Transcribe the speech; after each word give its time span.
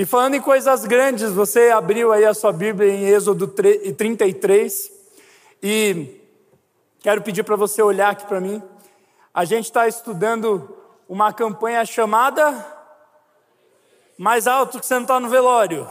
E 0.00 0.06
falando 0.06 0.34
em 0.34 0.40
coisas 0.40 0.86
grandes, 0.86 1.30
você 1.30 1.68
abriu 1.68 2.10
aí 2.10 2.24
a 2.24 2.32
sua 2.32 2.54
Bíblia 2.54 2.90
em 2.90 3.04
Êxodo 3.10 3.46
33 3.46 4.90
e 5.62 6.18
quero 7.00 7.20
pedir 7.20 7.42
para 7.42 7.54
você 7.54 7.82
olhar 7.82 8.08
aqui 8.08 8.24
para 8.24 8.40
mim. 8.40 8.62
A 9.34 9.44
gente 9.44 9.66
está 9.66 9.86
estudando 9.86 10.74
uma 11.06 11.34
campanha 11.34 11.84
chamada 11.84 12.66
Mais 14.16 14.46
alto 14.46 14.80
que 14.80 14.86
você 14.86 14.94
não 14.94 15.02
está 15.02 15.20
no 15.20 15.28
velório. 15.28 15.86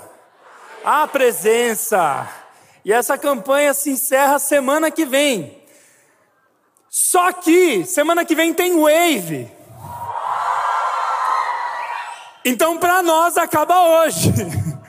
A 0.83 1.07
presença. 1.07 2.27
E 2.83 2.91
essa 2.91 3.15
campanha 3.15 3.75
se 3.75 3.91
encerra 3.91 4.39
semana 4.39 4.89
que 4.89 5.05
vem. 5.05 5.63
Só 6.89 7.31
que 7.31 7.85
semana 7.85 8.25
que 8.25 8.33
vem 8.33 8.55
tem 8.55 8.73
Wave. 8.75 9.58
Então, 12.43 12.77
para 12.77 13.03
nós, 13.03 13.37
acaba 13.37 14.03
hoje. 14.03 14.33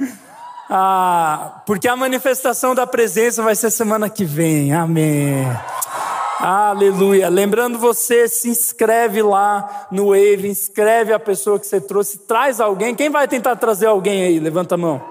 ah, 0.71 1.63
porque 1.67 1.89
a 1.89 1.97
manifestação 1.97 2.75
da 2.75 2.87
presença 2.87 3.43
vai 3.43 3.55
ser 3.55 3.71
semana 3.71 4.09
que 4.09 4.25
vem. 4.25 4.73
Amém. 4.73 5.47
Aleluia. 6.39 7.29
Lembrando 7.29 7.79
você, 7.79 8.27
se 8.27 8.49
inscreve 8.49 9.21
lá 9.21 9.89
no 9.91 10.07
Wave, 10.07 10.49
inscreve 10.49 11.13
a 11.13 11.19
pessoa 11.19 11.59
que 11.59 11.67
você 11.67 11.81
trouxe, 11.81 12.19
traz 12.19 12.61
alguém. 12.61 12.95
Quem 12.95 13.11
vai 13.11 13.29
tentar 13.29 13.57
trazer 13.57 13.87
alguém 13.87 14.23
aí? 14.23 14.41
Levanta 14.41 14.77
a 14.77 14.79
mão. 14.79 15.03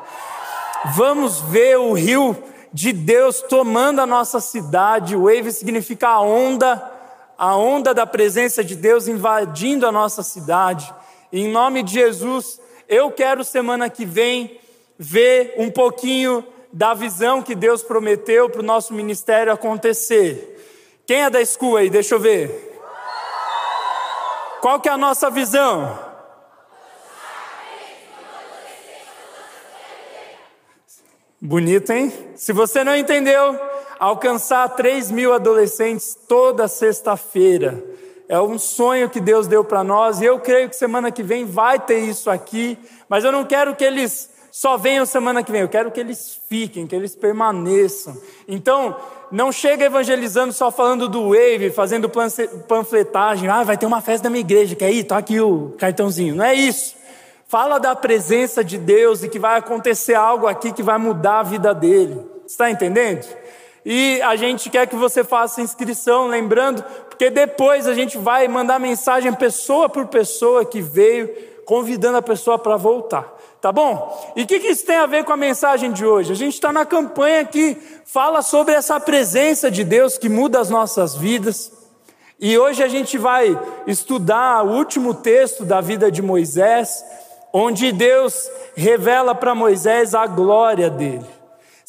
Vamos 0.95 1.40
ver 1.41 1.77
o 1.77 1.93
rio 1.93 2.35
de 2.73 2.91
Deus 2.91 3.41
tomando 3.41 3.99
a 3.99 4.07
nossa 4.07 4.40
cidade. 4.40 5.15
Wave 5.15 5.51
significa 5.51 6.07
a 6.07 6.21
onda, 6.21 6.81
a 7.37 7.55
onda 7.55 7.93
da 7.93 8.07
presença 8.07 8.63
de 8.63 8.76
Deus 8.76 9.07
invadindo 9.07 9.85
a 9.85 9.91
nossa 9.91 10.23
cidade. 10.23 10.91
Em 11.31 11.47
nome 11.47 11.83
de 11.83 11.93
Jesus, 11.93 12.59
eu 12.88 13.11
quero 13.11 13.43
semana 13.43 13.89
que 13.89 14.03
vem 14.03 14.59
ver 14.97 15.53
um 15.57 15.70
pouquinho 15.70 16.43
da 16.73 16.93
visão 16.93 17.41
que 17.41 17.53
Deus 17.53 17.83
prometeu 17.83 18.49
para 18.49 18.62
o 18.62 18.65
nosso 18.65 18.93
ministério 18.93 19.54
acontecer. 19.54 21.01
Quem 21.05 21.23
é 21.23 21.29
da 21.29 21.43
school 21.45 21.77
aí? 21.77 21.89
Deixa 21.89 22.15
eu 22.15 22.20
ver. 22.20 22.79
Qual 24.62 24.79
que 24.79 24.89
é 24.89 24.91
a 24.91 24.98
nossa 24.98 25.29
visão? 25.29 25.98
Bonito, 31.39 31.91
hein? 31.91 32.11
Se 32.35 32.51
você 32.51 32.84
não 32.84 32.95
entendeu, 32.95 33.57
alcançar 33.98 34.67
3 34.70 35.09
mil 35.09 35.34
adolescentes 35.34 36.17
toda 36.27 36.67
sexta-feira. 36.67 37.82
É 38.30 38.40
um 38.40 38.60
sonho 38.60 39.10
que 39.10 39.20
Deus 39.20 39.48
deu 39.48 39.63
para 39.63 39.84
nós 39.84 40.22
e 40.22 40.26
eu 40.26 40.40
creio 40.40 40.70
que 40.70 40.76
semana 40.76 41.10
que 41.10 41.24
vem 41.24 41.46
vai 41.46 41.80
ter 41.80 41.98
isso 41.98 42.30
aqui, 42.30 42.77
mas 43.10 43.24
eu 43.24 43.32
não 43.32 43.44
quero 43.44 43.76
que 43.76 43.84
eles 43.84 44.30
só 44.52 44.77
venham 44.77 45.04
semana 45.04 45.44
que 45.44 45.52
vem, 45.52 45.62
eu 45.62 45.68
quero 45.68 45.90
que 45.90 45.99
eles 45.99 46.40
fiquem, 46.48 46.85
que 46.85 46.96
eles 46.96 47.16
permaneçam. 47.16 48.16
Então, 48.48 48.96
não 49.32 49.52
chega 49.52 49.85
evangelizando 49.85 50.54
só 50.54 50.70
falando 50.70 51.07
do 51.07 51.30
Wave, 51.30 51.72
fazendo 51.72 52.07
panfletagem, 52.68 53.50
ah, 53.50 53.63
vai 53.63 53.77
ter 53.77 53.88
uma 53.88 54.00
festa 54.00 54.26
da 54.26 54.30
minha 54.30 54.41
igreja, 54.41 54.76
quer 54.76 54.91
ir? 54.91 55.05
Tá 55.05 55.18
aqui 55.18 55.41
o 55.41 55.74
cartãozinho. 55.80 56.35
Não 56.35 56.46
é 56.46 56.54
isso. 56.54 56.96
Fala 57.48 57.80
da 57.80 57.96
presença 57.96 58.63
de 58.63 58.77
Deus 58.77 59.24
e 59.24 59.30
que 59.30 59.40
vai 59.40 59.57
acontecer 59.57 60.13
algo 60.13 60.46
aqui 60.46 60.72
que 60.72 60.84
vai 60.84 61.00
mudar 61.00 61.40
a 61.40 61.44
vida 61.44 61.74
dele. 61.74 62.24
Está 62.46 62.70
entendendo? 62.70 63.27
E 63.91 64.22
a 64.22 64.35
gente 64.35 64.69
quer 64.69 64.85
que 64.85 64.95
você 64.95 65.23
faça 65.23 65.63
inscrição, 65.63 66.28
lembrando, 66.28 66.84
porque 67.09 67.31
depois 67.31 67.88
a 67.88 67.95
gente 67.95 68.19
vai 68.19 68.47
mandar 68.47 68.79
mensagem 68.79 69.34
pessoa 69.34 69.90
por 69.90 70.06
pessoa 70.06 70.63
que 70.63 70.79
veio, 70.79 71.28
convidando 71.66 72.17
a 72.17 72.22
pessoa 72.22 72.59
para 72.59 72.78
voltar. 72.78 73.35
Tá 73.59 73.72
bom? 73.72 74.31
E 74.35 74.44
o 74.44 74.45
que, 74.45 74.59
que 74.59 74.67
isso 74.67 74.85
tem 74.85 74.97
a 74.97 75.07
ver 75.07 75.23
com 75.23 75.34
a 75.34 75.38
mensagem 75.38 75.91
de 75.91 76.06
hoje? 76.06 76.31
A 76.31 76.35
gente 76.35 76.53
está 76.53 76.72
na 76.72 76.85
campanha 76.85 77.44
que 77.44 77.75
fala 78.06 78.44
sobre 78.44 78.75
essa 78.75 79.00
presença 79.00 79.72
de 79.72 79.84
Deus 79.84 80.19
que 80.19 80.29
muda 80.29 80.59
as 80.59 80.69
nossas 80.69 81.16
vidas. 81.16 81.72
E 82.39 82.59
hoje 82.59 82.83
a 82.83 82.88
gente 82.88 83.17
vai 83.17 83.59
estudar 83.88 84.63
o 84.63 84.77
último 84.77 85.16
texto 85.16 85.66
da 85.66 85.81
vida 85.81 86.11
de 86.11 86.21
Moisés, 86.21 87.03
onde 87.51 87.91
Deus 87.91 88.47
revela 88.75 89.33
para 89.33 89.56
Moisés 89.56 90.13
a 90.13 90.27
glória 90.27 90.91
dele. 90.91 91.38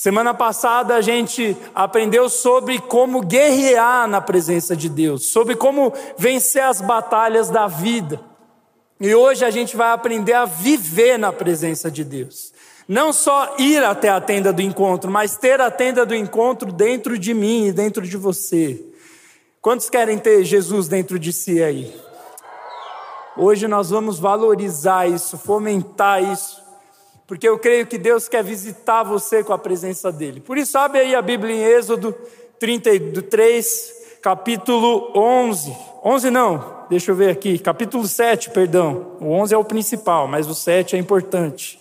Semana 0.01 0.33
passada 0.33 0.95
a 0.95 1.03
gente 1.03 1.55
aprendeu 1.75 2.31
sobre 2.31 2.79
como 2.79 3.21
guerrear 3.21 4.09
na 4.09 4.19
presença 4.19 4.75
de 4.75 4.89
Deus, 4.89 5.27
sobre 5.27 5.55
como 5.55 5.93
vencer 6.17 6.63
as 6.63 6.81
batalhas 6.81 7.51
da 7.51 7.67
vida. 7.67 8.19
E 8.99 9.15
hoje 9.15 9.45
a 9.45 9.51
gente 9.51 9.77
vai 9.77 9.93
aprender 9.93 10.33
a 10.33 10.47
viver 10.47 11.19
na 11.19 11.31
presença 11.31 11.91
de 11.91 12.03
Deus. 12.03 12.51
Não 12.89 13.13
só 13.13 13.57
ir 13.59 13.85
até 13.85 14.09
a 14.09 14.23
tenda 14.23 14.55
do 14.55 14.63
encontro, 14.63 15.11
mas 15.11 15.37
ter 15.37 15.61
a 15.61 15.71
tenda 15.71 16.07
do 16.07 16.15
encontro 16.15 16.73
dentro 16.73 17.19
de 17.19 17.35
mim 17.35 17.67
e 17.67 17.73
dentro 17.73 18.01
de 18.01 18.17
você. 18.17 18.83
Quantos 19.61 19.91
querem 19.91 20.17
ter 20.17 20.45
Jesus 20.45 20.89
dentro 20.89 21.19
de 21.19 21.31
si 21.31 21.63
aí? 21.63 21.95
Hoje 23.37 23.69
nós 23.69 23.91
vamos 23.91 24.19
valorizar 24.19 25.07
isso, 25.07 25.37
fomentar 25.37 26.25
isso 26.25 26.60
porque 27.31 27.49
eu 27.49 27.57
creio 27.61 27.87
que 27.87 27.97
Deus 27.97 28.29
quer 28.29 28.43
visitar 28.43 29.05
você 29.05 29.45
com 29.45 29.53
a 29.53 29.59
presença 29.59 30.11
dEle. 30.11 30.41
Por 30.41 30.59
isso, 30.59 30.77
abre 30.77 30.99
aí 30.99 31.15
a 31.15 31.23
Bíblia 31.23 31.55
em 31.55 31.63
Êxodo 31.63 32.13
33, 32.59 34.19
capítulo 34.21 35.13
11. 35.15 35.73
11 36.05 36.29
não, 36.29 36.87
deixa 36.91 37.13
eu 37.13 37.15
ver 37.15 37.31
aqui, 37.31 37.57
capítulo 37.57 38.05
7, 38.05 38.51
perdão. 38.51 39.17
O 39.21 39.31
11 39.31 39.55
é 39.55 39.57
o 39.57 39.63
principal, 39.63 40.27
mas 40.27 40.49
o 40.49 40.57
7 40.57 40.97
é 40.97 40.99
importante. 40.99 41.81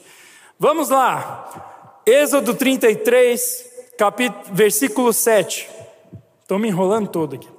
Vamos 0.59 0.89
lá, 0.89 1.99
Êxodo 2.05 2.53
33, 2.53 3.65
capítulo, 3.97 4.43
versículo 4.53 5.11
7. 5.11 5.67
Estou 6.43 6.59
me 6.59 6.67
enrolando 6.67 7.07
todo 7.07 7.33
aqui. 7.33 7.49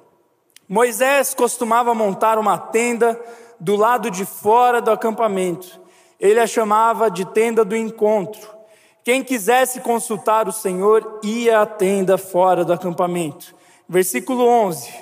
Moisés 0.69 1.35
costumava 1.35 1.93
montar 1.93 2.39
uma 2.39 2.57
tenda 2.57 3.21
do 3.59 3.75
lado 3.75 4.13
de 4.13 4.25
fora 4.25 4.81
do 4.81 4.93
acampamento 4.93 5.80
ele 6.21 6.39
a 6.39 6.47
chamava 6.47 7.11
de 7.11 7.25
tenda 7.25 7.65
do 7.65 7.75
encontro. 7.75 8.61
Quem 9.03 9.25
quisesse 9.25 9.81
consultar 9.81 10.47
o 10.47 10.53
Senhor 10.53 11.21
ia 11.23 11.63
à 11.63 11.67
tenda 11.67 12.19
fora 12.19 12.65
do 12.65 12.73
acampamento. 12.73 13.55
Versículo 13.89 14.47
11: 14.47 14.93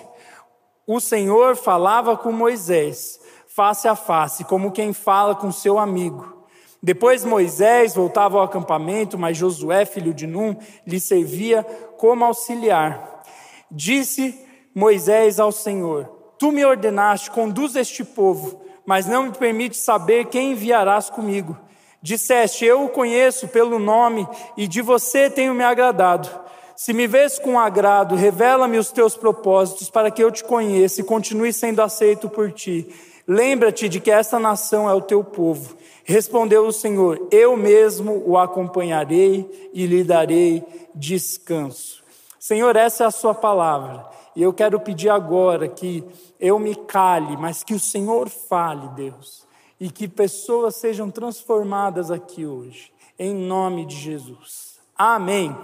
O 0.86 1.00
Senhor 1.00 1.56
falava 1.56 2.16
com 2.16 2.30
Moisés, 2.30 3.18
face 3.48 3.88
a 3.88 3.96
face, 3.96 4.44
como 4.44 4.70
quem 4.70 4.92
fala 4.92 5.34
com 5.34 5.50
seu 5.50 5.78
amigo. 5.78 6.46
Depois 6.80 7.24
Moisés 7.24 7.96
voltava 7.96 8.38
ao 8.38 8.44
acampamento, 8.44 9.18
mas 9.18 9.36
Josué, 9.36 9.84
filho 9.84 10.14
de 10.14 10.28
Num, 10.28 10.56
lhe 10.86 11.00
servia 11.00 11.64
como 11.96 12.24
auxiliar. 12.24 13.24
Disse 13.68 14.46
Moisés 14.72 15.40
ao 15.40 15.50
Senhor: 15.50 16.04
Tu 16.38 16.52
me 16.52 16.64
ordenaste, 16.64 17.32
conduz 17.32 17.74
este 17.74 18.04
povo 18.04 18.67
mas 18.88 19.04
não 19.04 19.24
me 19.24 19.32
permite 19.32 19.76
saber 19.76 20.28
quem 20.28 20.52
enviarás 20.52 21.10
comigo. 21.10 21.54
Disseste: 22.00 22.64
Eu 22.64 22.86
o 22.86 22.88
conheço 22.88 23.46
pelo 23.46 23.78
nome 23.78 24.26
e 24.56 24.66
de 24.66 24.80
você 24.80 25.28
tenho 25.28 25.52
me 25.52 25.62
agradado. 25.62 26.26
Se 26.74 26.94
me 26.94 27.06
vês 27.06 27.38
com 27.38 27.60
agrado, 27.60 28.14
revela-me 28.14 28.78
os 28.78 28.90
teus 28.90 29.14
propósitos 29.14 29.90
para 29.90 30.10
que 30.10 30.24
eu 30.24 30.30
te 30.30 30.42
conheça 30.42 31.02
e 31.02 31.04
continue 31.04 31.52
sendo 31.52 31.82
aceito 31.82 32.30
por 32.30 32.50
ti. 32.50 32.88
Lembra-te 33.26 33.90
de 33.90 34.00
que 34.00 34.10
esta 34.10 34.38
nação 34.38 34.88
é 34.88 34.94
o 34.94 35.02
teu 35.02 35.22
povo. 35.22 35.76
Respondeu 36.02 36.66
o 36.66 36.72
Senhor: 36.72 37.28
Eu 37.30 37.58
mesmo 37.58 38.22
o 38.24 38.38
acompanharei 38.38 39.70
e 39.74 39.84
lhe 39.84 40.02
darei 40.02 40.64
descanso. 40.94 42.02
Senhor, 42.40 42.74
essa 42.74 43.04
é 43.04 43.06
a 43.06 43.10
sua 43.10 43.34
palavra. 43.34 44.06
E 44.38 44.42
eu 44.42 44.52
quero 44.52 44.78
pedir 44.78 45.08
agora 45.08 45.66
que 45.66 46.04
eu 46.38 46.60
me 46.60 46.76
cale, 46.76 47.36
mas 47.36 47.64
que 47.64 47.74
o 47.74 47.80
Senhor 47.80 48.28
fale, 48.28 48.86
Deus, 48.90 49.44
e 49.80 49.90
que 49.90 50.06
pessoas 50.06 50.76
sejam 50.76 51.10
transformadas 51.10 52.08
aqui 52.08 52.46
hoje, 52.46 52.92
em 53.18 53.34
nome 53.34 53.84
de 53.84 53.96
Jesus. 53.96 54.78
Amém. 54.96 55.58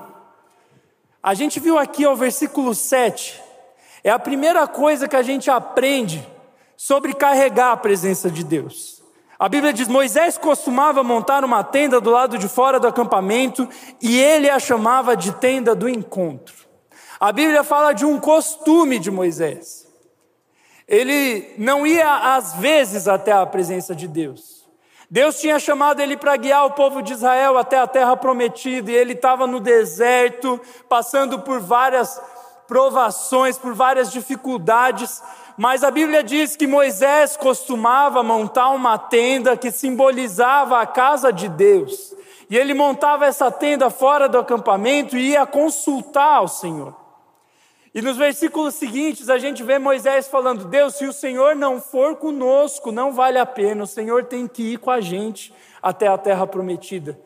A 1.22 1.34
gente 1.34 1.60
viu 1.60 1.78
aqui 1.78 2.04
o 2.04 2.16
versículo 2.16 2.74
7, 2.74 3.40
é 4.02 4.10
a 4.10 4.18
primeira 4.18 4.66
coisa 4.66 5.06
que 5.06 5.14
a 5.14 5.22
gente 5.22 5.48
aprende 5.48 6.26
sobre 6.76 7.14
carregar 7.14 7.70
a 7.70 7.76
presença 7.76 8.28
de 8.28 8.42
Deus. 8.42 9.00
A 9.38 9.48
Bíblia 9.48 9.72
diz: 9.72 9.86
Moisés 9.86 10.36
costumava 10.36 11.04
montar 11.04 11.44
uma 11.44 11.62
tenda 11.62 12.00
do 12.00 12.10
lado 12.10 12.36
de 12.36 12.48
fora 12.48 12.80
do 12.80 12.88
acampamento 12.88 13.68
e 14.02 14.18
ele 14.18 14.50
a 14.50 14.58
chamava 14.58 15.16
de 15.16 15.30
tenda 15.30 15.76
do 15.76 15.88
encontro. 15.88 16.63
A 17.24 17.32
Bíblia 17.32 17.64
fala 17.64 17.94
de 17.94 18.04
um 18.04 18.20
costume 18.20 18.98
de 18.98 19.10
Moisés. 19.10 19.88
Ele 20.86 21.54
não 21.56 21.86
ia 21.86 22.36
às 22.36 22.52
vezes 22.56 23.08
até 23.08 23.32
a 23.32 23.46
presença 23.46 23.94
de 23.94 24.06
Deus. 24.06 24.68
Deus 25.10 25.40
tinha 25.40 25.58
chamado 25.58 26.02
ele 26.02 26.18
para 26.18 26.36
guiar 26.36 26.66
o 26.66 26.72
povo 26.72 27.00
de 27.00 27.14
Israel 27.14 27.56
até 27.56 27.78
a 27.78 27.86
terra 27.86 28.14
prometida, 28.14 28.90
e 28.90 28.94
ele 28.94 29.14
estava 29.14 29.46
no 29.46 29.58
deserto, 29.58 30.60
passando 30.86 31.38
por 31.38 31.60
várias 31.60 32.20
provações, 32.68 33.56
por 33.56 33.72
várias 33.72 34.12
dificuldades, 34.12 35.22
mas 35.56 35.82
a 35.82 35.90
Bíblia 35.90 36.22
diz 36.22 36.56
que 36.56 36.66
Moisés 36.66 37.38
costumava 37.38 38.22
montar 38.22 38.68
uma 38.68 38.98
tenda 38.98 39.56
que 39.56 39.70
simbolizava 39.70 40.78
a 40.78 40.86
casa 40.86 41.32
de 41.32 41.48
Deus. 41.48 42.14
E 42.50 42.58
ele 42.58 42.74
montava 42.74 43.24
essa 43.24 43.50
tenda 43.50 43.88
fora 43.88 44.28
do 44.28 44.36
acampamento 44.36 45.16
e 45.16 45.30
ia 45.30 45.46
consultar 45.46 46.34
ao 46.34 46.48
Senhor. 46.48 47.02
E 47.94 48.02
nos 48.02 48.16
versículos 48.16 48.74
seguintes 48.74 49.30
a 49.30 49.38
gente 49.38 49.62
vê 49.62 49.78
Moisés 49.78 50.26
falando: 50.26 50.64
Deus, 50.64 50.96
se 50.96 51.06
o 51.06 51.12
Senhor 51.12 51.54
não 51.54 51.80
for 51.80 52.16
conosco, 52.16 52.90
não 52.90 53.12
vale 53.12 53.38
a 53.38 53.46
pena, 53.46 53.84
o 53.84 53.86
Senhor 53.86 54.24
tem 54.24 54.48
que 54.48 54.72
ir 54.72 54.78
com 54.78 54.90
a 54.90 55.00
gente 55.00 55.54
até 55.80 56.08
a 56.08 56.18
terra 56.18 56.44
prometida. 56.44 57.16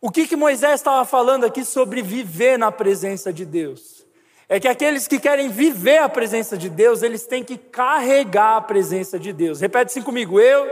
O 0.00 0.10
que, 0.10 0.26
que 0.26 0.34
Moisés 0.34 0.80
estava 0.80 1.04
falando 1.04 1.44
aqui 1.44 1.64
sobre 1.64 2.02
viver 2.02 2.58
na 2.58 2.72
presença 2.72 3.32
de 3.32 3.44
Deus? 3.44 4.04
É 4.48 4.58
que 4.58 4.66
aqueles 4.66 5.06
que 5.06 5.20
querem 5.20 5.48
viver 5.48 5.98
a 5.98 6.08
presença 6.08 6.58
de 6.58 6.68
Deus, 6.68 7.02
eles 7.02 7.24
têm 7.24 7.44
que 7.44 7.56
carregar 7.56 8.56
a 8.56 8.60
presença 8.60 9.20
de 9.20 9.32
Deus. 9.32 9.60
Repete 9.60 9.92
assim 9.92 10.02
comigo: 10.02 10.40
eu 10.40 10.66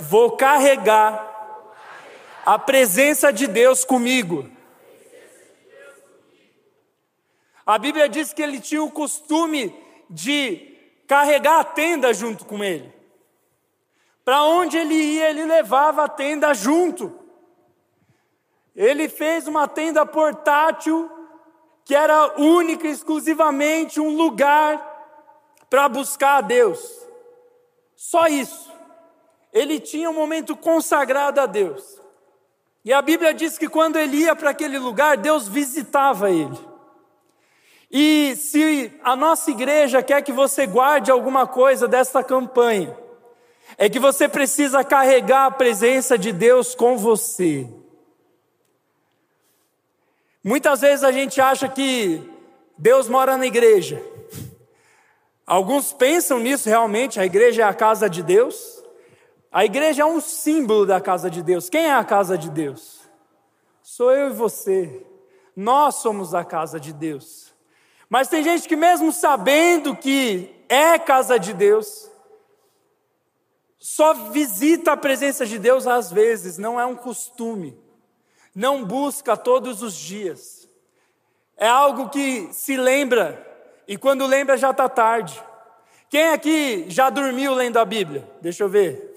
vou 0.00 0.32
carregar 0.32 1.32
a 2.44 2.58
presença 2.58 3.32
de 3.32 3.46
Deus 3.46 3.84
comigo. 3.84 4.55
A 7.66 7.78
Bíblia 7.78 8.08
diz 8.08 8.32
que 8.32 8.40
ele 8.40 8.60
tinha 8.60 8.82
o 8.82 8.90
costume 8.90 9.74
de 10.08 10.72
carregar 11.08 11.58
a 11.58 11.64
tenda 11.64 12.14
junto 12.14 12.44
com 12.44 12.62
ele. 12.62 12.94
Para 14.24 14.44
onde 14.44 14.78
ele 14.78 14.94
ia, 14.94 15.30
ele 15.30 15.44
levava 15.44 16.04
a 16.04 16.08
tenda 16.08 16.54
junto. 16.54 17.18
Ele 18.74 19.08
fez 19.08 19.48
uma 19.48 19.66
tenda 19.66 20.06
portátil 20.06 21.10
que 21.84 21.94
era 21.94 22.40
única 22.40 22.86
e 22.86 22.90
exclusivamente 22.90 24.00
um 24.00 24.16
lugar 24.16 24.94
para 25.68 25.88
buscar 25.88 26.36
a 26.36 26.40
Deus. 26.40 26.80
Só 27.94 28.26
isso. 28.26 28.72
Ele 29.52 29.80
tinha 29.80 30.10
um 30.10 30.14
momento 30.14 30.56
consagrado 30.56 31.40
a 31.40 31.46
Deus. 31.46 32.00
E 32.84 32.92
a 32.92 33.02
Bíblia 33.02 33.34
diz 33.34 33.58
que 33.58 33.68
quando 33.68 33.96
ele 33.96 34.18
ia 34.18 34.36
para 34.36 34.50
aquele 34.50 34.78
lugar, 34.78 35.16
Deus 35.16 35.48
visitava 35.48 36.30
ele. 36.30 36.75
E 37.90 38.34
se 38.36 38.92
a 39.02 39.14
nossa 39.14 39.50
igreja 39.50 40.02
quer 40.02 40.22
que 40.22 40.32
você 40.32 40.66
guarde 40.66 41.10
alguma 41.10 41.46
coisa 41.46 41.86
desta 41.86 42.22
campanha, 42.22 42.96
é 43.78 43.88
que 43.88 43.98
você 43.98 44.28
precisa 44.28 44.84
carregar 44.84 45.46
a 45.46 45.50
presença 45.50 46.18
de 46.18 46.32
Deus 46.32 46.74
com 46.74 46.96
você. 46.96 47.68
Muitas 50.42 50.80
vezes 50.80 51.04
a 51.04 51.12
gente 51.12 51.40
acha 51.40 51.68
que 51.68 52.22
Deus 52.78 53.08
mora 53.08 53.36
na 53.36 53.46
igreja. 53.46 54.02
Alguns 55.46 55.92
pensam 55.92 56.40
nisso 56.40 56.68
realmente, 56.68 57.20
a 57.20 57.26
igreja 57.26 57.62
é 57.62 57.64
a 57.64 57.74
casa 57.74 58.08
de 58.08 58.22
Deus. 58.22 58.82
A 59.50 59.64
igreja 59.64 60.02
é 60.02 60.06
um 60.06 60.20
símbolo 60.20 60.84
da 60.84 61.00
casa 61.00 61.30
de 61.30 61.42
Deus. 61.42 61.68
Quem 61.68 61.86
é 61.86 61.94
a 61.94 62.04
casa 62.04 62.36
de 62.36 62.50
Deus? 62.50 63.00
Sou 63.82 64.12
eu 64.12 64.30
e 64.30 64.32
você. 64.32 65.06
Nós 65.54 65.96
somos 65.96 66.34
a 66.34 66.44
casa 66.44 66.78
de 66.78 66.92
Deus. 66.92 67.45
Mas 68.08 68.28
tem 68.28 68.42
gente 68.42 68.68
que, 68.68 68.76
mesmo 68.76 69.12
sabendo 69.12 69.96
que 69.96 70.54
é 70.68 70.98
casa 70.98 71.38
de 71.38 71.52
Deus, 71.52 72.10
só 73.78 74.14
visita 74.30 74.92
a 74.92 74.96
presença 74.96 75.44
de 75.44 75.58
Deus 75.58 75.86
às 75.86 76.10
vezes, 76.10 76.58
não 76.58 76.80
é 76.80 76.86
um 76.86 76.96
costume, 76.96 77.78
não 78.54 78.84
busca 78.84 79.36
todos 79.36 79.82
os 79.82 79.94
dias, 79.94 80.68
é 81.56 81.68
algo 81.68 82.08
que 82.08 82.48
se 82.52 82.76
lembra, 82.76 83.44
e 83.88 83.96
quando 83.96 84.26
lembra 84.26 84.56
já 84.56 84.70
está 84.70 84.88
tarde. 84.88 85.42
Quem 86.08 86.28
aqui 86.28 86.86
já 86.88 87.10
dormiu 87.10 87.54
lendo 87.54 87.78
a 87.78 87.84
Bíblia? 87.84 88.28
Deixa 88.40 88.62
eu 88.62 88.68
ver. 88.68 89.14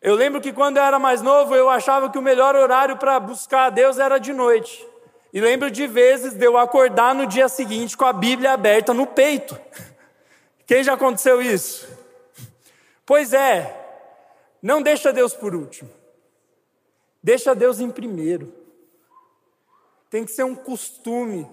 Eu 0.00 0.14
lembro 0.14 0.40
que 0.40 0.52
quando 0.52 0.76
eu 0.76 0.82
era 0.82 0.98
mais 0.98 1.22
novo, 1.22 1.54
eu 1.54 1.68
achava 1.68 2.10
que 2.10 2.18
o 2.18 2.22
melhor 2.22 2.54
horário 2.54 2.96
para 2.96 3.18
buscar 3.18 3.66
a 3.66 3.70
Deus 3.70 3.98
era 3.98 4.18
de 4.18 4.32
noite. 4.32 4.86
E 5.32 5.40
lembro 5.40 5.70
de 5.70 5.86
vezes 5.86 6.32
de 6.32 6.44
eu 6.44 6.56
acordar 6.56 7.14
no 7.14 7.26
dia 7.26 7.48
seguinte 7.48 7.96
com 7.96 8.04
a 8.04 8.12
Bíblia 8.12 8.52
aberta 8.52 8.94
no 8.94 9.06
peito. 9.06 9.58
Quem 10.66 10.82
já 10.82 10.94
aconteceu 10.94 11.40
isso? 11.42 11.88
Pois 13.04 13.32
é, 13.32 13.74
não 14.62 14.82
deixa 14.82 15.12
Deus 15.12 15.34
por 15.34 15.54
último. 15.54 15.90
Deixa 17.22 17.54
Deus 17.54 17.80
em 17.80 17.90
primeiro. 17.90 18.52
Tem 20.10 20.24
que 20.24 20.32
ser 20.32 20.44
um 20.44 20.54
costume. 20.54 21.46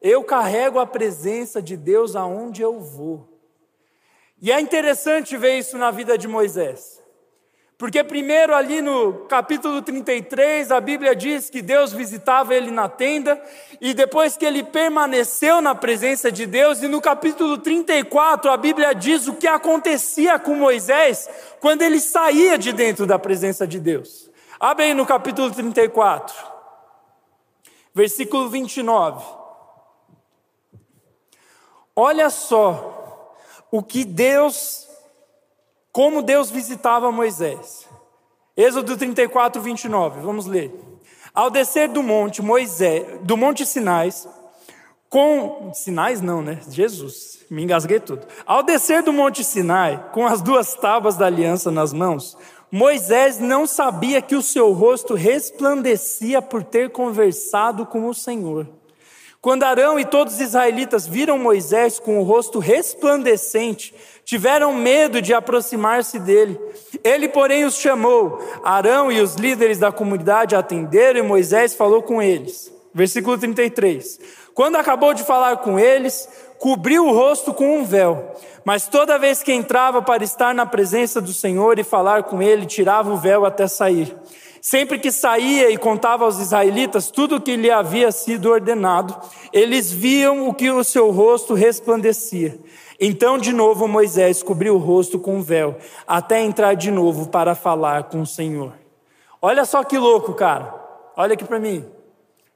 Eu 0.00 0.22
carrego 0.24 0.78
a 0.78 0.86
presença 0.86 1.62
de 1.62 1.76
Deus 1.76 2.14
aonde 2.14 2.62
eu 2.62 2.80
vou. 2.80 3.28
E 4.40 4.52
é 4.52 4.60
interessante 4.60 5.36
ver 5.36 5.58
isso 5.58 5.78
na 5.78 5.90
vida 5.90 6.18
de 6.18 6.28
Moisés. 6.28 7.02
Porque, 7.84 8.02
primeiro, 8.02 8.54
ali 8.54 8.80
no 8.80 9.26
capítulo 9.28 9.82
33, 9.82 10.72
a 10.72 10.80
Bíblia 10.80 11.14
diz 11.14 11.50
que 11.50 11.60
Deus 11.60 11.92
visitava 11.92 12.54
ele 12.54 12.70
na 12.70 12.88
tenda, 12.88 13.38
e 13.78 13.92
depois 13.92 14.38
que 14.38 14.46
ele 14.46 14.62
permaneceu 14.62 15.60
na 15.60 15.74
presença 15.74 16.32
de 16.32 16.46
Deus, 16.46 16.82
e 16.82 16.88
no 16.88 16.98
capítulo 16.98 17.58
34, 17.58 18.50
a 18.50 18.56
Bíblia 18.56 18.94
diz 18.94 19.28
o 19.28 19.34
que 19.34 19.46
acontecia 19.46 20.38
com 20.38 20.54
Moisés 20.54 21.28
quando 21.60 21.82
ele 21.82 22.00
saía 22.00 22.56
de 22.56 22.72
dentro 22.72 23.06
da 23.06 23.18
presença 23.18 23.66
de 23.66 23.78
Deus. 23.78 24.30
Abre 24.58 24.86
aí 24.86 24.94
no 24.94 25.04
capítulo 25.04 25.50
34, 25.50 26.34
versículo 27.92 28.48
29. 28.48 29.22
Olha 31.94 32.30
só 32.30 33.36
o 33.70 33.82
que 33.82 34.06
Deus 34.06 34.88
como 35.94 36.22
Deus 36.22 36.50
visitava 36.50 37.12
Moisés. 37.12 37.88
Êxodo 38.56 38.96
34, 38.96 39.62
29, 39.62 40.22
vamos 40.22 40.44
ler. 40.44 40.74
Ao 41.32 41.48
descer 41.48 41.88
do 41.88 42.02
monte 42.02 42.42
Moisés, 42.42 43.20
do 43.22 43.36
monte 43.36 43.64
Sinais, 43.64 44.28
com 45.08 45.70
Sinais 45.72 46.20
não, 46.20 46.42
né? 46.42 46.58
Jesus, 46.68 47.46
me 47.48 47.62
engasguei 47.62 48.00
tudo. 48.00 48.26
Ao 48.44 48.64
descer 48.64 49.04
do 49.04 49.12
monte 49.12 49.44
Sinai, 49.44 50.10
com 50.12 50.26
as 50.26 50.42
duas 50.42 50.74
tábuas 50.74 51.16
da 51.16 51.26
aliança 51.26 51.70
nas 51.70 51.92
mãos, 51.92 52.36
Moisés 52.72 53.38
não 53.38 53.64
sabia 53.64 54.20
que 54.20 54.34
o 54.34 54.42
seu 54.42 54.72
rosto 54.72 55.14
resplandecia 55.14 56.42
por 56.42 56.64
ter 56.64 56.90
conversado 56.90 57.86
com 57.86 58.08
o 58.08 58.14
Senhor. 58.14 58.66
Quando 59.44 59.64
Arão 59.64 60.00
e 60.00 60.06
todos 60.06 60.36
os 60.36 60.40
israelitas 60.40 61.06
viram 61.06 61.38
Moisés 61.38 61.98
com 61.98 62.18
o 62.18 62.22
rosto 62.22 62.58
resplandecente, 62.58 63.94
tiveram 64.24 64.72
medo 64.72 65.20
de 65.20 65.34
aproximar-se 65.34 66.18
dele. 66.18 66.58
Ele, 67.04 67.28
porém, 67.28 67.66
os 67.66 67.76
chamou. 67.76 68.42
Arão 68.64 69.12
e 69.12 69.20
os 69.20 69.34
líderes 69.34 69.76
da 69.76 69.92
comunidade 69.92 70.56
atenderam 70.56 71.20
e 71.20 71.22
Moisés 71.22 71.74
falou 71.74 72.00
com 72.00 72.22
eles. 72.22 72.72
Versículo 72.94 73.36
33. 73.36 74.18
Quando 74.54 74.76
acabou 74.76 75.12
de 75.12 75.22
falar 75.22 75.58
com 75.58 75.78
eles, 75.78 76.26
cobriu 76.58 77.06
o 77.06 77.12
rosto 77.12 77.52
com 77.52 77.80
um 77.80 77.84
véu. 77.84 78.34
Mas 78.64 78.86
toda 78.86 79.18
vez 79.18 79.42
que 79.42 79.52
entrava 79.52 80.00
para 80.00 80.24
estar 80.24 80.54
na 80.54 80.64
presença 80.64 81.20
do 81.20 81.34
Senhor 81.34 81.78
e 81.78 81.84
falar 81.84 82.22
com 82.22 82.40
ele, 82.40 82.64
tirava 82.64 83.12
o 83.12 83.18
véu 83.18 83.44
até 83.44 83.68
sair. 83.68 84.16
Sempre 84.66 84.98
que 84.98 85.12
saía 85.12 85.68
e 85.68 85.76
contava 85.76 86.24
aos 86.24 86.38
israelitas 86.38 87.10
tudo 87.10 87.36
o 87.36 87.40
que 87.40 87.54
lhe 87.54 87.70
havia 87.70 88.10
sido 88.10 88.48
ordenado, 88.48 89.14
eles 89.52 89.92
viam 89.92 90.48
o 90.48 90.54
que 90.54 90.70
o 90.70 90.82
seu 90.82 91.10
rosto 91.10 91.52
resplandecia. 91.52 92.58
Então, 92.98 93.36
de 93.36 93.52
novo, 93.52 93.86
Moisés 93.86 94.42
cobriu 94.42 94.76
o 94.76 94.78
rosto 94.78 95.18
com 95.18 95.36
um 95.36 95.42
véu, 95.42 95.76
até 96.06 96.40
entrar 96.40 96.72
de 96.72 96.90
novo 96.90 97.28
para 97.28 97.54
falar 97.54 98.04
com 98.04 98.22
o 98.22 98.26
Senhor. 98.26 98.72
Olha 99.42 99.66
só 99.66 99.84
que 99.84 99.98
louco, 99.98 100.32
cara. 100.32 100.74
Olha 101.14 101.34
aqui 101.34 101.44
para 101.44 101.60
mim. 101.60 101.84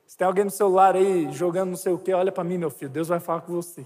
Se 0.06 0.16
tem 0.16 0.26
alguém 0.26 0.44
no 0.44 0.50
celular 0.50 0.96
aí 0.96 1.28
jogando 1.30 1.68
não 1.68 1.76
sei 1.76 1.92
o 1.92 1.98
que, 1.98 2.14
olha 2.14 2.32
para 2.32 2.42
mim, 2.42 2.56
meu 2.56 2.70
filho. 2.70 2.90
Deus 2.90 3.08
vai 3.08 3.20
falar 3.20 3.42
com 3.42 3.52
você. 3.52 3.84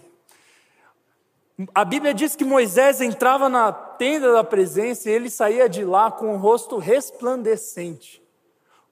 A 1.75 1.85
Bíblia 1.85 2.15
diz 2.15 2.35
que 2.35 2.45
Moisés 2.45 3.01
entrava 3.01 3.49
na 3.49 3.73
tenda 3.73 4.33
da 4.33 4.43
presença 4.43 5.11
e 5.11 5.13
ele 5.13 5.29
saía 5.29 5.69
de 5.69 5.85
lá 5.85 6.11
com 6.11 6.35
o 6.35 6.39
rosto 6.39 6.79
resplandecente, 6.79 8.23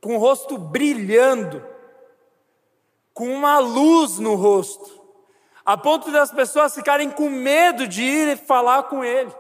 com 0.01 0.17
o 0.17 0.19
rosto 0.19 0.59
brilhando, 0.59 1.65
com 3.15 3.29
uma 3.29 3.59
luz 3.59 4.19
no 4.19 4.35
rosto, 4.35 5.01
a 5.65 5.77
ponto 5.77 6.11
das 6.11 6.31
pessoas 6.31 6.75
ficarem 6.75 7.11
com 7.11 7.31
medo 7.31 7.87
de 7.87 8.03
ir 8.03 8.37
falar 8.37 8.85
com 8.85 9.05
ele. 9.05 9.33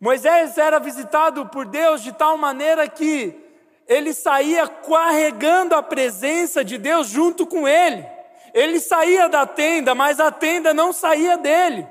Moisés 0.00 0.58
era 0.58 0.78
visitado 0.78 1.46
por 1.46 1.66
Deus 1.66 2.02
de 2.02 2.12
tal 2.12 2.36
maneira 2.36 2.88
que 2.88 3.42
ele 3.86 4.12
saía 4.12 4.66
carregando 4.66 5.74
a 5.74 5.82
presença 5.82 6.64
de 6.64 6.78
Deus 6.78 7.08
junto 7.08 7.46
com 7.46 7.66
ele. 7.68 8.13
Ele 8.54 8.78
saía 8.78 9.28
da 9.28 9.44
tenda, 9.44 9.96
mas 9.96 10.20
a 10.20 10.30
tenda 10.30 10.72
não 10.72 10.92
saía 10.92 11.36
dele. 11.36 11.88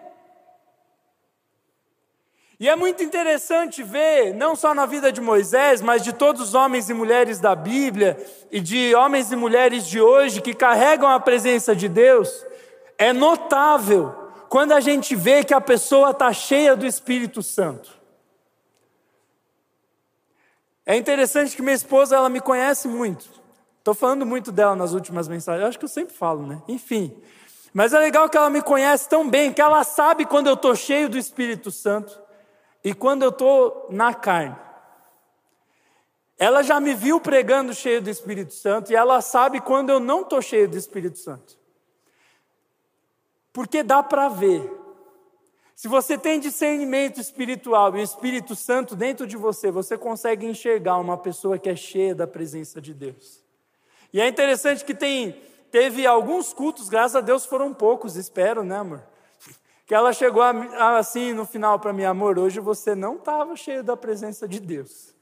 E 2.57 2.69
é 2.69 2.75
muito 2.77 3.03
interessante 3.03 3.83
ver, 3.83 4.33
não 4.33 4.55
só 4.55 4.73
na 4.73 4.85
vida 4.85 5.11
de 5.11 5.19
Moisés, 5.19 5.81
mas 5.81 6.01
de 6.01 6.13
todos 6.13 6.41
os 6.41 6.53
homens 6.53 6.89
e 6.89 6.93
mulheres 6.93 7.41
da 7.41 7.53
Bíblia 7.53 8.17
e 8.49 8.61
de 8.61 8.95
homens 8.95 9.29
e 9.33 9.35
mulheres 9.35 9.85
de 9.85 9.99
hoje 9.99 10.41
que 10.41 10.53
carregam 10.53 11.09
a 11.09 11.19
presença 11.19 11.75
de 11.75 11.89
Deus, 11.89 12.45
É 12.97 13.11
notável 13.11 14.15
quando 14.47 14.71
a 14.71 14.79
gente 14.79 15.15
vê 15.15 15.43
que 15.43 15.53
a 15.53 15.59
pessoa 15.59 16.11
está 16.11 16.31
cheia 16.31 16.75
do 16.75 16.85
Espírito 16.85 17.43
Santo. 17.43 17.89
É 20.85 20.95
interessante 20.95 21.55
que 21.55 21.61
minha 21.61 21.73
esposa, 21.73 22.15
ela 22.15 22.29
me 22.29 22.39
conhece 22.39 22.87
muito. 22.87 23.42
Estou 23.83 23.93
falando 23.93 24.25
muito 24.25 24.49
dela 24.49 24.77
nas 24.77 24.93
últimas 24.93 25.27
mensagens. 25.27 25.61
Eu 25.61 25.67
acho 25.67 25.77
que 25.77 25.83
eu 25.83 25.89
sempre 25.89 26.15
falo, 26.15 26.47
né? 26.47 26.63
Enfim. 26.69 27.13
Mas 27.73 27.91
é 27.91 27.99
legal 27.99 28.29
que 28.29 28.37
ela 28.37 28.49
me 28.49 28.61
conhece 28.61 29.09
tão 29.09 29.29
bem 29.29 29.51
que 29.51 29.61
ela 29.61 29.83
sabe 29.83 30.25
quando 30.25 30.47
eu 30.47 30.53
estou 30.53 30.73
cheio 30.73 31.09
do 31.09 31.17
Espírito 31.17 31.69
Santo 31.69 32.17
e 32.81 32.93
quando 32.93 33.23
eu 33.23 33.29
estou 33.29 33.87
na 33.89 34.13
carne. 34.13 34.55
Ela 36.37 36.63
já 36.63 36.79
me 36.79 36.93
viu 36.93 37.19
pregando 37.19 37.73
cheio 37.73 38.01
do 38.01 38.09
Espírito 38.09 38.53
Santo 38.53 38.89
e 38.89 38.95
ela 38.95 39.19
sabe 39.19 39.59
quando 39.59 39.89
eu 39.89 39.99
não 39.99 40.21
estou 40.21 40.41
cheio 40.41 40.69
do 40.69 40.77
Espírito 40.77 41.19
Santo. 41.19 41.59
Porque 43.51 43.83
dá 43.83 44.01
para 44.01 44.29
ver. 44.29 44.79
Se 45.75 45.89
você 45.89 46.17
tem 46.17 46.39
discernimento 46.39 47.19
espiritual 47.19 47.93
e 47.97 47.99
o 47.99 48.01
Espírito 48.03 48.55
Santo 48.55 48.95
dentro 48.95 49.27
de 49.27 49.35
você, 49.35 49.69
você 49.69 49.97
consegue 49.97 50.45
enxergar 50.45 50.95
uma 50.99 51.17
pessoa 51.17 51.59
que 51.59 51.69
é 51.69 51.75
cheia 51.75 52.15
da 52.15 52.25
presença 52.25 52.79
de 52.79 52.93
Deus. 52.93 53.42
E 54.13 54.21
é 54.21 54.27
interessante 54.27 54.85
que 54.85 54.93
tem, 54.93 55.41
teve 55.71 56.05
alguns 56.05 56.53
cultos, 56.53 56.87
graças 56.87 57.15
a 57.15 57.21
Deus 57.21 57.45
foram 57.45 57.73
poucos, 57.73 58.15
espero, 58.15 58.63
né, 58.63 58.77
amor? 58.77 59.03
Que 59.85 59.93
ela 59.93 60.13
chegou 60.13 60.41
assim 60.41 61.33
no 61.33 61.45
final 61.45 61.77
para 61.77 61.91
mim, 61.91 62.05
amor, 62.05 62.39
hoje 62.39 62.61
você 62.61 62.95
não 62.95 63.15
estava 63.15 63.53
cheio 63.57 63.83
da 63.83 63.97
presença 63.97 64.47
de 64.47 64.59
Deus. 64.61 65.13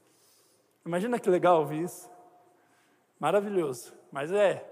Imagina 0.86 1.18
que 1.18 1.28
legal 1.28 1.60
ouvir 1.60 1.82
isso. 1.82 2.08
Maravilhoso. 3.18 3.92
Mas 4.12 4.30
é, 4.30 4.64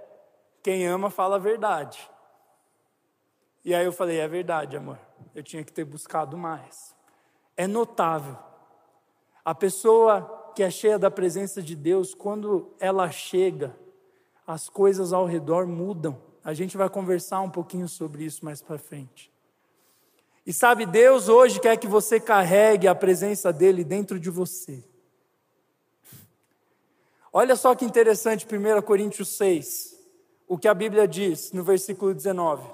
quem 0.63 0.87
ama 0.87 1.11
fala 1.11 1.37
a 1.37 1.39
verdade. 1.41 2.09
E 3.65 3.75
aí 3.75 3.85
eu 3.85 3.93
falei: 3.93 4.19
é 4.19 4.29
verdade, 4.29 4.77
amor. 4.77 4.99
Eu 5.35 5.43
tinha 5.43 5.65
que 5.65 5.73
ter 5.73 5.85
buscado 5.85 6.37
mais. 6.37 6.95
É 7.57 7.67
notável. 7.67 8.37
A 9.45 9.55
pessoa 9.55 10.53
que 10.55 10.63
é 10.63 10.71
cheia 10.71 10.99
da 10.99 11.11
presença 11.11 11.63
de 11.63 11.75
Deus, 11.77 12.15
quando 12.15 12.75
ela 12.79 13.11
chega, 13.11 13.75
as 14.53 14.69
coisas 14.69 15.13
ao 15.13 15.27
redor 15.27 15.65
mudam. 15.65 16.21
A 16.43 16.53
gente 16.53 16.77
vai 16.77 16.89
conversar 16.89 17.41
um 17.41 17.49
pouquinho 17.49 17.89
sobre 17.89 18.25
isso 18.25 18.45
mais 18.45 18.61
para 18.61 18.79
frente. 18.79 19.31
E 20.45 20.53
sabe, 20.53 20.85
Deus 20.87 21.29
hoje 21.29 21.61
quer 21.61 21.77
que 21.77 21.87
você 21.87 22.19
carregue 22.19 22.89
a 22.89 22.95
presença 22.95 23.53
dele 23.53 23.85
dentro 23.85 24.19
de 24.19 24.29
você. 24.29 24.83
Olha 27.33 27.55
só 27.55 27.77
que 27.77 27.85
interessante, 27.85 28.45
1 28.45 28.83
Coríntios 28.83 29.29
6, 29.37 29.97
o 30.49 30.59
que 30.59 30.67
a 30.67 30.75
Bíblia 30.75 31.07
diz 31.07 31.53
no 31.53 31.63
versículo 31.63 32.13
19. 32.13 32.69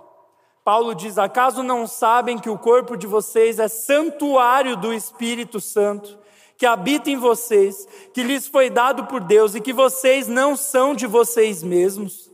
Paulo 0.64 0.94
diz: 0.94 1.18
Acaso 1.18 1.62
não 1.62 1.86
sabem 1.86 2.38
que 2.38 2.48
o 2.48 2.58
corpo 2.58 2.96
de 2.96 3.06
vocês 3.06 3.58
é 3.58 3.68
santuário 3.68 4.78
do 4.78 4.94
Espírito 4.94 5.60
Santo, 5.60 6.18
que 6.56 6.66
habita 6.66 7.10
em 7.10 7.16
vocês, 7.16 7.86
que 8.12 8.22
lhes 8.22 8.46
foi 8.46 8.70
dado 8.70 9.06
por 9.06 9.20
Deus 9.20 9.54
e 9.54 9.60
que 9.60 9.72
vocês 9.72 10.26
não 10.26 10.56
são 10.56 10.94
de 10.94 11.06
vocês 11.06 11.62
mesmos? 11.62 12.30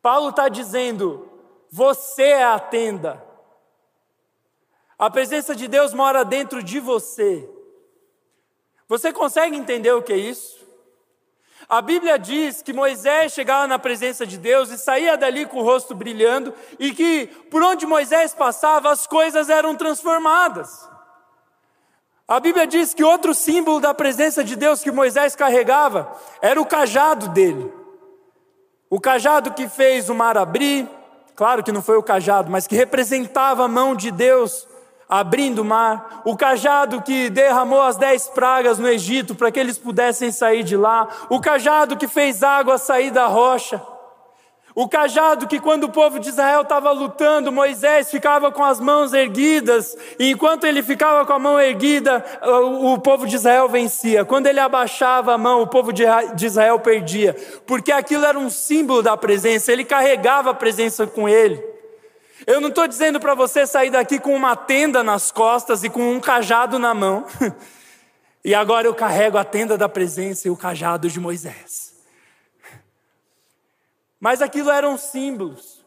Paulo 0.00 0.30
está 0.30 0.48
dizendo: 0.48 1.28
Você 1.70 2.22
é 2.22 2.44
a 2.44 2.58
tenda. 2.58 3.24
A 4.98 5.10
presença 5.10 5.54
de 5.54 5.68
Deus 5.68 5.94
mora 5.94 6.24
dentro 6.24 6.62
de 6.62 6.80
você. 6.80 7.48
Você 8.88 9.12
consegue 9.12 9.56
entender 9.56 9.92
o 9.92 10.02
que 10.02 10.12
é 10.12 10.16
isso? 10.16 10.58
A 11.68 11.82
Bíblia 11.82 12.18
diz 12.18 12.62
que 12.62 12.72
Moisés 12.72 13.32
chegava 13.32 13.66
na 13.66 13.78
presença 13.78 14.26
de 14.26 14.38
Deus 14.38 14.70
e 14.70 14.78
saía 14.78 15.18
dali 15.18 15.44
com 15.44 15.58
o 15.58 15.62
rosto 15.62 15.94
brilhando, 15.94 16.54
e 16.78 16.92
que 16.94 17.26
por 17.50 17.62
onde 17.62 17.84
Moisés 17.84 18.32
passava 18.32 18.90
as 18.90 19.06
coisas 19.06 19.50
eram 19.50 19.76
transformadas. 19.76 20.88
A 22.28 22.38
Bíblia 22.40 22.66
diz 22.66 22.92
que 22.92 23.02
outro 23.02 23.32
símbolo 23.32 23.80
da 23.80 23.94
presença 23.94 24.44
de 24.44 24.54
Deus 24.54 24.82
que 24.82 24.90
Moisés 24.90 25.34
carregava 25.34 26.12
era 26.42 26.60
o 26.60 26.66
cajado 26.66 27.28
dele. 27.28 27.72
O 28.90 29.00
cajado 29.00 29.54
que 29.54 29.66
fez 29.66 30.10
o 30.10 30.14
mar 30.14 30.36
abrir, 30.36 30.86
claro 31.34 31.62
que 31.64 31.72
não 31.72 31.80
foi 31.80 31.96
o 31.96 32.02
cajado, 32.02 32.50
mas 32.50 32.66
que 32.66 32.76
representava 32.76 33.64
a 33.64 33.68
mão 33.68 33.96
de 33.96 34.10
Deus 34.10 34.68
abrindo 35.08 35.60
o 35.60 35.64
mar, 35.64 36.20
o 36.22 36.36
cajado 36.36 37.00
que 37.00 37.30
derramou 37.30 37.80
as 37.80 37.96
dez 37.96 38.28
pragas 38.28 38.78
no 38.78 38.86
Egito 38.86 39.34
para 39.34 39.50
que 39.50 39.58
eles 39.58 39.78
pudessem 39.78 40.30
sair 40.30 40.62
de 40.62 40.76
lá, 40.76 41.08
o 41.30 41.40
cajado 41.40 41.96
que 41.96 42.06
fez 42.06 42.42
água 42.42 42.76
sair 42.76 43.10
da 43.10 43.26
rocha, 43.26 43.80
o 44.78 44.88
cajado 44.88 45.48
que, 45.48 45.58
quando 45.58 45.84
o 45.84 45.88
povo 45.88 46.20
de 46.20 46.28
Israel 46.28 46.62
estava 46.62 46.92
lutando, 46.92 47.50
Moisés 47.50 48.12
ficava 48.12 48.52
com 48.52 48.62
as 48.62 48.78
mãos 48.78 49.12
erguidas, 49.12 49.96
e 50.20 50.30
enquanto 50.30 50.68
ele 50.68 50.84
ficava 50.84 51.26
com 51.26 51.32
a 51.32 51.38
mão 51.38 51.60
erguida, 51.60 52.24
o, 52.84 52.96
povo 52.96 53.26
de 53.26 53.34
Israel 53.34 53.68
vencia. 53.68 54.24
Quando 54.24 54.46
ele 54.46 54.60
abaixava 54.60 55.34
a 55.34 55.36
mão, 55.36 55.62
o 55.62 55.66
povo 55.66 55.92
de 55.92 56.46
Israel 56.46 56.78
perdia, 56.78 57.34
porque 57.66 57.90
aquilo 57.90 58.24
era 58.24 58.38
um 58.38 58.48
símbolo 58.48 59.02
da 59.02 59.16
presença, 59.16 59.72
ele 59.72 59.84
carregava 59.84 60.50
a 60.50 60.54
presença 60.54 61.08
com 61.08 61.28
ele. 61.28 61.60
Eu 62.46 62.60
não 62.60 62.68
estou 62.68 62.86
dizendo 62.86 63.18
para 63.18 63.34
você 63.34 63.66
sair 63.66 63.90
daqui 63.90 64.20
com 64.20 64.32
uma 64.32 64.54
tenda 64.54 65.02
nas 65.02 65.32
costas 65.32 65.82
e 65.82 65.90
com 65.90 66.08
um 66.12 66.20
cajado 66.20 66.78
na 66.78 66.94
mão. 66.94 67.26
e 68.44 68.54
agora 68.54 68.86
eu 68.86 68.94
carrego 68.94 69.38
a 69.38 69.44
tenda 69.44 69.76
da 69.76 69.88
presença 69.88 70.46
e 70.46 70.52
o 70.52 70.56
cajado 70.56 71.10
de 71.10 71.18
Moisés. 71.18 71.87
Mas 74.20 74.42
aquilo 74.42 74.70
eram 74.70 74.98
símbolos. 74.98 75.84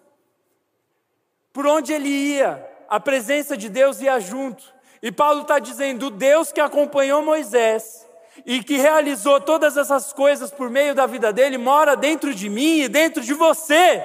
Por 1.51 1.67
onde 1.67 1.91
ele 1.91 2.07
ia, 2.07 2.65
a 2.87 2.99
presença 2.99 3.57
de 3.57 3.67
Deus 3.67 4.01
ia 4.01 4.19
junto. 4.19 4.63
E 5.01 5.11
Paulo 5.11 5.41
está 5.41 5.59
dizendo: 5.59 6.07
o 6.07 6.11
Deus 6.11 6.51
que 6.51 6.61
acompanhou 6.61 7.21
Moisés 7.21 8.07
e 8.45 8.63
que 8.63 8.77
realizou 8.77 9.41
todas 9.41 9.75
essas 9.75 10.13
coisas 10.13 10.51
por 10.51 10.69
meio 10.69 10.95
da 10.95 11.05
vida 11.05 11.33
dele, 11.33 11.57
mora 11.57 11.95
dentro 11.95 12.33
de 12.33 12.49
mim 12.49 12.81
e 12.81 12.89
dentro 12.89 13.21
de 13.21 13.33
você. 13.33 14.03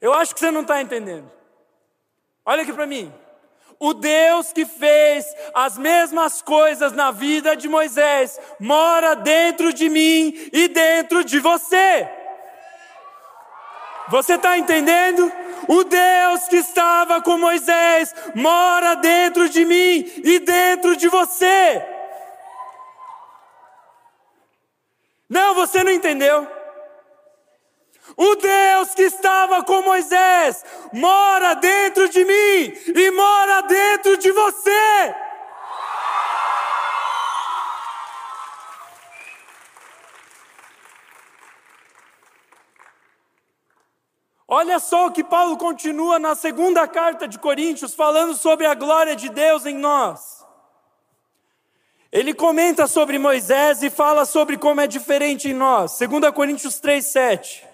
Eu 0.00 0.12
acho 0.14 0.34
que 0.34 0.40
você 0.40 0.50
não 0.50 0.62
está 0.62 0.80
entendendo. 0.80 1.30
Olha 2.44 2.62
aqui 2.62 2.72
para 2.72 2.86
mim. 2.86 3.12
O 3.82 3.94
Deus 3.94 4.52
que 4.52 4.66
fez 4.66 5.24
as 5.54 5.78
mesmas 5.78 6.42
coisas 6.42 6.92
na 6.92 7.10
vida 7.10 7.56
de 7.56 7.66
Moisés 7.66 8.38
mora 8.60 9.16
dentro 9.16 9.72
de 9.72 9.88
mim 9.88 10.34
e 10.52 10.68
dentro 10.68 11.24
de 11.24 11.38
você. 11.40 12.06
Você 14.10 14.34
está 14.34 14.58
entendendo? 14.58 15.32
O 15.66 15.82
Deus 15.82 16.46
que 16.48 16.56
estava 16.56 17.22
com 17.22 17.38
Moisés 17.38 18.14
mora 18.34 18.96
dentro 18.96 19.48
de 19.48 19.64
mim 19.64 20.12
e 20.24 20.38
dentro 20.40 20.94
de 20.94 21.08
você. 21.08 21.82
Não, 25.26 25.54
você 25.54 25.82
não 25.82 25.92
entendeu. 25.92 26.59
O 28.22 28.36
Deus 28.36 28.94
que 28.94 29.04
estava 29.04 29.64
com 29.64 29.80
Moisés 29.80 30.62
mora 30.92 31.54
dentro 31.54 32.06
de 32.06 32.22
mim 32.22 32.74
e 32.94 33.10
mora 33.12 33.62
dentro 33.62 34.18
de 34.18 34.30
você. 34.30 35.14
Olha 44.46 44.78
só 44.78 45.06
o 45.06 45.12
que 45.12 45.24
Paulo 45.24 45.56
continua 45.56 46.18
na 46.18 46.34
segunda 46.34 46.86
carta 46.86 47.26
de 47.26 47.38
Coríntios, 47.38 47.94
falando 47.94 48.34
sobre 48.34 48.66
a 48.66 48.74
glória 48.74 49.16
de 49.16 49.30
Deus 49.30 49.64
em 49.64 49.78
nós. 49.78 50.44
Ele 52.12 52.34
comenta 52.34 52.86
sobre 52.86 53.18
Moisés 53.18 53.82
e 53.82 53.88
fala 53.88 54.26
sobre 54.26 54.58
como 54.58 54.82
é 54.82 54.86
diferente 54.86 55.48
em 55.48 55.54
nós. 55.54 55.98
2 55.98 56.30
Coríntios 56.34 56.78
3, 56.80 57.06
7. 57.06 57.69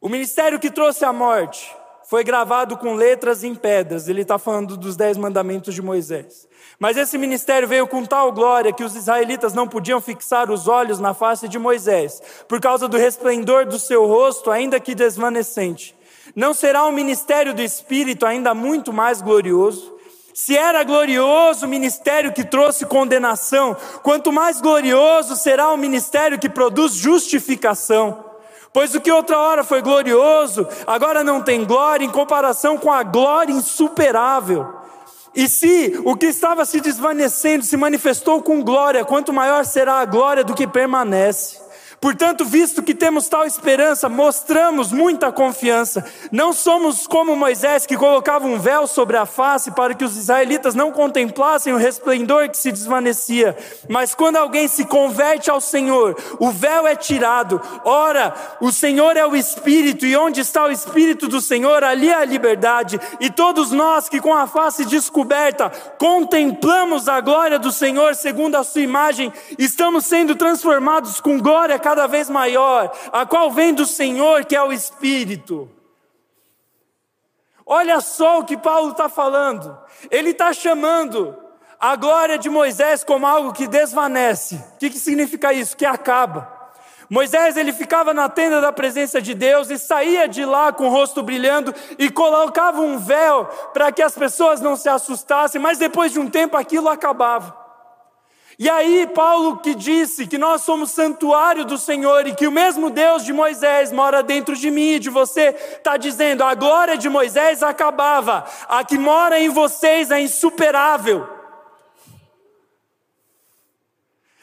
O 0.00 0.08
ministério 0.08 0.60
que 0.60 0.70
trouxe 0.70 1.04
a 1.04 1.12
morte 1.12 1.74
foi 2.08 2.22
gravado 2.22 2.76
com 2.76 2.94
letras 2.94 3.42
em 3.42 3.54
pedras. 3.54 4.08
Ele 4.08 4.22
está 4.22 4.38
falando 4.38 4.76
dos 4.76 4.96
dez 4.96 5.16
mandamentos 5.16 5.74
de 5.74 5.82
Moisés. 5.82 6.46
Mas 6.78 6.96
esse 6.96 7.18
ministério 7.18 7.66
veio 7.66 7.86
com 7.88 8.04
tal 8.04 8.32
glória 8.32 8.72
que 8.72 8.84
os 8.84 8.94
israelitas 8.94 9.52
não 9.52 9.66
podiam 9.66 10.00
fixar 10.00 10.50
os 10.50 10.68
olhos 10.68 11.00
na 11.00 11.12
face 11.12 11.48
de 11.48 11.58
Moisés, 11.58 12.22
por 12.46 12.60
causa 12.60 12.86
do 12.86 12.96
resplendor 12.96 13.66
do 13.66 13.78
seu 13.78 14.06
rosto, 14.06 14.50
ainda 14.50 14.78
que 14.78 14.94
desvanecente. 14.94 15.96
Não 16.34 16.54
será 16.54 16.84
o 16.84 16.92
ministério 16.92 17.52
do 17.52 17.60
Espírito 17.60 18.24
ainda 18.24 18.54
muito 18.54 18.92
mais 18.92 19.20
glorioso? 19.20 19.96
Se 20.32 20.56
era 20.56 20.84
glorioso 20.84 21.66
o 21.66 21.68
ministério 21.68 22.32
que 22.32 22.44
trouxe 22.44 22.86
condenação, 22.86 23.76
quanto 24.04 24.30
mais 24.30 24.60
glorioso 24.60 25.34
será 25.34 25.72
o 25.72 25.76
ministério 25.76 26.38
que 26.38 26.48
produz 26.48 26.94
justificação. 26.94 28.27
Pois 28.78 28.94
o 28.94 29.00
que 29.00 29.10
outra 29.10 29.36
hora 29.36 29.64
foi 29.64 29.82
glorioso, 29.82 30.64
agora 30.86 31.24
não 31.24 31.42
tem 31.42 31.64
glória 31.64 32.04
em 32.04 32.08
comparação 32.08 32.78
com 32.78 32.92
a 32.92 33.02
glória 33.02 33.52
insuperável. 33.52 34.72
E 35.34 35.48
se 35.48 36.00
o 36.04 36.14
que 36.14 36.26
estava 36.26 36.64
se 36.64 36.80
desvanecendo 36.80 37.64
se 37.64 37.76
manifestou 37.76 38.40
com 38.40 38.62
glória, 38.62 39.04
quanto 39.04 39.32
maior 39.32 39.64
será 39.64 39.94
a 39.94 40.04
glória 40.04 40.44
do 40.44 40.54
que 40.54 40.64
permanece. 40.64 41.60
Portanto, 42.00 42.44
visto 42.44 42.82
que 42.82 42.94
temos 42.94 43.28
tal 43.28 43.44
esperança, 43.44 44.08
mostramos 44.08 44.92
muita 44.92 45.32
confiança. 45.32 46.04
Não 46.30 46.52
somos 46.52 47.06
como 47.06 47.34
Moisés, 47.34 47.86
que 47.86 47.96
colocava 47.96 48.46
um 48.46 48.58
véu 48.58 48.86
sobre 48.86 49.16
a 49.16 49.26
face 49.26 49.72
para 49.72 49.94
que 49.94 50.04
os 50.04 50.16
israelitas 50.16 50.76
não 50.76 50.92
contemplassem 50.92 51.72
o 51.72 51.76
resplendor 51.76 52.48
que 52.48 52.56
se 52.56 52.70
desvanecia. 52.70 53.56
Mas 53.88 54.14
quando 54.14 54.36
alguém 54.36 54.68
se 54.68 54.84
converte 54.84 55.50
ao 55.50 55.60
Senhor, 55.60 56.16
o 56.38 56.50
véu 56.50 56.86
é 56.86 56.94
tirado. 56.94 57.60
Ora, 57.84 58.32
o 58.60 58.70
Senhor 58.70 59.16
é 59.16 59.26
o 59.26 59.34
Espírito, 59.34 60.06
e 60.06 60.16
onde 60.16 60.40
está 60.40 60.66
o 60.66 60.70
Espírito 60.70 61.26
do 61.26 61.40
Senhor, 61.40 61.82
ali 61.82 62.10
é 62.10 62.14
a 62.14 62.24
liberdade. 62.24 63.00
E 63.18 63.28
todos 63.28 63.72
nós 63.72 64.08
que 64.08 64.20
com 64.20 64.34
a 64.34 64.46
face 64.46 64.84
descoberta 64.84 65.70
contemplamos 65.98 67.08
a 67.08 67.20
glória 67.20 67.58
do 67.58 67.72
Senhor 67.72 68.14
segundo 68.14 68.54
a 68.54 68.62
sua 68.62 68.82
imagem, 68.82 69.32
estamos 69.58 70.06
sendo 70.06 70.36
transformados 70.36 71.20
com 71.20 71.40
glória 71.40 71.78
cada 71.88 72.06
vez 72.06 72.28
maior, 72.28 72.92
a 73.10 73.24
qual 73.24 73.50
vem 73.50 73.72
do 73.72 73.86
Senhor, 73.86 74.44
que 74.44 74.54
é 74.54 74.62
o 74.62 74.70
Espírito. 74.70 75.70
Olha 77.64 77.98
só 78.02 78.40
o 78.40 78.44
que 78.44 78.58
Paulo 78.58 78.90
está 78.90 79.08
falando. 79.08 79.74
Ele 80.10 80.30
está 80.30 80.52
chamando 80.52 81.34
a 81.80 81.96
glória 81.96 82.36
de 82.36 82.50
Moisés 82.50 83.02
como 83.02 83.26
algo 83.26 83.54
que 83.54 83.66
desvanece. 83.66 84.56
O 84.56 84.76
que, 84.76 84.90
que 84.90 84.98
significa 84.98 85.50
isso? 85.50 85.74
Que 85.74 85.86
acaba. 85.86 86.58
Moisés 87.08 87.56
ele 87.56 87.72
ficava 87.72 88.12
na 88.12 88.28
tenda 88.28 88.60
da 88.60 88.70
presença 88.70 89.18
de 89.18 89.32
Deus 89.32 89.70
e 89.70 89.78
saía 89.78 90.28
de 90.28 90.44
lá 90.44 90.70
com 90.74 90.88
o 90.88 90.90
rosto 90.90 91.22
brilhando 91.22 91.74
e 91.98 92.10
colocava 92.10 92.82
um 92.82 92.98
véu 92.98 93.46
para 93.72 93.90
que 93.90 94.02
as 94.02 94.14
pessoas 94.14 94.60
não 94.60 94.76
se 94.76 94.90
assustassem, 94.90 95.58
mas 95.58 95.78
depois 95.78 96.12
de 96.12 96.20
um 96.20 96.28
tempo 96.28 96.54
aquilo 96.54 96.90
acabava. 96.90 97.57
E 98.58 98.68
aí, 98.68 99.06
Paulo 99.14 99.58
que 99.58 99.72
disse 99.72 100.26
que 100.26 100.36
nós 100.36 100.62
somos 100.62 100.90
santuário 100.90 101.64
do 101.64 101.78
Senhor 101.78 102.26
e 102.26 102.34
que 102.34 102.46
o 102.46 102.50
mesmo 102.50 102.90
Deus 102.90 103.24
de 103.24 103.32
Moisés 103.32 103.92
mora 103.92 104.20
dentro 104.20 104.56
de 104.56 104.68
mim 104.68 104.94
e 104.94 104.98
de 104.98 105.08
você, 105.08 105.50
está 105.50 105.96
dizendo: 105.96 106.42
a 106.42 106.54
glória 106.54 106.98
de 106.98 107.08
Moisés 107.08 107.62
acabava, 107.62 108.44
a 108.68 108.82
que 108.82 108.98
mora 108.98 109.38
em 109.38 109.48
vocês 109.48 110.10
é 110.10 110.20
insuperável. 110.20 111.28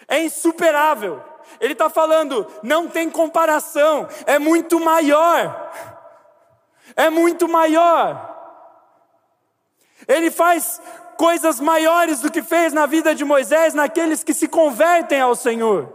É 0.08 0.24
insuperável. 0.24 1.22
Ele 1.60 1.74
está 1.74 1.90
falando, 1.90 2.48
não 2.64 2.88
tem 2.88 3.10
comparação, 3.10 4.08
é 4.26 4.40
muito 4.40 4.80
maior. 4.80 5.72
É 6.96 7.10
muito 7.10 7.50
maior. 7.50 8.34
Ele 10.08 10.32
faz 10.32 10.80
coisas 11.18 11.60
maiores 11.60 12.22
do 12.22 12.32
que 12.32 12.44
fez 12.44 12.74
na 12.74 12.86
vida 12.86 13.16
de 13.16 13.26
Moisés 13.26 13.74
naqueles 13.74 14.24
que 14.24 14.34
se 14.34 14.48
convertem 14.48 15.22
ao 15.22 15.36
Senhor. 15.36 15.94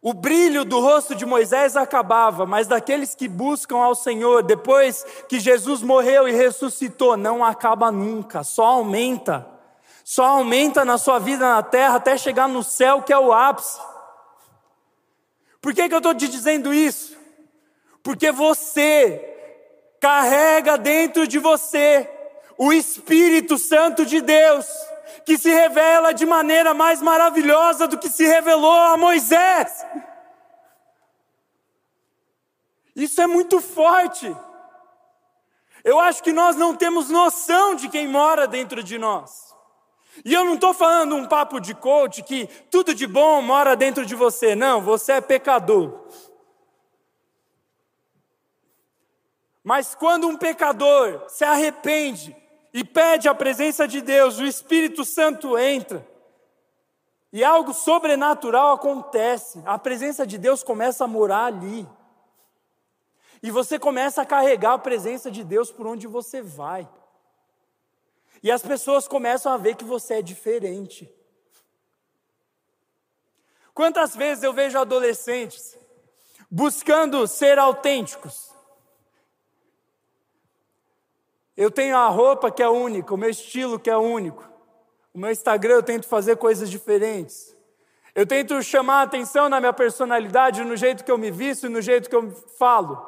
O 0.00 0.12
brilho 0.12 0.64
do 0.64 0.80
rosto 0.80 1.14
de 1.14 1.24
Moisés 1.24 1.76
acabava, 1.76 2.44
mas 2.44 2.66
daqueles 2.66 3.14
que 3.14 3.28
buscam 3.28 3.76
ao 3.76 3.94
Senhor, 3.94 4.42
depois 4.42 5.06
que 5.28 5.38
Jesus 5.38 5.80
morreu 5.80 6.26
e 6.26 6.32
ressuscitou, 6.32 7.16
não 7.16 7.44
acaba 7.44 7.92
nunca, 7.92 8.42
só 8.42 8.64
aumenta. 8.64 9.48
Só 10.04 10.24
aumenta 10.24 10.84
na 10.84 10.98
sua 10.98 11.20
vida 11.20 11.48
na 11.48 11.62
terra 11.62 11.96
até 11.96 12.18
chegar 12.18 12.48
no 12.48 12.64
céu, 12.64 13.02
que 13.02 13.12
é 13.12 13.18
o 13.18 13.32
ápice. 13.32 13.78
Por 15.60 15.72
que, 15.72 15.88
que 15.88 15.94
eu 15.94 15.98
estou 15.98 16.12
te 16.12 16.26
dizendo 16.26 16.74
isso? 16.74 17.16
Porque 18.02 18.32
você 18.32 19.28
carrega 20.00 20.76
dentro 20.76 21.28
de 21.28 21.38
você 21.38 22.10
o 22.58 22.72
Espírito 22.72 23.58
Santo 23.58 24.04
de 24.04 24.20
Deus, 24.20 24.66
que 25.24 25.38
se 25.38 25.50
revela 25.50 26.12
de 26.12 26.26
maneira 26.26 26.74
mais 26.74 27.00
maravilhosa 27.00 27.86
do 27.86 27.98
que 27.98 28.08
se 28.08 28.24
revelou 28.24 28.72
a 28.72 28.96
Moisés. 28.96 29.84
Isso 32.94 33.20
é 33.20 33.26
muito 33.26 33.60
forte. 33.60 34.34
Eu 35.84 35.98
acho 35.98 36.22
que 36.22 36.32
nós 36.32 36.56
não 36.56 36.76
temos 36.76 37.08
noção 37.08 37.74
de 37.74 37.88
quem 37.88 38.06
mora 38.06 38.46
dentro 38.46 38.82
de 38.82 38.98
nós. 38.98 39.52
E 40.24 40.34
eu 40.34 40.44
não 40.44 40.54
estou 40.54 40.74
falando 40.74 41.16
um 41.16 41.26
papo 41.26 41.58
de 41.58 41.74
coach 41.74 42.22
que 42.22 42.46
tudo 42.70 42.94
de 42.94 43.06
bom 43.06 43.40
mora 43.40 43.74
dentro 43.74 44.04
de 44.04 44.14
você. 44.14 44.54
Não, 44.54 44.82
você 44.82 45.12
é 45.12 45.20
pecador. 45.20 46.06
Mas 49.64 49.94
quando 49.94 50.28
um 50.28 50.36
pecador 50.36 51.24
se 51.28 51.44
arrepende 51.44 52.36
e 52.72 52.82
pede 52.82 53.28
a 53.28 53.34
presença 53.34 53.86
de 53.86 54.00
Deus, 54.00 54.38
o 54.38 54.46
Espírito 54.46 55.04
Santo 55.04 55.58
entra. 55.58 56.06
E 57.32 57.42
algo 57.42 57.72
sobrenatural 57.72 58.74
acontece. 58.74 59.62
A 59.64 59.78
presença 59.78 60.26
de 60.26 60.38
Deus 60.38 60.62
começa 60.62 61.04
a 61.04 61.08
morar 61.08 61.46
ali. 61.46 61.86
E 63.42 63.50
você 63.50 63.78
começa 63.78 64.22
a 64.22 64.26
carregar 64.26 64.74
a 64.74 64.78
presença 64.78 65.30
de 65.30 65.42
Deus 65.42 65.70
por 65.70 65.86
onde 65.86 66.06
você 66.06 66.40
vai. 66.42 66.88
E 68.42 68.50
as 68.50 68.62
pessoas 68.62 69.08
começam 69.08 69.52
a 69.52 69.56
ver 69.56 69.76
que 69.76 69.84
você 69.84 70.14
é 70.14 70.22
diferente. 70.22 71.10
Quantas 73.74 74.14
vezes 74.14 74.44
eu 74.44 74.52
vejo 74.52 74.78
adolescentes 74.78 75.78
buscando 76.50 77.26
ser 77.26 77.58
autênticos, 77.58 78.51
Eu 81.62 81.70
tenho 81.70 81.96
a 81.96 82.08
roupa 82.08 82.50
que 82.50 82.60
é 82.60 82.68
única, 82.68 83.14
o 83.14 83.16
meu 83.16 83.30
estilo 83.30 83.78
que 83.78 83.88
é 83.88 83.96
único. 83.96 84.50
O 85.14 85.18
meu 85.20 85.30
Instagram 85.30 85.74
eu 85.74 85.82
tento 85.84 86.08
fazer 86.08 86.36
coisas 86.36 86.68
diferentes. 86.68 87.56
Eu 88.16 88.26
tento 88.26 88.60
chamar 88.64 89.02
atenção 89.02 89.48
na 89.48 89.60
minha 89.60 89.72
personalidade, 89.72 90.64
no 90.64 90.76
jeito 90.76 91.04
que 91.04 91.12
eu 91.12 91.16
me 91.16 91.30
visto 91.30 91.66
e 91.66 91.68
no 91.68 91.80
jeito 91.80 92.10
que 92.10 92.16
eu 92.16 92.32
falo. 92.58 93.00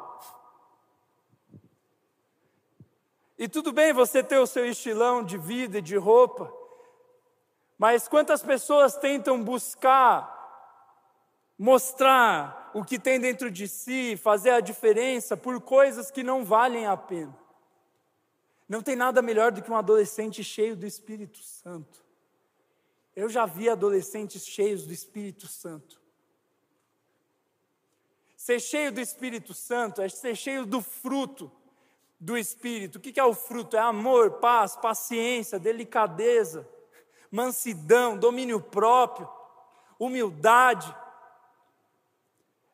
E 3.37 3.49
tudo 3.49 3.73
bem 3.73 3.91
você 3.91 4.23
ter 4.23 4.37
o 4.37 4.47
seu 4.47 4.65
estilão 4.65 5.21
de 5.21 5.37
vida 5.37 5.79
e 5.79 5.81
de 5.81 5.97
roupa, 5.97 6.49
mas 7.77 8.07
quantas 8.07 8.41
pessoas 8.41 8.95
tentam 8.95 9.43
buscar 9.43 10.33
mostrar 11.59 12.71
o 12.73 12.85
que 12.85 12.97
tem 12.97 13.19
dentro 13.19 13.51
de 13.51 13.67
si, 13.67 14.15
fazer 14.15 14.51
a 14.51 14.61
diferença 14.61 15.35
por 15.35 15.59
coisas 15.59 16.09
que 16.09 16.23
não 16.23 16.45
valem 16.45 16.85
a 16.85 16.95
pena? 16.95 17.44
Não 18.67 18.81
tem 18.81 18.95
nada 18.95 19.21
melhor 19.21 19.51
do 19.51 19.61
que 19.61 19.71
um 19.71 19.75
adolescente 19.75 20.43
cheio 20.43 20.75
do 20.75 20.85
Espírito 20.85 21.39
Santo. 21.39 22.03
Eu 23.15 23.29
já 23.29 23.45
vi 23.45 23.69
adolescentes 23.69 24.45
cheios 24.45 24.85
do 24.85 24.91
Espírito 24.91 25.47
Santo. 25.47 26.01
Ser 28.35 28.59
cheio 28.59 28.91
do 28.91 28.99
Espírito 28.99 29.53
Santo 29.53 30.01
é 30.01 30.09
ser 30.09 30.35
cheio 30.35 30.65
do 30.65 30.81
fruto 30.81 31.51
do 32.19 32.37
Espírito. 32.37 32.97
O 32.97 33.01
que 33.01 33.19
é 33.19 33.23
o 33.23 33.33
fruto? 33.33 33.77
É 33.77 33.79
amor, 33.79 34.39
paz, 34.39 34.75
paciência, 34.75 35.59
delicadeza, 35.59 36.67
mansidão, 37.31 38.17
domínio 38.17 38.59
próprio, 38.59 39.29
humildade. 39.99 40.93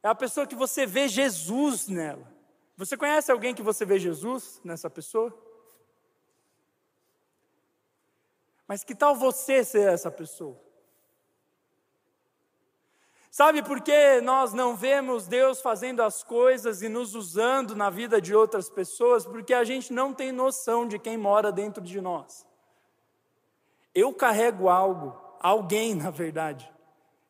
É 0.02 0.08
a 0.08 0.16
pessoa 0.16 0.48
que 0.48 0.56
você 0.56 0.86
vê 0.86 1.08
Jesus 1.08 1.88
nela. 1.88 2.32
Você 2.78 2.98
conhece 2.98 3.32
alguém 3.32 3.54
que 3.54 3.62
você 3.62 3.86
vê 3.86 4.00
Jesus 4.00 4.60
nessa 4.64 4.90
pessoa? 4.90 5.51
Mas 8.72 8.86
que 8.86 8.96
tal 8.96 9.14
você 9.14 9.66
ser 9.66 9.92
essa 9.92 10.10
pessoa? 10.10 10.58
Sabe 13.30 13.62
por 13.62 13.82
que 13.82 14.22
nós 14.22 14.54
não 14.54 14.78
vemos 14.78 15.28
Deus 15.28 15.60
fazendo 15.60 16.02
as 16.02 16.24
coisas 16.24 16.82
e 16.82 16.88
nos 16.88 17.14
usando 17.14 17.76
na 17.76 17.90
vida 17.90 18.22
de 18.22 18.34
outras 18.34 18.70
pessoas? 18.70 19.26
Porque 19.26 19.54
a 19.54 19.66
gente 19.66 19.92
não 19.92 20.14
tem 20.14 20.32
noção 20.32 20.88
de 20.88 20.98
quem 20.98 21.18
mora 21.18 21.52
dentro 21.52 21.84
de 21.84 22.00
nós. 22.00 22.48
Eu 23.94 24.14
carrego 24.14 24.70
algo, 24.70 25.22
alguém 25.42 25.94
na 25.94 26.10
verdade, 26.10 26.72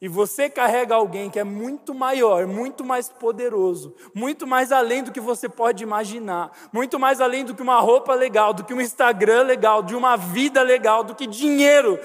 e 0.02 0.08
você 0.08 0.50
carrega 0.50 0.96
alguém 0.96 1.30
que 1.30 1.38
é 1.38 1.44
muito 1.44 1.94
maior, 1.94 2.48
muito 2.48 2.84
mais 2.84 3.08
poderoso, 3.08 3.96
muito 4.16 4.48
mais 4.48 4.72
além 4.72 5.04
do 5.04 5.12
que 5.12 5.20
você 5.20 5.48
pode 5.48 5.84
imaginar, 5.84 6.52
muito 6.74 6.98
mais 6.98 7.22
além 7.22 7.46
do 7.46 7.54
que 7.54 7.62
uma 7.62 7.80
roupa 7.80 8.16
legal, 8.16 8.52
do 8.52 8.64
que 8.64 8.74
um 8.74 8.82
Instagram 8.82 9.44
legal, 9.44 9.84
de 9.84 9.96
uma 9.96 10.18
vida 10.18 10.64
legal, 10.64 11.04
do 11.04 11.14
que 11.14 11.28
dinheiro, 11.28 12.00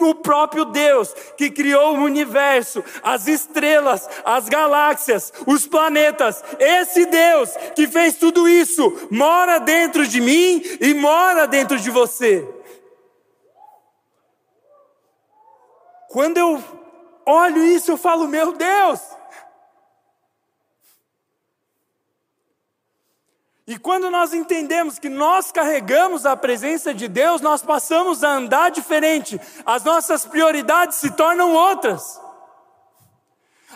o 0.00 0.14
próprio 0.14 0.64
Deus 0.64 1.12
que 1.36 1.50
criou 1.50 1.98
o 1.98 2.02
universo, 2.04 2.82
as 3.02 3.26
estrelas, 3.26 4.08
as 4.24 4.48
galáxias, 4.48 5.30
os 5.46 5.66
planetas. 5.66 6.42
Esse 6.58 7.04
Deus 7.04 7.50
que 7.76 7.86
fez 7.86 8.16
tudo 8.16 8.48
isso 8.48 9.06
mora 9.10 9.58
dentro 9.58 10.06
de 10.06 10.18
mim 10.18 10.62
e 10.80 10.94
mora 10.94 11.46
dentro 11.46 11.78
de 11.78 11.90
você. 11.90 12.48
Quando 16.08 16.38
eu 16.38 16.83
olho 17.26 17.64
isso 17.64 17.92
e 17.92 17.98
falo, 17.98 18.28
meu 18.28 18.52
Deus! 18.52 19.00
E 23.66 23.78
quando 23.78 24.10
nós 24.10 24.34
entendemos 24.34 24.98
que 24.98 25.08
nós 25.08 25.50
carregamos 25.50 26.26
a 26.26 26.36
presença 26.36 26.92
de 26.92 27.08
Deus, 27.08 27.40
nós 27.40 27.62
passamos 27.62 28.22
a 28.22 28.28
andar 28.28 28.70
diferente, 28.70 29.40
as 29.64 29.82
nossas 29.82 30.26
prioridades 30.26 30.98
se 30.98 31.10
tornam 31.12 31.52
outras. 31.52 32.20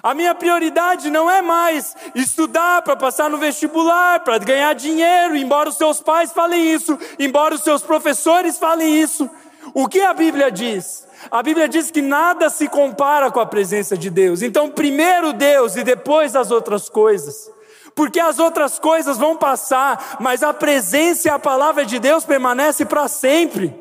A 0.03 0.15
minha 0.15 0.35
prioridade 0.35 1.11
não 1.11 1.29
é 1.31 1.41
mais 1.41 1.97
estudar 2.15 2.83
para 2.83 2.97
passar 2.97 3.31
no 3.31 3.39
vestibular, 3.39 4.21
para 4.21 4.39
ganhar 4.39 4.75
dinheiro, 4.75 5.35
embora 5.35 5.71
os 5.71 5.77
seus 5.77 6.01
pais 6.03 6.33
falem 6.33 6.71
isso, 6.73 6.97
embora 7.19 7.55
os 7.55 7.63
seus 7.63 7.83
professores 7.83 8.59
falem 8.59 9.01
isso. 9.01 9.29
O 9.75 9.89
que 9.89 10.01
a 10.01 10.13
Bíblia 10.13 10.53
diz? 10.53 11.08
A 11.31 11.43
Bíblia 11.43 11.69
diz 11.69 11.91
que 11.91 12.01
nada 12.01 12.49
se 12.49 12.69
compara 12.69 13.31
com 13.31 13.41
a 13.41 13.47
presença 13.47 13.97
de 13.97 14.11
Deus. 14.11 14.43
Então, 14.43 14.71
primeiro 14.71 15.33
Deus 15.33 15.77
e 15.77 15.85
depois 15.85 16.35
as 16.35 16.51
outras 16.51 16.89
coisas. 16.89 17.51
Porque 17.95 18.21
as 18.21 18.39
outras 18.39 18.79
coisas 18.79 19.19
vão 19.19 19.37
passar, 19.37 20.19
mas 20.21 20.43
a 20.43 20.55
presença 20.55 21.29
e 21.29 21.31
a 21.31 21.39
palavra 21.39 21.85
de 21.85 21.99
Deus 21.99 22.25
permanece 22.25 22.85
para 22.85 23.09
sempre. 23.09 23.75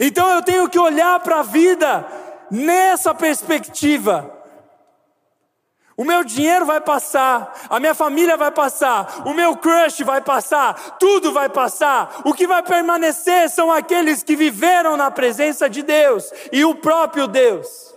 Então 0.00 0.30
eu 0.30 0.42
tenho 0.42 0.66
que 0.66 0.78
olhar 0.78 1.20
para 1.20 1.40
a 1.40 1.42
vida 1.42 2.06
nessa 2.50 3.14
perspectiva. 3.14 4.39
O 6.00 6.04
meu 6.04 6.24
dinheiro 6.24 6.64
vai 6.64 6.80
passar, 6.80 7.66
a 7.68 7.78
minha 7.78 7.94
família 7.94 8.34
vai 8.34 8.50
passar, 8.50 9.22
o 9.26 9.34
meu 9.34 9.54
crush 9.54 10.02
vai 10.02 10.22
passar, 10.22 10.96
tudo 10.96 11.30
vai 11.30 11.50
passar. 11.50 12.22
O 12.24 12.32
que 12.32 12.46
vai 12.46 12.62
permanecer 12.62 13.50
são 13.50 13.70
aqueles 13.70 14.22
que 14.22 14.34
viveram 14.34 14.96
na 14.96 15.10
presença 15.10 15.68
de 15.68 15.82
Deus 15.82 16.32
e 16.50 16.64
o 16.64 16.74
próprio 16.74 17.28
Deus. 17.28 17.94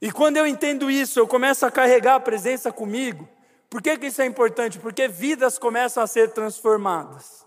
E 0.00 0.10
quando 0.10 0.38
eu 0.38 0.46
entendo 0.46 0.90
isso, 0.90 1.20
eu 1.20 1.28
começo 1.28 1.66
a 1.66 1.70
carregar 1.70 2.14
a 2.14 2.20
presença 2.20 2.72
comigo. 2.72 3.28
Por 3.68 3.82
que, 3.82 3.98
que 3.98 4.06
isso 4.06 4.22
é 4.22 4.24
importante? 4.24 4.78
Porque 4.78 5.08
vidas 5.08 5.58
começam 5.58 6.02
a 6.02 6.06
ser 6.06 6.30
transformadas. 6.30 7.44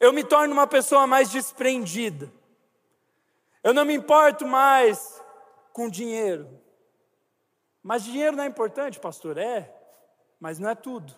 Eu 0.00 0.12
me 0.12 0.24
torno 0.24 0.52
uma 0.52 0.66
pessoa 0.66 1.06
mais 1.06 1.30
desprendida. 1.30 2.32
Eu 3.62 3.72
não 3.72 3.84
me 3.84 3.94
importo 3.94 4.44
mais 4.44 5.22
com 5.72 5.88
dinheiro. 5.88 6.60
Mas 7.82 8.04
dinheiro 8.04 8.36
não 8.36 8.44
é 8.44 8.46
importante, 8.46 9.00
pastor? 9.00 9.36
É, 9.38 9.74
mas 10.38 10.58
não 10.58 10.70
é 10.70 10.74
tudo. 10.74 11.12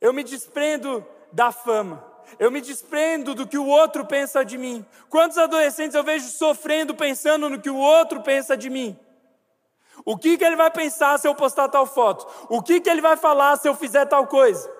Eu 0.00 0.12
me 0.12 0.24
desprendo 0.24 1.06
da 1.32 1.52
fama. 1.52 2.04
Eu 2.38 2.50
me 2.50 2.60
desprendo 2.60 3.34
do 3.34 3.46
que 3.46 3.58
o 3.58 3.66
outro 3.66 4.06
pensa 4.06 4.44
de 4.44 4.56
mim. 4.56 4.86
Quantos 5.10 5.36
adolescentes 5.36 5.94
eu 5.94 6.02
vejo 6.02 6.28
sofrendo 6.28 6.94
pensando 6.94 7.50
no 7.50 7.60
que 7.60 7.70
o 7.70 7.76
outro 7.76 8.22
pensa 8.22 8.56
de 8.56 8.70
mim? 8.70 8.98
O 10.04 10.16
que, 10.16 10.38
que 10.38 10.44
ele 10.44 10.56
vai 10.56 10.70
pensar 10.70 11.18
se 11.18 11.28
eu 11.28 11.34
postar 11.34 11.68
tal 11.68 11.86
foto? 11.86 12.26
O 12.48 12.62
que, 12.62 12.80
que 12.80 12.88
ele 12.88 13.00
vai 13.00 13.16
falar 13.16 13.56
se 13.56 13.68
eu 13.68 13.74
fizer 13.74 14.06
tal 14.06 14.26
coisa? 14.26 14.70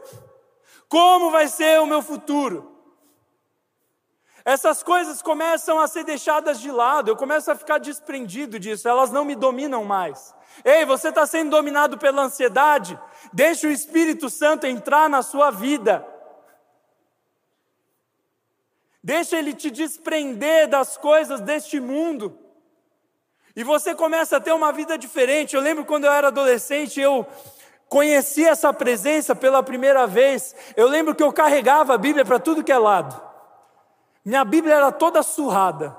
Como 0.89 1.31
vai 1.31 1.49
ser 1.49 1.81
o 1.81 1.87
meu 1.87 2.03
futuro? 2.03 2.71
Essas 4.45 4.83
coisas 4.83 5.23
começam 5.23 5.79
a 5.79 5.87
ser 5.87 6.05
deixadas 6.05 6.61
de 6.61 6.71
lado, 6.71 7.09
eu 7.09 7.17
começo 7.17 7.51
a 7.51 7.55
ficar 7.55 7.79
desprendido 7.79 8.59
disso, 8.59 8.89
elas 8.89 9.11
não 9.11 9.25
me 9.25 9.37
dominam 9.37 9.85
mais. 9.85 10.35
Ei, 10.65 10.85
você 10.85 11.09
está 11.09 11.27
sendo 11.27 11.51
dominado 11.51 11.99
pela 11.99 12.23
ansiedade? 12.23 12.99
Deixe 13.33 13.67
o 13.67 13.71
Espírito 13.71 14.31
Santo 14.31 14.67
entrar 14.67 15.09
na 15.09 15.23
sua 15.23 15.51
vida. 15.51 16.07
Deixa 19.03 19.37
ele 19.37 19.53
te 19.53 19.71
desprender 19.71 20.69
das 20.69 20.97
coisas 20.97 21.41
deste 21.41 21.81
mundo. 21.81 22.39
E 23.57 23.65
você 23.65 23.95
começa 23.95 24.37
a 24.37 24.41
ter 24.41 24.53
uma 24.53 24.73
vida 24.73 24.97
diferente. 24.97 25.57
Eu 25.57 25.63
lembro 25.63 25.85
quando 25.85 26.05
eu 26.05 26.13
era 26.13 26.29
adolescente, 26.29 27.01
eu 27.01 27.27
conheci 27.89 28.47
essa 28.47 28.73
presença 28.73 29.35
pela 29.35 29.63
primeira 29.63 30.07
vez. 30.07 30.55
Eu 30.77 30.89
lembro 30.89 31.15
que 31.15 31.23
eu 31.23 31.33
carregava 31.33 31.95
a 31.95 31.99
Bíblia 31.99 32.25
para 32.25 32.39
tudo 32.39 32.65
que 32.65 32.73
é 32.73 32.79
lado. 32.79 33.21
Minha 34.25 34.45
Bíblia 34.45 34.77
era 34.77 34.93
toda 34.93 35.23
surrada. 35.23 35.97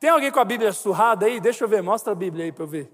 Tem 0.00 0.10
alguém 0.10 0.30
com 0.30 0.40
a 0.40 0.44
Bíblia 0.44 0.72
surrada 0.72 1.26
aí? 1.26 1.40
Deixa 1.40 1.64
eu 1.64 1.68
ver, 1.68 1.82
mostra 1.82 2.12
a 2.12 2.16
Bíblia 2.16 2.44
aí 2.44 2.52
para 2.52 2.64
eu 2.64 2.68
ver. 2.68 2.92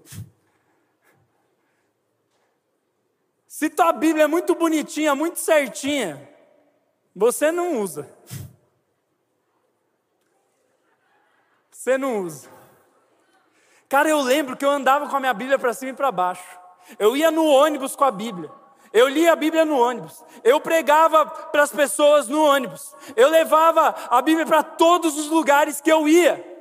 Se 3.55 3.69
tua 3.69 3.93
Bíblia 3.93 4.25
é 4.25 4.27
muito 4.27 4.53
bonitinha, 4.53 5.15
muito 5.15 5.39
certinha, 5.39 6.29
você 7.15 7.53
não 7.53 7.79
usa. 7.79 8.05
Você 11.71 11.97
não 11.97 12.19
usa. 12.19 12.49
Cara, 13.87 14.09
eu 14.09 14.19
lembro 14.19 14.57
que 14.57 14.65
eu 14.65 14.69
andava 14.69 15.07
com 15.07 15.15
a 15.15 15.21
minha 15.21 15.33
Bíblia 15.33 15.57
para 15.57 15.73
cima 15.73 15.91
e 15.91 15.95
para 15.95 16.11
baixo. 16.11 16.43
Eu 16.99 17.15
ia 17.15 17.31
no 17.31 17.45
ônibus 17.45 17.95
com 17.95 18.03
a 18.03 18.11
Bíblia. 18.11 18.51
Eu 18.91 19.07
lia 19.07 19.31
a 19.31 19.37
Bíblia 19.37 19.63
no 19.63 19.79
ônibus. 19.79 20.21
Eu 20.43 20.59
pregava 20.59 21.25
para 21.25 21.63
as 21.63 21.71
pessoas 21.71 22.27
no 22.27 22.43
ônibus. 22.43 22.93
Eu 23.15 23.29
levava 23.29 23.95
a 24.09 24.21
Bíblia 24.21 24.45
para 24.45 24.63
todos 24.63 25.17
os 25.17 25.29
lugares 25.29 25.79
que 25.79 25.89
eu 25.89 26.09
ia. 26.09 26.54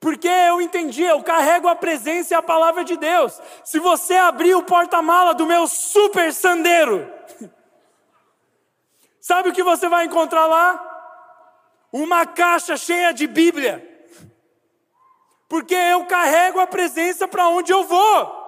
Porque 0.00 0.28
eu 0.28 0.60
entendia, 0.60 1.10
eu 1.10 1.22
carrego 1.22 1.68
a 1.68 1.74
presença 1.74 2.32
e 2.32 2.36
a 2.36 2.42
palavra 2.42 2.84
de 2.84 2.96
Deus. 2.96 3.40
Se 3.64 3.78
você 3.80 4.14
abrir 4.14 4.54
o 4.54 4.62
porta-mala 4.62 5.34
do 5.34 5.46
meu 5.46 5.66
super 5.66 6.32
sandeiro, 6.32 7.10
sabe 9.20 9.48
o 9.48 9.52
que 9.52 9.62
você 9.62 9.88
vai 9.88 10.04
encontrar 10.04 10.46
lá? 10.46 10.84
Uma 11.92 12.26
caixa 12.26 12.76
cheia 12.76 13.12
de 13.12 13.26
Bíblia. 13.26 13.84
Porque 15.48 15.74
eu 15.74 16.04
carrego 16.04 16.60
a 16.60 16.66
presença 16.66 17.26
para 17.26 17.48
onde 17.48 17.72
eu 17.72 17.82
vou. 17.84 18.38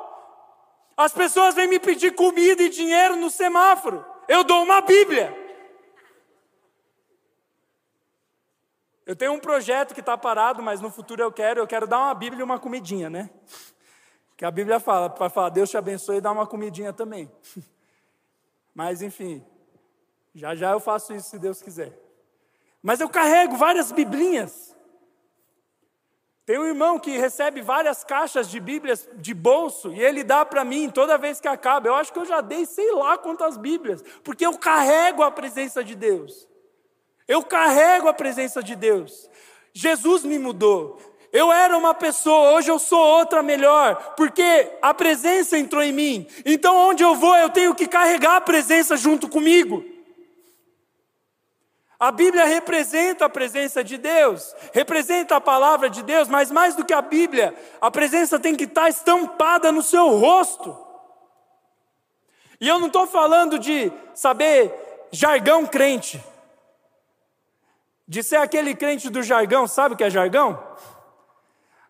As 0.96 1.12
pessoas 1.12 1.54
vêm 1.54 1.66
me 1.66 1.80
pedir 1.80 2.14
comida 2.14 2.62
e 2.62 2.68
dinheiro 2.68 3.16
no 3.16 3.30
semáforo. 3.30 4.04
Eu 4.28 4.44
dou 4.44 4.62
uma 4.62 4.82
Bíblia. 4.82 5.39
Eu 9.10 9.16
tenho 9.16 9.32
um 9.32 9.40
projeto 9.40 9.92
que 9.92 9.98
está 9.98 10.16
parado, 10.16 10.62
mas 10.62 10.80
no 10.80 10.88
futuro 10.88 11.20
eu 11.20 11.32
quero, 11.32 11.58
eu 11.58 11.66
quero 11.66 11.84
dar 11.84 11.98
uma 11.98 12.14
Bíblia 12.14 12.42
e 12.42 12.44
uma 12.44 12.60
comidinha, 12.60 13.10
né? 13.10 13.28
Que 14.36 14.44
a 14.44 14.52
Bíblia 14.52 14.78
fala, 14.78 15.10
para 15.10 15.28
falar, 15.28 15.48
Deus 15.48 15.68
te 15.68 15.76
abençoe 15.76 16.18
e 16.18 16.20
dá 16.20 16.30
uma 16.30 16.46
comidinha 16.46 16.92
também. 16.92 17.28
Mas 18.72 19.02
enfim, 19.02 19.44
já 20.32 20.54
já 20.54 20.70
eu 20.70 20.78
faço 20.78 21.12
isso 21.12 21.28
se 21.28 21.40
Deus 21.40 21.60
quiser. 21.60 21.92
Mas 22.80 23.00
eu 23.00 23.08
carrego 23.08 23.56
várias 23.56 23.90
biblinhas. 23.90 24.76
Tem 26.46 26.56
um 26.56 26.66
irmão 26.66 26.96
que 26.96 27.18
recebe 27.18 27.62
várias 27.62 28.04
caixas 28.04 28.48
de 28.48 28.60
Bíblias 28.60 29.08
de 29.16 29.34
bolso 29.34 29.92
e 29.92 30.00
ele 30.00 30.22
dá 30.22 30.44
para 30.46 30.64
mim 30.64 30.88
toda 30.88 31.18
vez 31.18 31.40
que 31.40 31.48
acaba. 31.48 31.88
Eu 31.88 31.96
acho 31.96 32.12
que 32.12 32.18
eu 32.20 32.26
já 32.26 32.40
dei 32.40 32.64
sei 32.64 32.92
lá 32.92 33.18
quantas 33.18 33.56
Bíblias, 33.56 34.04
porque 34.22 34.46
eu 34.46 34.56
carrego 34.56 35.24
a 35.24 35.32
presença 35.32 35.82
de 35.82 35.96
Deus. 35.96 36.48
Eu 37.30 37.44
carrego 37.44 38.08
a 38.08 38.12
presença 38.12 38.60
de 38.60 38.74
Deus. 38.74 39.30
Jesus 39.72 40.24
me 40.24 40.36
mudou. 40.36 40.98
Eu 41.32 41.52
era 41.52 41.78
uma 41.78 41.94
pessoa, 41.94 42.50
hoje 42.50 42.68
eu 42.68 42.78
sou 42.80 42.98
outra 42.98 43.40
melhor, 43.40 44.14
porque 44.16 44.68
a 44.82 44.92
presença 44.92 45.56
entrou 45.56 45.80
em 45.80 45.92
mim. 45.92 46.26
Então, 46.44 46.76
onde 46.76 47.04
eu 47.04 47.14
vou, 47.14 47.36
eu 47.36 47.48
tenho 47.48 47.72
que 47.72 47.86
carregar 47.86 48.34
a 48.34 48.40
presença 48.40 48.96
junto 48.96 49.28
comigo. 49.28 49.84
A 52.00 52.10
Bíblia 52.10 52.46
representa 52.46 53.26
a 53.26 53.28
presença 53.28 53.84
de 53.84 53.96
Deus, 53.96 54.52
representa 54.72 55.36
a 55.36 55.40
palavra 55.40 55.88
de 55.88 56.02
Deus, 56.02 56.26
mas 56.26 56.50
mais 56.50 56.74
do 56.74 56.84
que 56.84 56.92
a 56.92 57.00
Bíblia, 57.00 57.54
a 57.80 57.92
presença 57.92 58.40
tem 58.40 58.56
que 58.56 58.64
estar 58.64 58.88
estampada 58.88 59.70
no 59.70 59.84
seu 59.84 60.08
rosto. 60.16 60.76
E 62.60 62.66
eu 62.66 62.80
não 62.80 62.88
estou 62.88 63.06
falando 63.06 63.56
de 63.56 63.92
saber 64.14 64.74
jargão 65.12 65.64
crente, 65.64 66.20
de 68.10 68.24
ser 68.24 68.38
aquele 68.38 68.74
crente 68.74 69.08
do 69.08 69.22
jargão, 69.22 69.68
sabe 69.68 69.94
o 69.94 69.96
que 69.96 70.02
é 70.02 70.10
jargão? 70.10 70.60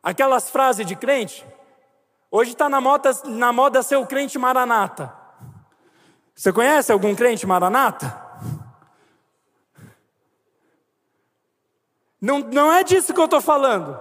Aquelas 0.03 0.51
frases 0.51 0.85
de 0.85 0.95
crente. 0.95 1.47
Hoje 2.31 2.53
está 2.53 2.69
na 2.69 2.79
moda, 2.79 3.11
na 3.25 3.51
moda 3.55 3.83
ser 3.83 3.97
o 3.97 4.05
crente 4.05 4.39
maranata. 4.39 5.17
Você 6.35 6.53
conhece 6.53 6.93
algum 6.93 7.15
crente 7.15 7.47
maranata? 7.47 8.23
Não, 12.21 12.41
não 12.41 12.71
é 12.71 12.85
disso 12.85 13.15
que 13.15 13.21
eu 13.21 13.25
estou 13.25 13.41
falando. 13.41 13.99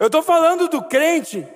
Eu 0.00 0.06
estou 0.06 0.20
falando 0.20 0.66
do 0.66 0.82
crente 0.82 1.46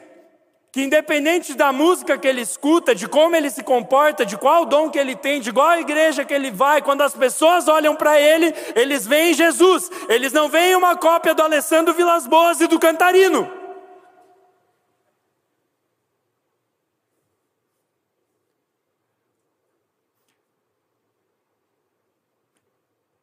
que, 0.74 0.82
independente 0.82 1.54
da 1.54 1.72
música 1.72 2.18
que 2.18 2.26
ele 2.26 2.40
escuta, 2.40 2.96
de 2.96 3.06
como 3.06 3.36
ele 3.36 3.48
se 3.48 3.62
comporta, 3.62 4.26
de 4.26 4.36
qual 4.36 4.66
dom 4.66 4.90
que 4.90 4.98
ele 4.98 5.14
tem, 5.14 5.40
de 5.40 5.52
qual 5.52 5.78
igreja 5.78 6.24
que 6.24 6.34
ele 6.34 6.50
vai, 6.50 6.82
quando 6.82 7.02
as 7.02 7.14
pessoas 7.14 7.68
olham 7.68 7.94
para 7.94 8.20
ele, 8.20 8.52
eles 8.74 9.06
veem 9.06 9.34
Jesus. 9.34 9.88
Eles 10.08 10.32
não 10.32 10.48
veem 10.48 10.74
uma 10.74 10.96
cópia 10.96 11.32
do 11.32 11.42
Alessandro 11.42 11.94
Vilas 11.94 12.26
Boas 12.26 12.60
e 12.60 12.66
do 12.66 12.80
Cantarino. 12.80 13.48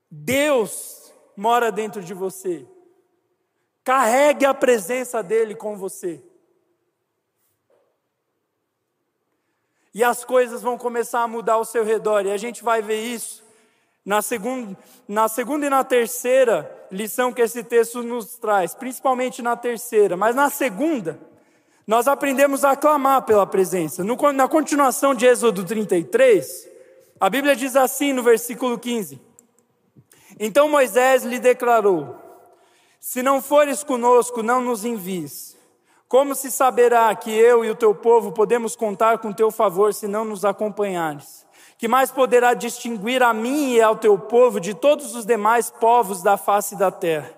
Deus 0.09 1.13
mora 1.35 1.69
dentro 1.69 2.01
de 2.01 2.13
você. 2.13 2.65
Carregue 3.83 4.45
a 4.45 4.53
presença 4.53 5.21
dele 5.21 5.53
com 5.53 5.75
você. 5.75 6.30
E 9.93 10.03
as 10.03 10.23
coisas 10.23 10.61
vão 10.61 10.77
começar 10.77 11.21
a 11.21 11.27
mudar 11.27 11.53
ao 11.53 11.65
seu 11.65 11.83
redor, 11.83 12.25
e 12.25 12.31
a 12.31 12.37
gente 12.37 12.63
vai 12.63 12.81
ver 12.81 13.01
isso 13.01 13.43
Na 14.05 14.21
segunda, 14.21 14.77
na 15.07 15.27
segunda 15.27 15.65
e 15.65 15.69
na 15.69 15.83
terceira 15.83 16.87
lição 16.91 17.31
que 17.31 17.41
esse 17.41 17.63
texto 17.63 18.01
nos 18.01 18.35
traz, 18.37 18.73
principalmente 18.73 19.41
na 19.41 19.55
terceira, 19.55 20.17
mas 20.17 20.35
na 20.35 20.49
segunda, 20.49 21.19
nós 21.85 22.07
aprendemos 22.07 22.63
a 22.63 22.75
clamar 22.75 23.23
pela 23.23 23.45
presença. 23.45 24.03
No, 24.03 24.15
na 24.31 24.47
continuação 24.47 25.13
de 25.13 25.25
Êxodo 25.25 25.63
33, 25.63 26.67
a 27.19 27.29
Bíblia 27.29 27.55
diz 27.55 27.75
assim 27.75 28.13
no 28.13 28.23
versículo 28.23 28.79
15: 28.79 29.21
Então 30.39 30.69
Moisés 30.69 31.23
lhe 31.23 31.37
declarou: 31.37 32.15
Se 32.99 33.21
não 33.21 33.41
fores 33.41 33.83
conosco, 33.83 34.41
não 34.41 34.61
nos 34.61 34.83
envies. 34.85 35.57
Como 36.11 36.35
se 36.35 36.51
saberá 36.51 37.15
que 37.15 37.31
eu 37.31 37.63
e 37.63 37.69
o 37.69 37.75
teu 37.75 37.95
povo 37.95 38.33
podemos 38.33 38.75
contar 38.75 39.19
com 39.19 39.31
teu 39.31 39.49
favor 39.49 39.93
se 39.93 40.09
não 40.09 40.25
nos 40.25 40.43
acompanhares? 40.43 41.47
Que 41.77 41.87
mais 41.87 42.11
poderá 42.11 42.53
distinguir 42.53 43.23
a 43.23 43.33
mim 43.33 43.75
e 43.75 43.81
ao 43.81 43.95
teu 43.95 44.19
povo 44.19 44.59
de 44.59 44.73
todos 44.73 45.15
os 45.15 45.25
demais 45.25 45.69
povos 45.69 46.21
da 46.21 46.35
face 46.35 46.75
da 46.75 46.91
terra? 46.91 47.31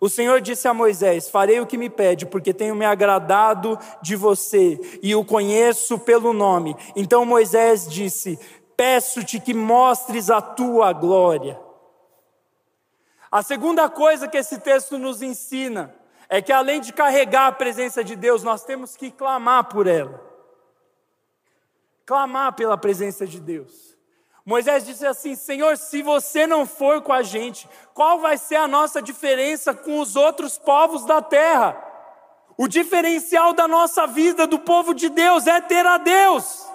O 0.00 0.08
Senhor 0.08 0.40
disse 0.40 0.68
a 0.68 0.72
Moisés: 0.72 1.28
Farei 1.28 1.58
o 1.58 1.66
que 1.66 1.76
me 1.76 1.90
pede, 1.90 2.24
porque 2.24 2.54
tenho 2.54 2.76
me 2.76 2.84
agradado 2.84 3.76
de 4.00 4.14
você 4.14 4.78
e 5.02 5.16
o 5.16 5.24
conheço 5.24 5.98
pelo 5.98 6.32
nome. 6.32 6.76
Então 6.94 7.24
Moisés 7.24 7.88
disse: 7.88 8.38
Peço-te 8.76 9.40
que 9.40 9.52
mostres 9.52 10.30
a 10.30 10.40
tua 10.40 10.92
glória. 10.92 11.58
A 13.28 13.42
segunda 13.42 13.90
coisa 13.90 14.28
que 14.28 14.38
esse 14.38 14.60
texto 14.60 14.96
nos 14.96 15.22
ensina 15.22 16.00
é 16.32 16.40
que 16.40 16.50
além 16.50 16.80
de 16.80 16.94
carregar 16.94 17.48
a 17.48 17.52
presença 17.52 18.02
de 18.02 18.16
Deus, 18.16 18.42
nós 18.42 18.64
temos 18.64 18.96
que 18.96 19.10
clamar 19.10 19.64
por 19.64 19.86
ela. 19.86 20.18
Clamar 22.06 22.54
pela 22.54 22.78
presença 22.78 23.26
de 23.26 23.38
Deus. 23.38 23.94
Moisés 24.42 24.86
disse 24.86 25.04
assim: 25.06 25.34
Senhor, 25.34 25.76
se 25.76 26.00
você 26.00 26.46
não 26.46 26.64
for 26.64 27.02
com 27.02 27.12
a 27.12 27.22
gente, 27.22 27.68
qual 27.92 28.18
vai 28.18 28.38
ser 28.38 28.56
a 28.56 28.66
nossa 28.66 29.02
diferença 29.02 29.74
com 29.74 30.00
os 30.00 30.16
outros 30.16 30.56
povos 30.56 31.04
da 31.04 31.20
terra? 31.20 31.76
O 32.56 32.66
diferencial 32.66 33.52
da 33.52 33.68
nossa 33.68 34.06
vida, 34.06 34.46
do 34.46 34.58
povo 34.58 34.94
de 34.94 35.10
Deus, 35.10 35.46
é 35.46 35.60
ter 35.60 35.84
a 35.84 35.98
Deus. 35.98 36.66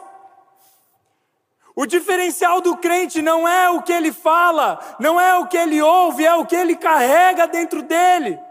O 1.75 1.87
diferencial 1.87 2.61
do 2.61 2.77
crente 2.77 3.23
não 3.23 3.47
é 3.47 3.71
o 3.71 3.81
que 3.81 3.91
ele 3.91 4.11
fala, 4.11 4.79
não 4.99 5.19
é 5.19 5.33
o 5.33 5.47
que 5.47 5.57
ele 5.57 5.81
ouve, 5.81 6.27
é 6.27 6.35
o 6.35 6.45
que 6.45 6.55
ele 6.55 6.75
carrega 6.75 7.47
dentro 7.47 7.81
dele 7.81 8.45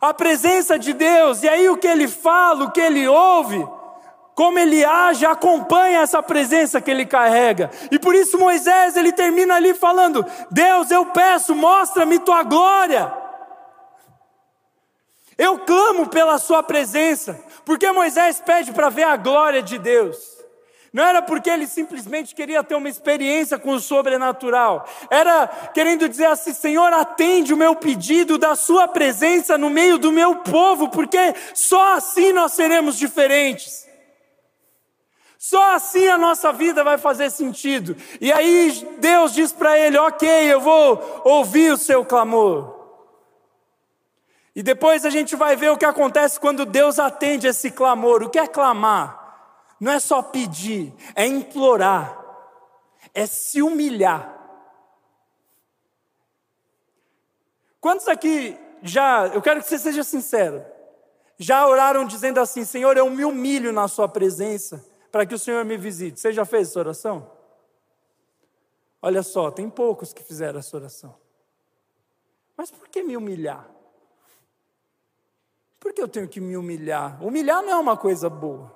a 0.00 0.12
presença 0.12 0.78
de 0.78 0.92
Deus, 0.92 1.42
e 1.42 1.48
aí 1.48 1.68
o 1.68 1.76
que 1.76 1.86
ele 1.86 2.06
fala, 2.06 2.64
o 2.64 2.70
que 2.70 2.80
ele 2.80 3.08
ouve, 3.08 3.66
como 4.34 4.58
ele 4.58 4.84
age, 4.84 5.24
acompanha 5.24 6.00
essa 6.00 6.22
presença 6.22 6.80
que 6.80 6.90
ele 6.90 7.06
carrega. 7.06 7.70
E 7.90 7.98
por 7.98 8.14
isso 8.14 8.38
Moisés, 8.38 8.94
ele 8.94 9.10
termina 9.10 9.54
ali 9.54 9.72
falando: 9.72 10.24
Deus, 10.50 10.90
eu 10.90 11.06
peço, 11.06 11.54
mostra-me 11.54 12.18
tua 12.18 12.42
glória. 12.42 13.10
Eu 15.38 15.58
clamo 15.60 16.08
pela 16.08 16.38
sua 16.38 16.62
presença, 16.62 17.38
porque 17.64 17.90
Moisés 17.92 18.40
pede 18.40 18.72
para 18.72 18.90
ver 18.90 19.04
a 19.04 19.16
glória 19.16 19.62
de 19.62 19.78
Deus. 19.78 20.35
Não 20.96 21.04
era 21.04 21.20
porque 21.20 21.50
ele 21.50 21.66
simplesmente 21.66 22.34
queria 22.34 22.64
ter 22.64 22.74
uma 22.74 22.88
experiência 22.88 23.58
com 23.58 23.72
o 23.72 23.80
sobrenatural. 23.80 24.88
Era 25.10 25.46
querendo 25.74 26.08
dizer 26.08 26.24
assim: 26.24 26.54
Senhor, 26.54 26.90
atende 26.90 27.52
o 27.52 27.56
meu 27.56 27.76
pedido 27.76 28.38
da 28.38 28.56
Sua 28.56 28.88
presença 28.88 29.58
no 29.58 29.68
meio 29.68 29.98
do 29.98 30.10
meu 30.10 30.36
povo, 30.36 30.88
porque 30.88 31.34
só 31.52 31.98
assim 31.98 32.32
nós 32.32 32.52
seremos 32.52 32.96
diferentes. 32.96 33.86
Só 35.36 35.74
assim 35.74 36.08
a 36.08 36.16
nossa 36.16 36.50
vida 36.50 36.82
vai 36.82 36.96
fazer 36.96 37.28
sentido. 37.28 37.94
E 38.18 38.32
aí 38.32 38.96
Deus 38.98 39.34
diz 39.34 39.52
para 39.52 39.78
ele: 39.78 39.98
Ok, 39.98 40.26
eu 40.26 40.62
vou 40.62 41.20
ouvir 41.26 41.74
o 41.74 41.76
seu 41.76 42.06
clamor. 42.06 42.74
E 44.54 44.62
depois 44.62 45.04
a 45.04 45.10
gente 45.10 45.36
vai 45.36 45.56
ver 45.56 45.72
o 45.72 45.76
que 45.76 45.84
acontece 45.84 46.40
quando 46.40 46.64
Deus 46.64 46.98
atende 46.98 47.46
esse 47.46 47.70
clamor. 47.70 48.22
O 48.22 48.30
que 48.30 48.38
é 48.38 48.46
clamar? 48.46 49.25
Não 49.80 49.92
é 49.92 49.98
só 49.98 50.22
pedir, 50.22 50.94
é 51.14 51.26
implorar, 51.26 52.24
é 53.12 53.26
se 53.26 53.62
humilhar. 53.62 54.34
Quantos 57.80 58.08
aqui 58.08 58.58
já, 58.82 59.28
eu 59.28 59.42
quero 59.42 59.60
que 59.60 59.68
você 59.68 59.78
seja 59.78 60.02
sincero, 60.02 60.64
já 61.38 61.66
oraram 61.66 62.04
dizendo 62.04 62.40
assim: 62.40 62.64
Senhor, 62.64 62.96
eu 62.96 63.08
me 63.10 63.24
humilho 63.24 63.72
na 63.72 63.86
Sua 63.88 64.08
presença 64.08 64.84
para 65.12 65.26
que 65.26 65.34
o 65.34 65.38
Senhor 65.38 65.64
me 65.64 65.76
visite? 65.76 66.18
Você 66.20 66.32
já 66.32 66.44
fez 66.44 66.68
essa 66.68 66.78
oração? 66.78 67.30
Olha 69.00 69.22
só, 69.22 69.50
tem 69.50 69.70
poucos 69.70 70.12
que 70.12 70.22
fizeram 70.22 70.58
essa 70.58 70.76
oração. 70.76 71.14
Mas 72.56 72.70
por 72.70 72.88
que 72.88 73.02
me 73.02 73.16
humilhar? 73.16 73.68
Por 75.78 75.92
que 75.92 76.02
eu 76.02 76.08
tenho 76.08 76.26
que 76.26 76.40
me 76.40 76.56
humilhar? 76.56 77.22
Humilhar 77.22 77.62
não 77.62 77.70
é 77.70 77.76
uma 77.76 77.96
coisa 77.96 78.28
boa. 78.28 78.75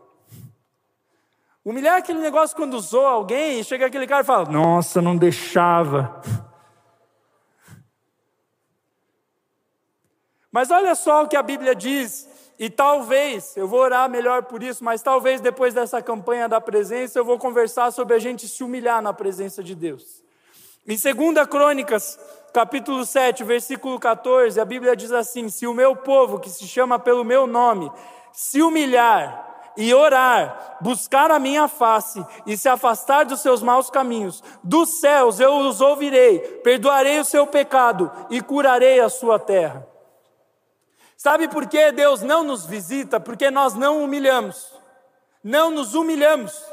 Humilhar 1.62 1.96
é 1.96 1.98
aquele 1.98 2.20
negócio 2.20 2.56
quando 2.56 2.74
usou 2.74 3.06
alguém 3.06 3.60
e 3.60 3.64
chega 3.64 3.86
aquele 3.86 4.06
cara 4.06 4.22
e 4.22 4.26
fala: 4.26 4.50
Nossa, 4.50 5.02
não 5.02 5.14
deixava. 5.14 6.22
Mas 10.50 10.70
olha 10.70 10.94
só 10.94 11.22
o 11.22 11.28
que 11.28 11.36
a 11.36 11.42
Bíblia 11.42 11.74
diz, 11.74 12.28
e 12.58 12.68
talvez, 12.68 13.56
eu 13.56 13.68
vou 13.68 13.80
orar 13.80 14.08
melhor 14.08 14.44
por 14.44 14.62
isso, 14.62 14.82
mas 14.82 15.00
talvez 15.02 15.40
depois 15.40 15.74
dessa 15.74 16.02
campanha 16.02 16.48
da 16.48 16.60
presença 16.60 17.18
eu 17.18 17.24
vou 17.24 17.38
conversar 17.38 17.92
sobre 17.92 18.14
a 18.14 18.18
gente 18.18 18.48
se 18.48 18.64
humilhar 18.64 19.00
na 19.00 19.12
presença 19.12 19.62
de 19.62 19.74
Deus. 19.74 20.24
Em 20.88 20.96
2 20.96 21.46
Crônicas, 21.46 22.18
capítulo 22.54 23.04
7, 23.04 23.44
versículo 23.44 24.00
14, 24.00 24.58
a 24.58 24.64
Bíblia 24.64 24.96
diz 24.96 25.12
assim: 25.12 25.50
Se 25.50 25.66
o 25.66 25.74
meu 25.74 25.94
povo, 25.94 26.40
que 26.40 26.48
se 26.48 26.66
chama 26.66 26.98
pelo 26.98 27.22
meu 27.22 27.46
nome, 27.46 27.92
se 28.32 28.62
humilhar 28.62 29.49
e 29.76 29.94
orar, 29.94 30.78
buscar 30.80 31.30
a 31.30 31.38
minha 31.38 31.68
face 31.68 32.24
e 32.46 32.56
se 32.56 32.68
afastar 32.68 33.24
dos 33.24 33.40
seus 33.40 33.62
maus 33.62 33.90
caminhos, 33.90 34.42
dos 34.62 35.00
céus 35.00 35.40
eu 35.40 35.56
os 35.58 35.80
ouvirei, 35.80 36.38
perdoarei 36.62 37.20
o 37.20 37.24
seu 37.24 37.46
pecado 37.46 38.10
e 38.30 38.40
curarei 38.40 39.00
a 39.00 39.08
sua 39.08 39.38
terra. 39.38 39.86
Sabe 41.16 41.48
por 41.48 41.66
que 41.66 41.92
Deus 41.92 42.22
não 42.22 42.42
nos 42.42 42.64
visita? 42.64 43.20
Porque 43.20 43.50
nós 43.50 43.74
não 43.74 44.02
humilhamos, 44.02 44.72
não 45.44 45.70
nos 45.70 45.94
humilhamos. 45.94 46.69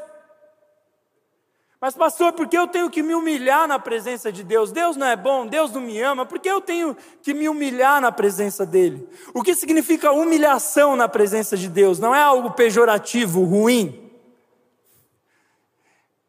Mas, 1.79 1.93
pastor, 1.93 2.33
por 2.33 2.47
que 2.47 2.57
eu 2.57 2.67
tenho 2.67 2.89
que 2.89 3.03
me 3.03 3.13
humilhar 3.13 3.67
na 3.67 3.77
presença 3.77 4.31
de 4.31 4.43
Deus? 4.43 4.71
Deus 4.71 4.97
não 4.97 5.05
é 5.05 5.15
bom, 5.15 5.45
Deus 5.45 5.71
não 5.71 5.81
me 5.81 6.01
ama, 6.01 6.25
por 6.25 6.39
que 6.39 6.49
eu 6.49 6.59
tenho 6.59 6.97
que 7.21 7.35
me 7.35 7.47
humilhar 7.47 8.01
na 8.01 8.11
presença 8.11 8.65
dEle? 8.65 9.07
O 9.31 9.43
que 9.43 9.53
significa 9.53 10.11
humilhação 10.11 10.95
na 10.95 11.07
presença 11.07 11.55
de 11.55 11.69
Deus? 11.69 11.99
Não 11.99 12.15
é 12.15 12.21
algo 12.21 12.51
pejorativo, 12.51 13.43
ruim. 13.43 14.11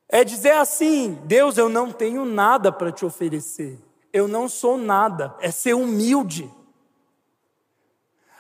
É 0.07 0.23
dizer 0.23 0.53
assim: 0.53 1.19
Deus, 1.25 1.57
eu 1.57 1.71
não 1.71 1.93
tenho 1.93 2.27
nada 2.27 2.71
para 2.71 2.93
te 2.93 3.07
oferecer, 3.07 3.79
eu 4.13 4.29
não 4.29 4.51
sou 4.51 4.77
nada, 4.77 5.35
é 5.41 5.51
ser 5.51 5.75
humilde. 5.75 6.51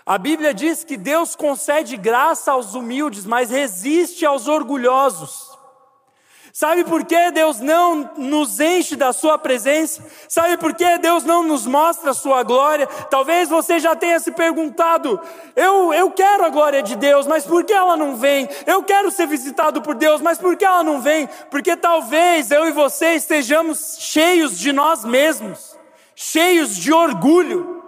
A 0.05 0.17
Bíblia 0.19 0.53
diz 0.53 0.85
que 0.85 0.97
Deus 0.97 1.37
concede 1.37 1.97
graça 1.97 2.53
aos 2.53 2.75
humildes, 2.75 3.25
mas 3.25 3.51
resiste 3.51 4.25
aos 4.27 4.47
orgulhosos. 4.47 5.48
Sabe 6.59 6.83
por 6.83 7.05
que 7.05 7.31
Deus 7.31 7.61
não 7.61 8.11
nos 8.17 8.59
enche 8.59 8.97
da 8.97 9.13
Sua 9.13 9.39
presença? 9.39 10.05
Sabe 10.29 10.57
por 10.57 10.75
que 10.75 10.99
Deus 10.99 11.23
não 11.23 11.45
nos 11.45 11.65
mostra 11.65 12.11
a 12.11 12.15
Sua 12.15 12.43
glória? 12.43 12.85
Talvez 13.09 13.49
você 13.49 13.79
já 13.79 13.95
tenha 13.95 14.19
se 14.19 14.33
perguntado: 14.33 15.21
eu, 15.55 15.95
eu 15.95 16.11
quero 16.11 16.45
a 16.45 16.49
glória 16.49 16.83
de 16.83 16.97
Deus, 16.97 17.29
mas 17.29 17.47
por 17.47 17.63
que 17.63 17.73
ela 17.73 17.97
não 17.97 18.17
vem? 18.17 18.49
Eu 18.67 18.83
quero 18.83 19.09
ser 19.09 19.29
visitado 19.29 19.81
por 19.83 19.95
Deus, 19.95 20.21
mas 20.21 20.37
por 20.37 20.57
que 20.57 20.65
ela 20.65 20.83
não 20.83 21.01
vem? 21.01 21.29
Porque 21.49 21.77
talvez 21.77 22.51
eu 22.51 22.67
e 22.67 22.73
você 22.73 23.15
estejamos 23.15 23.97
cheios 24.01 24.59
de 24.59 24.73
nós 24.73 25.05
mesmos, 25.05 25.79
cheios 26.17 26.77
de 26.77 26.93
orgulho. 26.93 27.85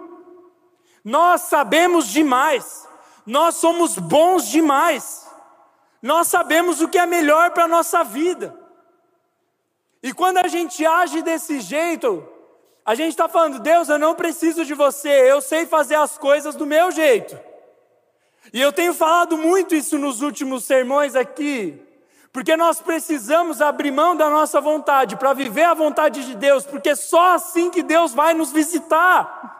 Nós 1.03 1.41
sabemos 1.41 2.07
demais, 2.07 2.87
nós 3.25 3.55
somos 3.55 3.97
bons 3.97 4.47
demais, 4.47 5.27
nós 6.01 6.27
sabemos 6.29 6.79
o 6.79 6.87
que 6.87 6.97
é 6.97 7.05
melhor 7.05 7.51
para 7.51 7.65
a 7.65 7.67
nossa 7.67 8.01
vida. 8.01 8.60
E 10.03 10.13
quando 10.13 10.37
a 10.37 10.47
gente 10.47 10.85
age 10.85 11.21
desse 11.21 11.59
jeito, 11.61 12.27
a 12.83 12.95
gente 12.95 13.11
está 13.11 13.29
falando, 13.29 13.59
Deus, 13.59 13.87
eu 13.89 13.99
não 13.99 14.15
preciso 14.15 14.65
de 14.65 14.73
você, 14.73 15.09
eu 15.09 15.41
sei 15.41 15.65
fazer 15.65 15.95
as 15.95 16.17
coisas 16.17 16.55
do 16.55 16.65
meu 16.65 16.91
jeito. 16.91 17.39
E 18.51 18.59
eu 18.59 18.73
tenho 18.73 18.93
falado 18.93 19.37
muito 19.37 19.75
isso 19.75 19.99
nos 19.99 20.21
últimos 20.21 20.65
sermões 20.65 21.15
aqui, 21.15 21.79
porque 22.33 22.57
nós 22.57 22.81
precisamos 22.81 23.61
abrir 23.61 23.91
mão 23.91 24.15
da 24.15 24.29
nossa 24.29 24.59
vontade 24.59 25.15
para 25.15 25.33
viver 25.33 25.63
a 25.63 25.75
vontade 25.75 26.25
de 26.25 26.35
Deus, 26.35 26.65
porque 26.65 26.95
só 26.95 27.35
assim 27.35 27.69
que 27.69 27.83
Deus 27.83 28.13
vai 28.13 28.33
nos 28.33 28.51
visitar. 28.51 29.59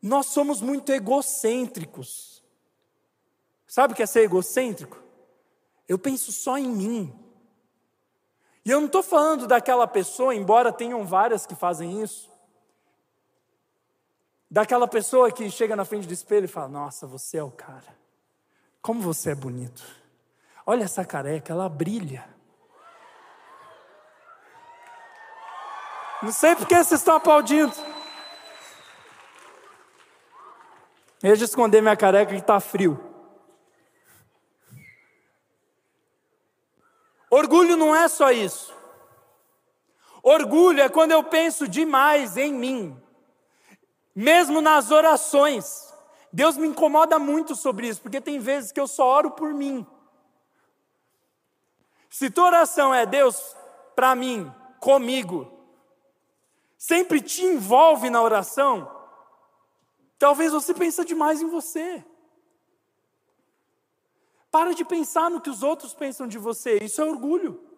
Nós 0.00 0.26
somos 0.26 0.62
muito 0.62 0.90
egocêntricos. 0.92 2.42
Sabe 3.66 3.92
o 3.92 3.96
que 3.96 4.02
é 4.02 4.06
ser 4.06 4.20
egocêntrico? 4.20 5.09
Eu 5.90 5.98
penso 5.98 6.30
só 6.30 6.56
em 6.56 6.68
mim. 6.68 7.12
E 8.64 8.70
eu 8.70 8.78
não 8.78 8.86
estou 8.86 9.02
falando 9.02 9.48
daquela 9.48 9.88
pessoa, 9.88 10.32
embora 10.32 10.72
tenham 10.72 11.04
várias 11.04 11.44
que 11.44 11.56
fazem 11.56 12.00
isso, 12.00 12.30
daquela 14.48 14.86
pessoa 14.86 15.32
que 15.32 15.50
chega 15.50 15.74
na 15.74 15.84
frente 15.84 16.06
do 16.06 16.12
espelho 16.12 16.44
e 16.44 16.46
fala: 16.46 16.68
Nossa, 16.68 17.08
você 17.08 17.38
é 17.38 17.42
o 17.42 17.50
cara, 17.50 17.92
como 18.80 19.00
você 19.00 19.32
é 19.32 19.34
bonito, 19.34 19.84
olha 20.64 20.84
essa 20.84 21.04
careca, 21.04 21.52
ela 21.52 21.68
brilha. 21.68 22.24
Não 26.22 26.30
sei 26.30 26.54
por 26.54 26.68
que 26.68 26.76
vocês 26.76 27.00
estão 27.00 27.16
aplaudindo. 27.16 27.74
Deixa 31.20 31.42
eu 31.42 31.46
esconder 31.46 31.82
minha 31.82 31.96
careca 31.96 32.32
que 32.32 32.38
está 32.38 32.60
frio. 32.60 33.10
Orgulho 37.30 37.76
não 37.76 37.89
é 38.00 38.08
só 38.08 38.30
isso. 38.30 38.74
Orgulho 40.22 40.82
é 40.82 40.88
quando 40.88 41.12
eu 41.12 41.22
penso 41.24 41.66
demais 41.66 42.36
em 42.36 42.52
mim, 42.52 43.00
mesmo 44.14 44.60
nas 44.60 44.90
orações. 44.90 45.92
Deus 46.32 46.56
me 46.56 46.68
incomoda 46.68 47.18
muito 47.18 47.56
sobre 47.56 47.88
isso, 47.88 48.00
porque 48.00 48.20
tem 48.20 48.38
vezes 48.38 48.70
que 48.70 48.80
eu 48.80 48.86
só 48.86 49.06
oro 49.06 49.30
por 49.30 49.52
mim. 49.52 49.86
Se 52.08 52.30
tua 52.30 52.46
oração 52.46 52.94
é 52.94 53.06
Deus 53.06 53.56
para 53.94 54.14
mim, 54.14 54.52
comigo, 54.78 55.50
sempre 56.76 57.20
te 57.20 57.44
envolve 57.44 58.10
na 58.10 58.22
oração, 58.22 58.90
talvez 60.18 60.52
você 60.52 60.74
pense 60.74 61.04
demais 61.04 61.40
em 61.40 61.48
você. 61.48 62.04
Para 64.50 64.74
de 64.74 64.84
pensar 64.84 65.30
no 65.30 65.40
que 65.40 65.50
os 65.50 65.62
outros 65.62 65.94
pensam 65.94 66.26
de 66.26 66.36
você, 66.36 66.78
isso 66.78 67.00
é 67.00 67.04
orgulho. 67.04 67.69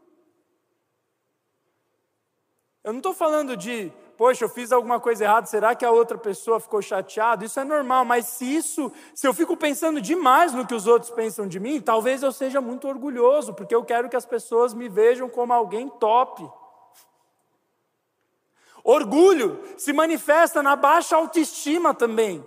Eu 2.84 2.92
não 2.92 2.98
estou 2.98 3.14
falando 3.14 3.56
de, 3.56 3.92
poxa, 4.16 4.44
eu 4.44 4.48
fiz 4.48 4.72
alguma 4.72 4.98
coisa 4.98 5.22
errada, 5.22 5.46
será 5.46 5.72
que 5.72 5.84
a 5.84 5.90
outra 5.92 6.18
pessoa 6.18 6.58
ficou 6.58 6.82
chateada? 6.82 7.44
Isso 7.44 7.60
é 7.60 7.64
normal, 7.64 8.04
mas 8.04 8.26
se 8.26 8.44
isso, 8.44 8.92
se 9.14 9.24
eu 9.24 9.32
fico 9.32 9.56
pensando 9.56 10.00
demais 10.00 10.52
no 10.52 10.66
que 10.66 10.74
os 10.74 10.88
outros 10.88 11.10
pensam 11.12 11.46
de 11.46 11.60
mim, 11.60 11.80
talvez 11.80 12.24
eu 12.24 12.32
seja 12.32 12.60
muito 12.60 12.88
orgulhoso, 12.88 13.54
porque 13.54 13.74
eu 13.74 13.84
quero 13.84 14.08
que 14.08 14.16
as 14.16 14.26
pessoas 14.26 14.74
me 14.74 14.88
vejam 14.88 15.28
como 15.28 15.52
alguém 15.52 15.88
top. 15.88 16.50
Orgulho 18.82 19.62
se 19.76 19.92
manifesta 19.92 20.60
na 20.60 20.74
baixa 20.74 21.14
autoestima 21.14 21.94
também. 21.94 22.44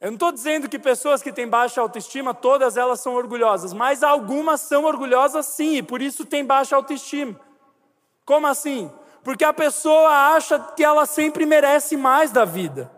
Eu 0.00 0.06
não 0.06 0.14
estou 0.14 0.32
dizendo 0.32 0.66
que 0.66 0.78
pessoas 0.78 1.22
que 1.22 1.30
têm 1.30 1.46
baixa 1.46 1.78
autoestima, 1.78 2.32
todas 2.32 2.78
elas 2.78 3.00
são 3.00 3.14
orgulhosas, 3.14 3.74
mas 3.74 4.02
algumas 4.02 4.62
são 4.62 4.84
orgulhosas 4.84 5.44
sim, 5.44 5.76
e 5.76 5.82
por 5.82 6.00
isso 6.00 6.24
tem 6.24 6.42
baixa 6.42 6.74
autoestima. 6.74 7.38
Como 8.24 8.46
assim? 8.46 8.90
Porque 9.22 9.44
a 9.44 9.52
pessoa 9.52 10.34
acha 10.34 10.58
que 10.58 10.82
ela 10.82 11.06
sempre 11.06 11.46
merece 11.46 11.96
mais 11.96 12.30
da 12.30 12.44
vida. 12.44 12.90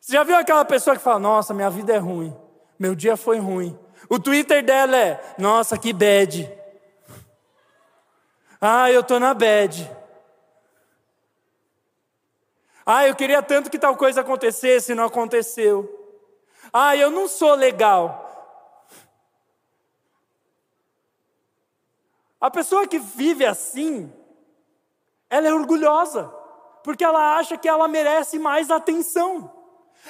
Você 0.00 0.12
já 0.12 0.22
viu 0.22 0.36
aquela 0.36 0.64
pessoa 0.64 0.96
que 0.96 1.02
fala: 1.02 1.18
Nossa, 1.18 1.54
minha 1.54 1.70
vida 1.70 1.92
é 1.92 1.98
ruim, 1.98 2.36
meu 2.78 2.94
dia 2.94 3.16
foi 3.16 3.38
ruim. 3.38 3.78
O 4.08 4.18
Twitter 4.18 4.64
dela 4.64 4.96
é: 4.96 5.34
Nossa, 5.38 5.78
que 5.78 5.92
bad. 5.92 6.50
Ah, 8.60 8.90
eu 8.90 9.00
estou 9.00 9.18
na 9.18 9.34
bad. 9.34 9.90
Ah, 12.86 13.06
eu 13.06 13.14
queria 13.14 13.42
tanto 13.42 13.70
que 13.70 13.78
tal 13.78 13.96
coisa 13.96 14.20
acontecesse 14.20 14.92
e 14.92 14.94
não 14.94 15.04
aconteceu. 15.04 15.88
Ah, 16.72 16.96
eu 16.96 17.10
não 17.10 17.26
sou 17.26 17.54
legal. 17.54 18.20
A 22.40 22.50
pessoa 22.50 22.86
que 22.86 22.98
vive 22.98 23.46
assim, 23.46 24.12
ela 25.30 25.48
é 25.48 25.54
orgulhosa, 25.54 26.32
porque 26.82 27.04
ela 27.04 27.36
acha 27.36 27.56
que 27.56 27.68
ela 27.68 27.88
merece 27.88 28.38
mais 28.38 28.70
atenção. 28.70 29.50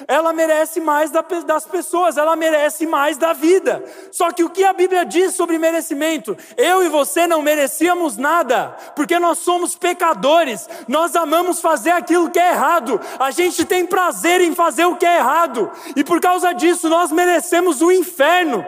Ela 0.09 0.33
merece 0.33 0.81
mais 0.81 1.09
das 1.09 1.65
pessoas, 1.65 2.17
ela 2.17 2.35
merece 2.35 2.85
mais 2.85 3.17
da 3.17 3.31
vida. 3.31 3.81
Só 4.11 4.29
que 4.29 4.43
o 4.43 4.49
que 4.49 4.63
a 4.65 4.73
Bíblia 4.73 5.05
diz 5.05 5.33
sobre 5.33 5.57
merecimento? 5.57 6.35
Eu 6.57 6.83
e 6.83 6.89
você 6.89 7.25
não 7.25 7.41
merecíamos 7.41 8.17
nada, 8.17 8.75
porque 8.93 9.17
nós 9.19 9.39
somos 9.39 9.75
pecadores, 9.75 10.67
nós 10.85 11.15
amamos 11.15 11.61
fazer 11.61 11.91
aquilo 11.91 12.29
que 12.29 12.39
é 12.39 12.51
errado, 12.51 12.99
a 13.17 13.31
gente 13.31 13.63
tem 13.63 13.85
prazer 13.85 14.41
em 14.41 14.53
fazer 14.53 14.85
o 14.85 14.97
que 14.97 15.05
é 15.05 15.15
errado, 15.15 15.71
e 15.95 16.03
por 16.03 16.19
causa 16.19 16.51
disso 16.51 16.89
nós 16.89 17.09
merecemos 17.09 17.81
o 17.81 17.89
inferno. 17.89 18.65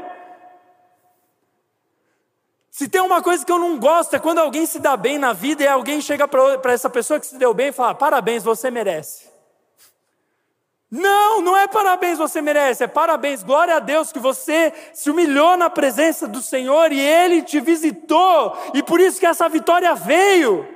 Se 2.78 2.88
tem 2.88 3.02
uma 3.02 3.24
coisa 3.24 3.44
que 3.44 3.52
eu 3.52 3.58
não 3.58 3.80
gosto 3.80 4.16
é 4.16 4.20
quando 4.20 4.38
alguém 4.38 4.68
se 4.68 4.78
dá 4.78 4.96
bem 4.96 5.18
na 5.18 5.34
vida 5.34 5.63
e 5.63 5.68
alguém 5.68 6.00
chega 6.00 6.28
para 6.28 6.72
essa 6.72 6.88
pessoa 6.88 7.20
que 7.20 7.26
se 7.26 7.36
deu 7.36 7.52
bem 7.52 7.70
e 7.70 7.72
fala: 7.72 7.96
parabéns, 7.96 8.44
você 8.44 8.70
merece. 8.70 9.28
Não, 10.92 11.42
não 11.42 11.58
é 11.58 11.68
parabéns 11.68 12.20
você 12.20 12.40
merece, 12.40 12.84
é 12.84 12.88
parabéns, 12.88 13.42
glória 13.42 13.78
a 13.78 13.80
Deus 13.80 14.12
que 14.12 14.20
você 14.20 14.72
se 14.94 15.10
humilhou 15.10 15.58
na 15.58 15.72
presença 15.72 16.28
do 16.28 16.40
Senhor 16.40 16.92
e 16.92 17.00
Ele 17.00 17.42
te 17.42 17.60
visitou, 17.60 18.56
e 18.76 18.84
por 18.84 19.00
isso 19.00 19.20
que 19.20 19.26
essa 19.26 19.50
vitória 19.50 19.96
veio. 19.96 20.72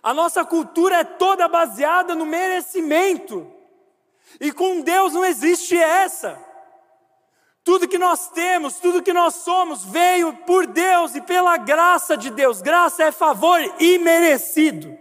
A 0.00 0.14
nossa 0.14 0.44
cultura 0.44 0.98
é 1.00 1.04
toda 1.04 1.48
baseada 1.48 2.14
no 2.14 2.24
merecimento, 2.24 3.52
e 4.40 4.52
com 4.52 4.80
Deus 4.80 5.12
não 5.12 5.24
existe 5.24 5.76
essa. 5.76 6.49
Tudo 7.62 7.88
que 7.88 7.98
nós 7.98 8.28
temos, 8.30 8.76
tudo 8.76 9.02
que 9.02 9.12
nós 9.12 9.34
somos, 9.36 9.84
veio 9.84 10.32
por 10.46 10.66
Deus 10.66 11.14
e 11.14 11.20
pela 11.20 11.56
graça 11.56 12.16
de 12.16 12.30
Deus. 12.30 12.62
Graça 12.62 13.04
é 13.04 13.12
favor 13.12 13.60
imerecido. 13.78 14.98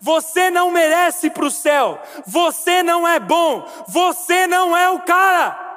Você 0.00 0.50
não 0.50 0.70
merece 0.70 1.30
para 1.30 1.46
o 1.46 1.50
céu. 1.50 2.00
Você 2.26 2.82
não 2.82 3.06
é 3.06 3.18
bom. 3.18 3.66
Você 3.88 4.46
não 4.46 4.76
é 4.76 4.90
o 4.90 5.00
cara. 5.02 5.70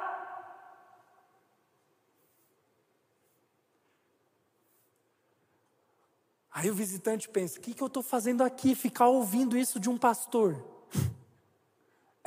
Aí 6.50 6.70
o 6.70 6.74
visitante 6.74 7.28
pensa: 7.28 7.58
o 7.58 7.62
que, 7.62 7.74
que 7.74 7.82
eu 7.82 7.86
estou 7.86 8.02
fazendo 8.02 8.42
aqui? 8.42 8.74
Ficar 8.74 9.08
ouvindo 9.08 9.56
isso 9.56 9.78
de 9.78 9.88
um 9.88 9.96
pastor? 9.96 10.56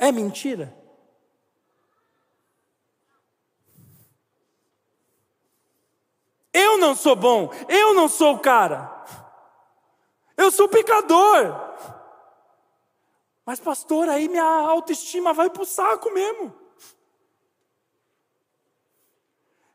É 0.02 0.10
mentira? 0.10 0.74
Eu 6.52 6.78
não 6.78 6.94
sou 6.94 7.14
bom, 7.14 7.50
eu 7.68 7.94
não 7.94 8.08
sou 8.08 8.34
o 8.34 8.40
cara, 8.40 9.04
eu 10.36 10.50
sou 10.50 10.68
pecador. 10.68 11.70
Mas, 13.44 13.58
pastor, 13.58 14.08
aí 14.08 14.28
minha 14.28 14.44
autoestima 14.44 15.32
vai 15.32 15.50
para 15.50 15.62
o 15.62 15.66
saco 15.66 16.10
mesmo. 16.12 16.54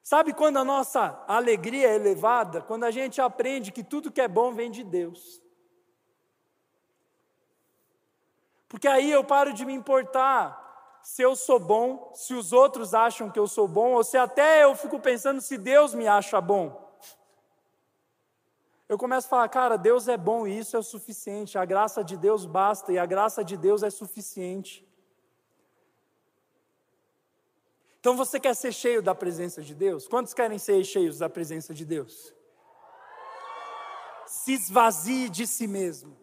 Sabe 0.02 0.34
quando 0.34 0.58
a 0.58 0.64
nossa 0.64 1.24
alegria 1.28 1.90
é 1.90 1.96
elevada? 1.96 2.62
Quando 2.62 2.84
a 2.84 2.92
gente 2.92 3.20
aprende 3.20 3.72
que 3.72 3.84
tudo 3.84 4.12
que 4.12 4.22
é 4.22 4.28
bom 4.28 4.54
vem 4.54 4.70
de 4.70 4.84
Deus. 4.84 5.42
Porque 8.70 8.88
aí 8.88 9.12
eu 9.12 9.24
paro 9.24 9.52
de 9.52 9.66
me 9.66 9.74
importar 9.74 10.65
se 11.06 11.22
eu 11.22 11.36
sou 11.36 11.60
bom, 11.60 12.12
se 12.16 12.34
os 12.34 12.52
outros 12.52 12.96
acham 12.96 13.30
que 13.30 13.38
eu 13.38 13.46
sou 13.46 13.68
bom, 13.68 13.94
ou 13.94 14.04
se 14.04 14.18
até 14.18 14.64
eu 14.64 14.76
fico 14.76 15.00
pensando 15.00 15.40
se 15.40 15.56
Deus 15.56 15.94
me 15.94 16.08
acha 16.08 16.42
bom. 16.42 16.84
Eu 18.90 18.98
começo 18.98 19.28
a 19.28 19.30
falar, 19.30 19.50
cara, 19.50 19.78
Deus 19.78 20.08
é 20.08 20.18
bom 20.18 20.48
e 20.48 20.58
isso 20.58 20.76
é 20.76 20.80
o 20.80 20.84
suficiente, 20.84 21.60
a 21.60 21.64
graça 21.64 22.04
de 22.04 22.18
Deus 22.18 22.48
basta 22.48 22.92
e 22.92 22.98
a 22.98 23.06
graça 23.06 23.46
de 23.46 23.56
Deus 23.56 23.84
é 23.84 23.92
suficiente. 23.92 24.84
Então 28.00 28.18
você 28.18 28.40
quer 28.40 28.56
ser 28.56 28.72
cheio 28.72 29.04
da 29.04 29.14
presença 29.14 29.62
de 29.62 29.76
Deus? 29.76 30.08
Quantos 30.08 30.34
querem 30.34 30.58
ser 30.58 30.84
cheios 30.84 31.20
da 31.20 31.30
presença 31.30 31.72
de 31.72 31.86
Deus? 31.86 32.34
Se 34.26 34.54
esvazie 34.54 35.30
de 35.30 35.46
si 35.46 35.68
mesmo. 35.68 36.18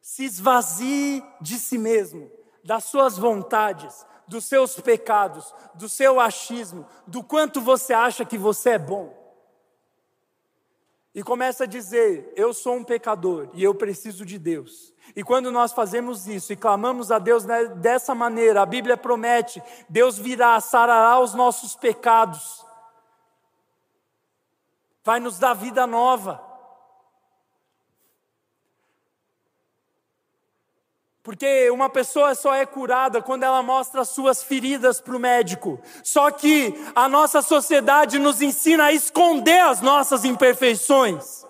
Se 0.00 0.24
esvazie 0.24 1.22
de 1.42 1.58
si 1.58 1.76
mesmo, 1.76 2.39
das 2.64 2.84
suas 2.84 3.16
vontades, 3.16 4.06
dos 4.26 4.44
seus 4.44 4.78
pecados, 4.78 5.54
do 5.74 5.88
seu 5.88 6.20
achismo, 6.20 6.86
do 7.06 7.22
quanto 7.22 7.60
você 7.60 7.92
acha 7.92 8.24
que 8.24 8.38
você 8.38 8.70
é 8.70 8.78
bom 8.78 9.20
e 11.14 11.22
começa 11.22 11.64
a 11.64 11.66
dizer: 11.66 12.32
Eu 12.36 12.54
sou 12.54 12.76
um 12.76 12.84
pecador 12.84 13.48
e 13.54 13.62
eu 13.62 13.74
preciso 13.74 14.24
de 14.24 14.38
Deus. 14.38 14.94
E 15.16 15.24
quando 15.24 15.50
nós 15.50 15.72
fazemos 15.72 16.28
isso 16.28 16.52
e 16.52 16.56
clamamos 16.56 17.10
a 17.10 17.18
Deus 17.18 17.44
dessa 17.76 18.14
maneira, 18.14 18.62
a 18.62 18.66
Bíblia 18.66 18.96
promete: 18.96 19.62
Deus 19.88 20.18
virá, 20.18 20.60
sarará 20.60 21.18
os 21.18 21.34
nossos 21.34 21.74
pecados, 21.74 22.64
vai 25.02 25.18
nos 25.18 25.38
dar 25.38 25.54
vida 25.54 25.86
nova. 25.86 26.49
Porque 31.22 31.70
uma 31.70 31.90
pessoa 31.90 32.34
só 32.34 32.54
é 32.54 32.64
curada 32.64 33.20
quando 33.20 33.42
ela 33.42 33.62
mostra 33.62 34.00
as 34.00 34.08
suas 34.08 34.42
feridas 34.42 35.00
para 35.00 35.14
o 35.14 35.20
médico. 35.20 35.78
Só 36.02 36.30
que 36.30 36.74
a 36.94 37.08
nossa 37.08 37.42
sociedade 37.42 38.18
nos 38.18 38.40
ensina 38.40 38.84
a 38.84 38.92
esconder 38.92 39.60
as 39.60 39.82
nossas 39.82 40.24
imperfeições. 40.24 41.44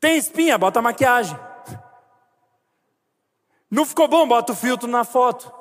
Tem 0.00 0.16
espinha, 0.16 0.58
bota 0.58 0.82
maquiagem. 0.82 1.38
Não 3.70 3.84
ficou 3.84 4.08
bom, 4.08 4.26
bota 4.26 4.52
o 4.52 4.56
filtro 4.56 4.88
na 4.88 5.04
foto. 5.04 5.52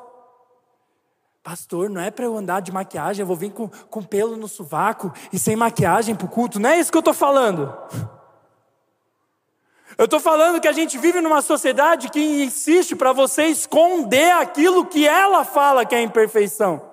Pastor, 1.44 1.90
não 1.90 2.02
é 2.02 2.10
para 2.10 2.26
eu 2.26 2.36
andar 2.36 2.60
de 2.60 2.72
maquiagem, 2.72 3.22
eu 3.22 3.28
vou 3.28 3.36
vir 3.36 3.52
com, 3.52 3.70
com 3.70 4.04
pelo 4.04 4.36
no 4.36 4.48
sovaco 4.48 5.14
e 5.32 5.40
sem 5.40 5.56
maquiagem 5.56 6.16
para 6.16 6.26
o 6.26 6.30
culto. 6.30 6.60
Não 6.60 6.70
é 6.70 6.80
isso 6.80 6.92
que 6.92 6.98
eu 6.98 7.02
estou 7.02 7.14
falando. 7.14 7.74
Eu 9.98 10.06
estou 10.06 10.20
falando 10.20 10.62
que 10.62 10.68
a 10.68 10.74
gente 10.74 10.98
vive 10.98 11.22
numa 11.22 11.42
sociedade 11.42 12.10
que 12.10 12.44
insiste 12.44 12.96
para 12.96 13.12
você 13.12 13.46
esconder 13.46 14.32
aquilo 14.32 14.86
que 14.86 15.08
ela 15.08 15.44
fala 15.44 15.86
que 15.86 15.96
é 15.96 16.02
imperfeição. 16.02 16.88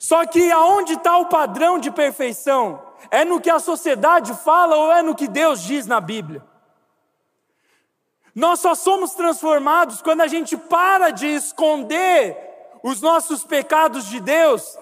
Só 0.00 0.26
que 0.26 0.50
aonde 0.50 0.94
está 0.94 1.18
o 1.18 1.26
padrão 1.26 1.78
de 1.78 1.90
perfeição? 1.90 2.82
É 3.10 3.24
no 3.24 3.40
que 3.40 3.50
a 3.50 3.60
sociedade 3.60 4.34
fala 4.34 4.74
ou 4.74 4.90
é 4.90 5.02
no 5.02 5.14
que 5.14 5.28
Deus 5.28 5.62
diz 5.62 5.86
na 5.86 6.00
Bíblia? 6.00 6.42
Nós 8.34 8.60
só 8.60 8.74
somos 8.74 9.14
transformados 9.14 10.02
quando 10.02 10.22
a 10.22 10.26
gente 10.26 10.56
para 10.56 11.10
de 11.10 11.26
esconder 11.26 12.36
os 12.82 13.00
nossos 13.00 13.44
pecados 13.44 14.06
de 14.06 14.20
Deus 14.20 14.78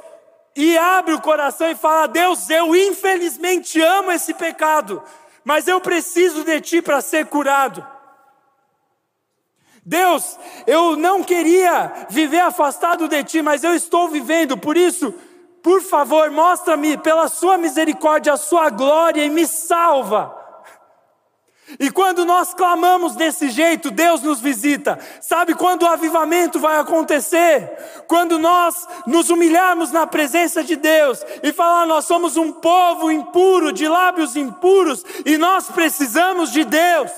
e 0.56 0.78
abre 0.78 1.14
o 1.14 1.20
coração 1.20 1.70
e 1.70 1.74
fala: 1.74 2.06
Deus, 2.06 2.48
eu 2.48 2.74
infelizmente 2.74 3.80
amo 3.80 4.12
esse 4.12 4.34
pecado, 4.34 5.02
mas 5.48 5.66
eu 5.66 5.80
preciso 5.80 6.44
de 6.44 6.60
ti 6.60 6.82
para 6.82 7.00
ser 7.00 7.24
curado. 7.24 7.82
Deus, 9.82 10.38
eu 10.66 10.94
não 10.94 11.24
queria 11.24 12.06
viver 12.10 12.40
afastado 12.40 13.08
de 13.08 13.24
ti, 13.24 13.40
mas 13.40 13.64
eu 13.64 13.74
estou 13.74 14.10
vivendo, 14.10 14.58
por 14.58 14.76
isso, 14.76 15.10
por 15.62 15.80
favor, 15.80 16.30
mostra-me 16.30 16.98
pela 16.98 17.28
sua 17.28 17.56
misericórdia 17.56 18.34
a 18.34 18.36
sua 18.36 18.68
glória 18.68 19.24
e 19.24 19.30
me 19.30 19.46
salva. 19.46 20.37
E 21.78 21.90
quando 21.90 22.24
nós 22.24 22.54
clamamos 22.54 23.14
desse 23.14 23.50
jeito, 23.50 23.90
Deus 23.90 24.22
nos 24.22 24.40
visita. 24.40 24.98
Sabe 25.20 25.54
quando 25.54 25.82
o 25.82 25.86
avivamento 25.86 26.58
vai 26.58 26.78
acontecer? 26.78 28.04
Quando 28.06 28.38
nós 28.38 28.86
nos 29.06 29.28
humilharmos 29.28 29.92
na 29.92 30.06
presença 30.06 30.64
de 30.64 30.76
Deus 30.76 31.22
e 31.42 31.52
falar: 31.52 31.86
Nós 31.86 32.06
somos 32.06 32.38
um 32.38 32.52
povo 32.52 33.10
impuro, 33.10 33.72
de 33.72 33.86
lábios 33.86 34.34
impuros, 34.34 35.04
e 35.26 35.36
nós 35.36 35.68
precisamos 35.70 36.52
de 36.52 36.64
Deus. 36.64 37.10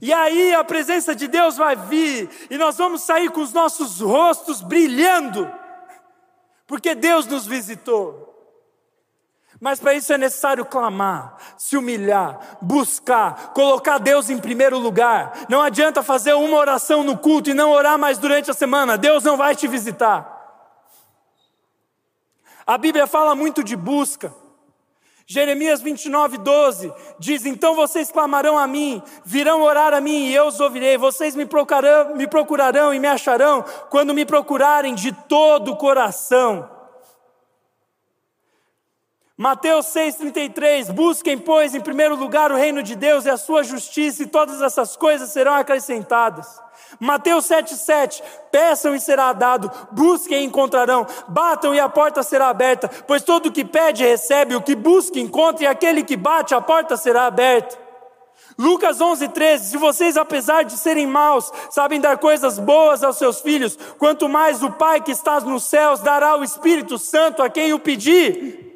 E 0.00 0.12
aí 0.12 0.54
a 0.54 0.62
presença 0.62 1.16
de 1.16 1.26
Deus 1.26 1.56
vai 1.56 1.74
vir, 1.74 2.30
e 2.48 2.56
nós 2.56 2.76
vamos 2.76 3.02
sair 3.02 3.30
com 3.32 3.40
os 3.40 3.52
nossos 3.52 4.00
rostos 4.00 4.62
brilhando, 4.62 5.50
porque 6.64 6.94
Deus 6.94 7.26
nos 7.26 7.44
visitou. 7.44 8.27
Mas 9.60 9.80
para 9.80 9.94
isso 9.94 10.12
é 10.12 10.18
necessário 10.18 10.64
clamar, 10.64 11.36
se 11.56 11.76
humilhar, 11.76 12.58
buscar, 12.62 13.52
colocar 13.52 13.98
Deus 13.98 14.30
em 14.30 14.38
primeiro 14.38 14.78
lugar. 14.78 15.46
Não 15.48 15.60
adianta 15.60 16.02
fazer 16.02 16.32
uma 16.34 16.56
oração 16.56 17.02
no 17.02 17.18
culto 17.18 17.50
e 17.50 17.54
não 17.54 17.72
orar 17.72 17.98
mais 17.98 18.18
durante 18.18 18.50
a 18.50 18.54
semana, 18.54 18.96
Deus 18.96 19.24
não 19.24 19.36
vai 19.36 19.56
te 19.56 19.66
visitar. 19.66 20.36
A 22.64 22.78
Bíblia 22.78 23.06
fala 23.06 23.34
muito 23.34 23.64
de 23.64 23.74
busca. 23.74 24.32
Jeremias 25.26 25.82
29, 25.82 26.38
12 26.38 26.92
diz: 27.18 27.44
Então 27.44 27.74
vocês 27.74 28.12
clamarão 28.12 28.56
a 28.56 28.66
mim, 28.66 29.02
virão 29.24 29.62
orar 29.62 29.92
a 29.92 30.00
mim 30.00 30.26
e 30.26 30.34
eu 30.34 30.46
os 30.46 30.60
ouvirei. 30.60 30.96
Vocês 30.96 31.34
me 31.34 31.44
procurarão, 31.44 32.14
me 32.14 32.26
procurarão 32.26 32.94
e 32.94 32.98
me 32.98 33.08
acharão 33.08 33.64
quando 33.90 34.14
me 34.14 34.24
procurarem 34.24 34.94
de 34.94 35.12
todo 35.12 35.72
o 35.72 35.76
coração. 35.76 36.77
Mateus 39.40 39.86
6,33: 39.94 40.90
Busquem, 40.92 41.38
pois, 41.38 41.72
em 41.72 41.80
primeiro 41.80 42.16
lugar 42.16 42.50
o 42.50 42.56
reino 42.56 42.82
de 42.82 42.96
Deus 42.96 43.24
e 43.24 43.30
a 43.30 43.36
sua 43.36 43.62
justiça, 43.62 44.24
e 44.24 44.26
todas 44.26 44.60
essas 44.60 44.96
coisas 44.96 45.30
serão 45.30 45.54
acrescentadas. 45.54 46.60
Mateus 46.98 47.46
7,7: 47.46 48.20
Peçam 48.50 48.96
e 48.96 49.00
será 49.00 49.32
dado, 49.32 49.70
busquem 49.92 50.42
e 50.42 50.44
encontrarão, 50.44 51.06
batam 51.28 51.72
e 51.72 51.78
a 51.78 51.88
porta 51.88 52.24
será 52.24 52.48
aberta, 52.48 52.90
pois 53.06 53.22
todo 53.22 53.46
o 53.46 53.52
que 53.52 53.64
pede 53.64 54.02
recebe, 54.02 54.56
o 54.56 54.60
que 54.60 54.74
busca 54.74 55.20
encontra, 55.20 55.62
e 55.62 55.66
aquele 55.68 56.02
que 56.02 56.16
bate, 56.16 56.52
a 56.52 56.60
porta 56.60 56.96
será 56.96 57.26
aberta. 57.26 57.78
Lucas 58.58 58.98
11,13: 58.98 59.58
Se 59.60 59.76
vocês, 59.76 60.16
apesar 60.16 60.64
de 60.64 60.72
serem 60.72 61.06
maus, 61.06 61.52
sabem 61.70 62.00
dar 62.00 62.18
coisas 62.18 62.58
boas 62.58 63.04
aos 63.04 63.16
seus 63.16 63.40
filhos, 63.40 63.78
quanto 64.00 64.28
mais 64.28 64.64
o 64.64 64.72
Pai 64.72 65.00
que 65.00 65.12
está 65.12 65.38
nos 65.38 65.62
céus 65.62 66.00
dará 66.00 66.36
o 66.36 66.42
Espírito 66.42 66.98
Santo 66.98 67.40
a 67.40 67.48
quem 67.48 67.72
o 67.72 67.78
pedir. 67.78 68.67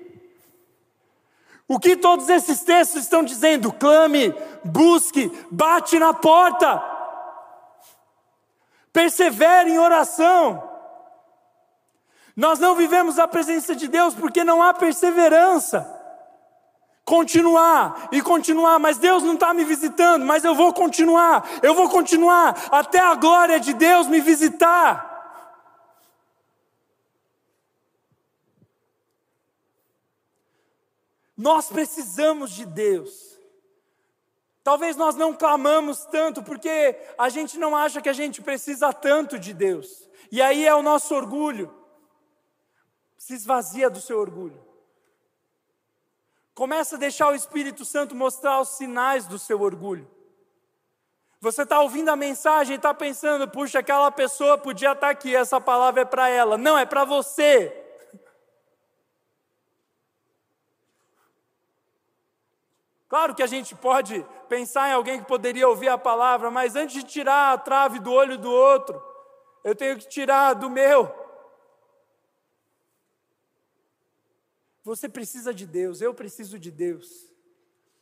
O 1.69 1.79
que 1.79 1.97
todos 1.97 2.29
esses 2.29 2.63
textos 2.63 3.03
estão 3.03 3.23
dizendo? 3.23 3.73
Clame, 3.73 4.35
busque, 4.65 5.31
bate 5.51 5.99
na 5.99 6.13
porta, 6.13 6.83
persevere 8.93 9.71
em 9.71 9.79
oração. 9.79 10.71
Nós 12.37 12.59
não 12.59 12.75
vivemos 12.75 13.19
a 13.19 13.29
presença 13.29 13.75
de 13.75 13.89
Deus 13.89 14.15
porque 14.15 14.45
não 14.45 14.63
há 14.63 14.73
perseverança. 14.73 16.01
Continuar 17.05 18.09
e 18.13 18.23
continuar, 18.23 18.79
mas 18.79 18.97
Deus 18.97 19.23
não 19.23 19.35
está 19.35 19.53
me 19.53 19.65
visitando, 19.65 20.25
mas 20.25 20.45
eu 20.45 20.55
vou 20.55 20.73
continuar, 20.73 21.45
eu 21.61 21.75
vou 21.75 21.89
continuar 21.89 22.57
até 22.71 23.01
a 23.01 23.15
glória 23.15 23.59
de 23.59 23.75
Deus 23.75 24.07
me 24.07 24.21
visitar. 24.21 25.12
Nós 31.43 31.69
precisamos 31.69 32.53
de 32.53 32.65
Deus. 32.65 33.37
Talvez 34.63 34.95
nós 34.95 35.17
não 35.17 35.35
clamamos 35.35 36.05
tanto 36.05 36.41
porque 36.41 36.97
a 37.19 37.29
gente 37.29 37.59
não 37.59 37.77
acha 37.77 38.01
que 38.01 38.09
a 38.09 38.13
gente 38.13 38.41
precisa 38.41 38.93
tanto 38.93 39.41
de 39.41 39.53
Deus. 39.53 40.09
E 40.31 40.41
aí 40.41 40.65
é 40.65 40.73
o 40.73 40.85
nosso 40.85 41.13
orgulho. 41.13 41.75
Se 43.19 43.35
esvazia 43.35 43.91
do 43.91 44.01
seu 44.01 44.21
orgulho. 44.21 44.65
Começa 46.55 46.95
a 46.95 46.99
deixar 46.99 47.33
o 47.33 47.35
Espírito 47.35 47.85
Santo 47.85 48.15
mostrar 48.15 48.61
os 48.61 48.69
sinais 48.69 49.27
do 49.27 49.37
seu 49.37 49.61
orgulho. 49.63 50.09
Você 51.41 51.63
está 51.63 51.81
ouvindo 51.81 52.11
a 52.11 52.15
mensagem 52.15 52.75
e 52.75 52.77
está 52.77 52.95
pensando, 52.95 53.49
puxa, 53.49 53.81
aquela 53.81 54.13
pessoa 54.13 54.57
podia 54.57 54.93
estar 54.93 55.09
tá 55.09 55.11
aqui, 55.11 55.35
essa 55.35 55.61
palavra 55.61 56.03
é 56.03 56.05
para 56.05 56.29
ela. 56.29 56.57
Não, 56.57 56.79
é 56.79 56.87
para 56.87 57.05
você. 57.05 57.82
Claro 63.13 63.35
que 63.35 63.43
a 63.43 63.47
gente 63.47 63.75
pode 63.75 64.27
pensar 64.49 64.89
em 64.89 64.95
alguém 64.95 65.21
que 65.21 65.27
poderia 65.27 65.69
ouvir 65.69 65.91
a 65.91 65.99
palavra, 65.99 66.51
mas 66.51 66.75
antes 66.75 66.95
de 66.95 67.03
tirar 67.03 67.53
a 67.53 67.59
trave 67.59 67.99
do 67.99 68.11
olho 68.11 68.39
do 68.39 68.51
outro, 68.51 69.03
eu 69.63 69.77
tenho 69.77 69.99
que 69.99 70.09
tirar 70.09 70.55
do 70.55 70.71
meu. 70.71 71.15
Você 74.83 75.11
precisa 75.11 75.53
de 75.53 75.67
Deus, 75.67 76.01
eu 76.01 76.15
preciso 76.15 76.59
de 76.59 76.71
Deus. 76.71 77.31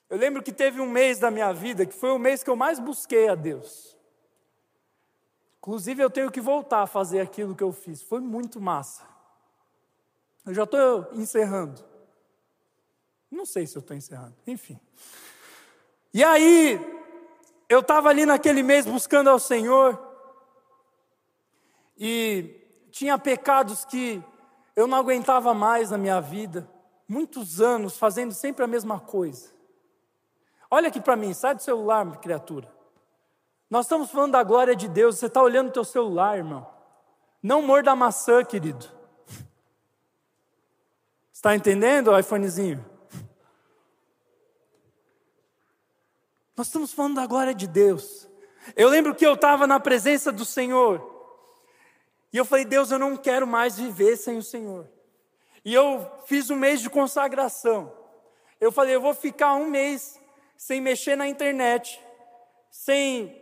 Eu 0.08 0.16
lembro 0.16 0.44
que 0.44 0.52
teve 0.52 0.80
um 0.80 0.88
mês 0.88 1.18
da 1.18 1.28
minha 1.28 1.52
vida 1.52 1.84
que 1.84 1.92
foi 1.92 2.12
o 2.12 2.18
mês 2.18 2.44
que 2.44 2.50
eu 2.50 2.54
mais 2.54 2.78
busquei 2.78 3.28
a 3.28 3.34
Deus. 3.34 3.98
Inclusive, 5.58 6.04
eu 6.04 6.08
tenho 6.08 6.30
que 6.30 6.40
voltar 6.40 6.82
a 6.82 6.86
fazer 6.86 7.18
aquilo 7.18 7.56
que 7.56 7.64
eu 7.64 7.72
fiz. 7.72 8.00
Foi 8.00 8.20
muito 8.20 8.60
massa. 8.60 9.02
Eu 10.46 10.54
já 10.54 10.62
estou 10.62 11.08
encerrando. 11.14 11.89
Não 13.30 13.46
sei 13.46 13.66
se 13.66 13.76
eu 13.76 13.80
estou 13.80 13.96
encerrando, 13.96 14.34
enfim. 14.46 14.78
E 16.12 16.24
aí, 16.24 16.80
eu 17.68 17.80
estava 17.80 18.08
ali 18.08 18.26
naquele 18.26 18.62
mês 18.62 18.84
buscando 18.84 19.30
ao 19.30 19.38
Senhor, 19.38 20.10
e 21.96 22.58
tinha 22.90 23.18
pecados 23.18 23.84
que 23.84 24.24
eu 24.74 24.86
não 24.86 24.96
aguentava 24.96 25.52
mais 25.52 25.90
na 25.90 25.98
minha 25.98 26.18
vida, 26.18 26.68
muitos 27.06 27.60
anos 27.60 27.98
fazendo 27.98 28.32
sempre 28.32 28.64
a 28.64 28.66
mesma 28.66 28.98
coisa. 28.98 29.50
Olha 30.70 30.88
aqui 30.88 31.00
para 31.00 31.16
mim, 31.16 31.34
sai 31.34 31.54
do 31.54 31.62
celular, 31.62 32.18
criatura. 32.18 32.72
Nós 33.68 33.84
estamos 33.84 34.10
falando 34.10 34.32
da 34.32 34.42
glória 34.42 34.74
de 34.74 34.88
Deus, 34.88 35.18
você 35.18 35.26
está 35.26 35.42
olhando 35.42 35.68
o 35.68 35.72
teu 35.72 35.84
celular, 35.84 36.38
irmão. 36.38 36.66
Não 37.42 37.60
morda 37.62 37.92
a 37.92 37.96
maçã, 37.96 38.42
querido. 38.44 38.86
Está 41.32 41.54
entendendo, 41.54 42.18
iPhonezinho? 42.18 42.84
Nós 46.60 46.66
estamos 46.66 46.92
falando 46.92 47.14
da 47.14 47.26
glória 47.26 47.54
de 47.54 47.66
Deus. 47.66 48.28
Eu 48.76 48.90
lembro 48.90 49.14
que 49.14 49.24
eu 49.24 49.32
estava 49.32 49.66
na 49.66 49.80
presença 49.80 50.30
do 50.30 50.44
Senhor. 50.44 51.00
E 52.30 52.36
eu 52.36 52.44
falei, 52.44 52.66
Deus, 52.66 52.90
eu 52.90 52.98
não 52.98 53.16
quero 53.16 53.46
mais 53.46 53.78
viver 53.78 54.14
sem 54.18 54.36
o 54.36 54.42
Senhor. 54.42 54.86
E 55.64 55.72
eu 55.72 56.06
fiz 56.26 56.50
um 56.50 56.56
mês 56.56 56.82
de 56.82 56.90
consagração. 56.90 57.90
Eu 58.60 58.70
falei, 58.70 58.94
eu 58.94 59.00
vou 59.00 59.14
ficar 59.14 59.54
um 59.54 59.70
mês 59.70 60.20
sem 60.54 60.82
mexer 60.82 61.16
na 61.16 61.26
internet, 61.26 61.98
sem 62.70 63.40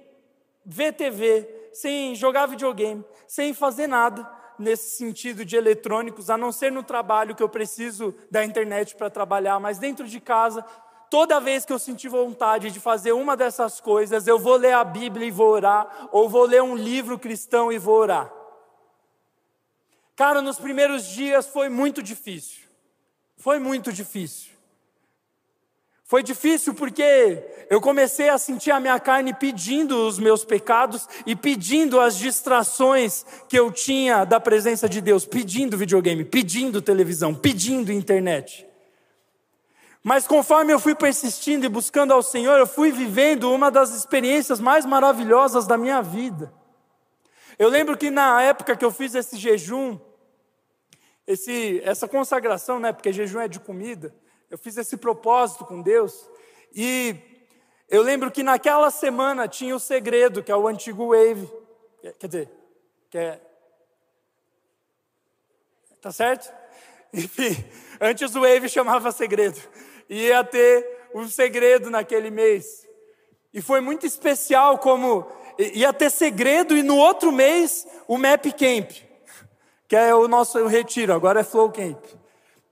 ver 0.65 0.93
TV, 0.93 1.71
sem 1.73 2.15
jogar 2.15 2.47
videogame, 2.47 3.05
sem 3.27 3.53
fazer 3.53 3.89
nada 3.89 4.31
nesse 4.57 4.97
sentido 4.97 5.45
de 5.45 5.57
eletrônicos, 5.57 6.31
a 6.31 6.37
não 6.37 6.53
ser 6.53 6.71
no 6.71 6.85
trabalho 6.85 7.35
que 7.35 7.43
eu 7.43 7.49
preciso 7.49 8.15
da 8.31 8.45
internet 8.45 8.95
para 8.95 9.11
trabalhar, 9.11 9.59
mas 9.59 9.77
dentro 9.77 10.07
de 10.07 10.21
casa, 10.21 10.65
toda 11.11 11.41
vez 11.41 11.65
que 11.65 11.73
eu 11.73 11.79
sentir 11.79 12.09
vontade 12.09 12.71
de 12.71 12.81
fazer 12.81 13.13
uma 13.13 13.37
dessas 13.37 13.81
coisas, 13.81 14.27
eu 14.27 14.39
vou 14.39 14.57
ler 14.57 14.73
a 14.73 14.85
Bíblia 14.85 15.27
e 15.27 15.31
vou 15.31 15.49
orar, 15.49 16.09
ou 16.13 16.29
vou 16.29 16.45
ler 16.45 16.63
um 16.63 16.77
livro 16.77 17.19
cristão 17.19 17.73
e 17.73 17.79
vou 17.79 17.97
orar. 17.97 18.33
Cara, 20.15 20.43
nos 20.43 20.59
primeiros 20.59 21.07
dias 21.07 21.47
foi 21.47 21.69
muito 21.69 22.03
difícil. 22.03 22.63
Foi 23.37 23.59
muito 23.59 23.93
difícil. 23.93 24.51
Foi 26.09 26.23
difícil 26.23 26.73
porque 26.73 27.67
eu 27.69 27.81
comecei 27.81 28.29
a 28.31 28.39
sentir 28.39 28.71
a 28.71 28.81
minha 28.81 28.99
carne 28.99 29.35
pedindo 29.35 30.07
os 30.07 30.19
meus 30.19 30.43
pecados 30.45 31.07
e 31.27 31.37
pedindo 31.37 32.01
as 32.01 32.17
distrações 32.17 33.27
que 33.49 33.59
eu 33.59 33.71
tinha 33.71 34.25
da 34.25 34.41
presença 34.41 34.89
de 34.89 35.01
Deus, 35.03 35.27
pedindo 35.27 35.77
videogame, 35.77 36.25
pedindo 36.25 36.81
televisão, 36.81 37.35
pedindo 37.35 37.93
internet. 37.93 38.68
Mas 40.03 40.27
conforme 40.27 40.73
eu 40.73 40.79
fui 40.79 40.95
persistindo 40.95 41.67
e 41.67 41.69
buscando 41.69 42.13
ao 42.13 42.23
Senhor, 42.23 42.59
eu 42.59 42.67
fui 42.67 42.93
vivendo 42.93 43.53
uma 43.53 43.71
das 43.71 43.91
experiências 43.91 44.61
mais 44.61 44.87
maravilhosas 44.87 45.67
da 45.67 45.77
minha 45.77 46.01
vida. 46.01 46.53
Eu 47.59 47.69
lembro 47.69 47.97
que 47.97 48.11
na 48.11 48.41
época 48.41 48.77
que 48.77 48.85
eu 48.85 48.93
fiz 48.93 49.15
esse 49.15 49.37
jejum, 49.37 49.99
esse, 51.27 51.81
essa 51.85 52.07
consagração, 52.07 52.79
né, 52.79 52.93
porque 52.93 53.13
jejum 53.13 53.41
é 53.41 53.49
de 53.49 53.59
comida, 53.59 54.15
eu 54.49 54.57
fiz 54.57 54.77
esse 54.77 54.97
propósito 54.97 55.65
com 55.65 55.83
Deus 55.83 56.29
e 56.73 57.17
eu 57.89 58.03
lembro 58.03 58.31
que 58.31 58.43
naquela 58.43 58.91
semana 58.91 59.49
tinha 59.49 59.75
o 59.75 59.81
segredo, 59.81 60.43
que 60.43 60.53
é 60.53 60.57
o 60.57 60.69
antigo 60.69 61.09
Wave. 61.09 61.51
Quer 62.19 62.27
dizer, 62.27 62.51
que 63.11 63.19
é. 63.19 63.41
Tá 66.01 66.13
certo? 66.13 66.53
Enfim, 67.13 67.65
antes 68.01 68.35
o 68.35 68.41
Wave 68.41 68.69
chamava 68.69 69.11
segredo. 69.11 69.61
Ia 70.09 70.43
ter 70.45 71.09
um 71.15 71.29
segredo 71.29 71.91
naquele 71.91 72.31
mês. 72.31 72.87
E 73.53 73.61
foi 73.61 73.81
muito 73.81 74.07
especial 74.07 74.79
como 74.79 75.27
ia 75.59 75.93
ter 75.93 76.11
segredo 76.11 76.77
e 76.77 76.83
no 76.83 76.97
outro 76.97 77.33
mês 77.33 77.87
o 78.07 78.17
Map 78.17 78.45
Camp, 78.53 78.91
que 79.89 79.97
é 79.97 80.15
o 80.15 80.29
nosso 80.29 80.65
retiro, 80.67 81.13
agora 81.13 81.41
é 81.41 81.45
Flow 81.45 81.71
Camp. 81.71 82.05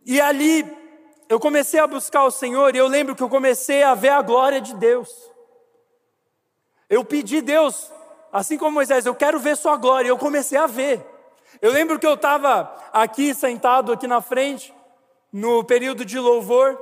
E 0.05 0.21
ali 0.21 0.65
eu 1.29 1.41
comecei 1.41 1.81
a 1.81 1.87
buscar 1.87 2.25
o 2.25 2.31
Senhor 2.31 2.75
e 2.75 2.79
eu 2.79 2.87
lembro 2.87 3.17
que 3.17 3.23
eu 3.23 3.29
comecei 3.29 3.83
a 3.83 3.95
ver 3.95 4.11
a 4.11 4.23
glória 4.23 4.61
de 4.61 4.75
Deus. 4.75 5.11
Eu 6.89 7.05
pedi 7.05 7.41
Deus, 7.41 7.91
assim 8.33 8.57
como 8.57 8.73
Moisés, 8.73 9.05
eu 9.07 9.15
quero 9.15 9.41
ver 9.41 9.57
Sua 9.57 9.77
glória. 9.77 10.09
Eu 10.09 10.19
comecei 10.19 10.57
a 10.57 10.69
ver. 10.69 11.05
Eu 11.61 11.73
lembro 11.73 11.99
que 11.99 12.07
eu 12.07 12.15
estava 12.15 12.73
aqui 12.93 13.35
sentado 13.35 13.93
aqui 13.93 14.07
na 14.07 14.21
frente 14.21 14.73
no 15.33 15.65
período 15.65 16.05
de 16.05 16.19
louvor 16.19 16.79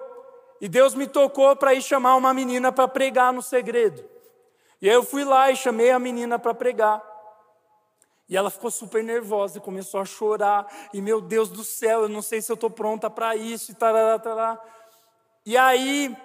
e 0.61 0.69
Deus 0.69 0.95
me 0.95 1.07
tocou 1.07 1.55
para 1.57 1.75
ir 1.75 1.83
chamar 1.83 2.17
uma 2.17 2.33
menina 2.33 2.73
para 2.73 2.89
pregar 2.89 3.33
no 3.33 3.43
segredo. 3.43 4.05
E 4.81 4.89
aí 4.89 4.95
eu 4.95 5.03
fui 5.03 5.25
lá 5.25 5.51
e 5.51 5.57
chamei 5.57 5.91
a 5.91 5.99
menina 5.99 6.39
para 6.39 6.55
pregar. 6.55 7.03
E 8.29 8.37
ela 8.37 8.51
ficou 8.51 8.71
super 8.71 9.03
nervosa 9.03 9.59
e 9.59 9.61
começou 9.61 10.01
a 10.01 10.05
chorar. 10.05 10.67
E 10.93 11.01
meu 11.01 11.21
Deus 11.21 11.49
do 11.51 11.63
céu, 11.63 12.03
eu 12.03 12.09
não 12.09 12.23
sei 12.23 12.41
se 12.41 12.51
eu 12.51 12.55
estou 12.55 12.71
pronta 12.71 13.11
para 13.11 13.37
isso. 13.37 13.73
E, 13.73 13.75
tarará. 13.75 14.61
e 15.45 15.57
aí 15.57 16.17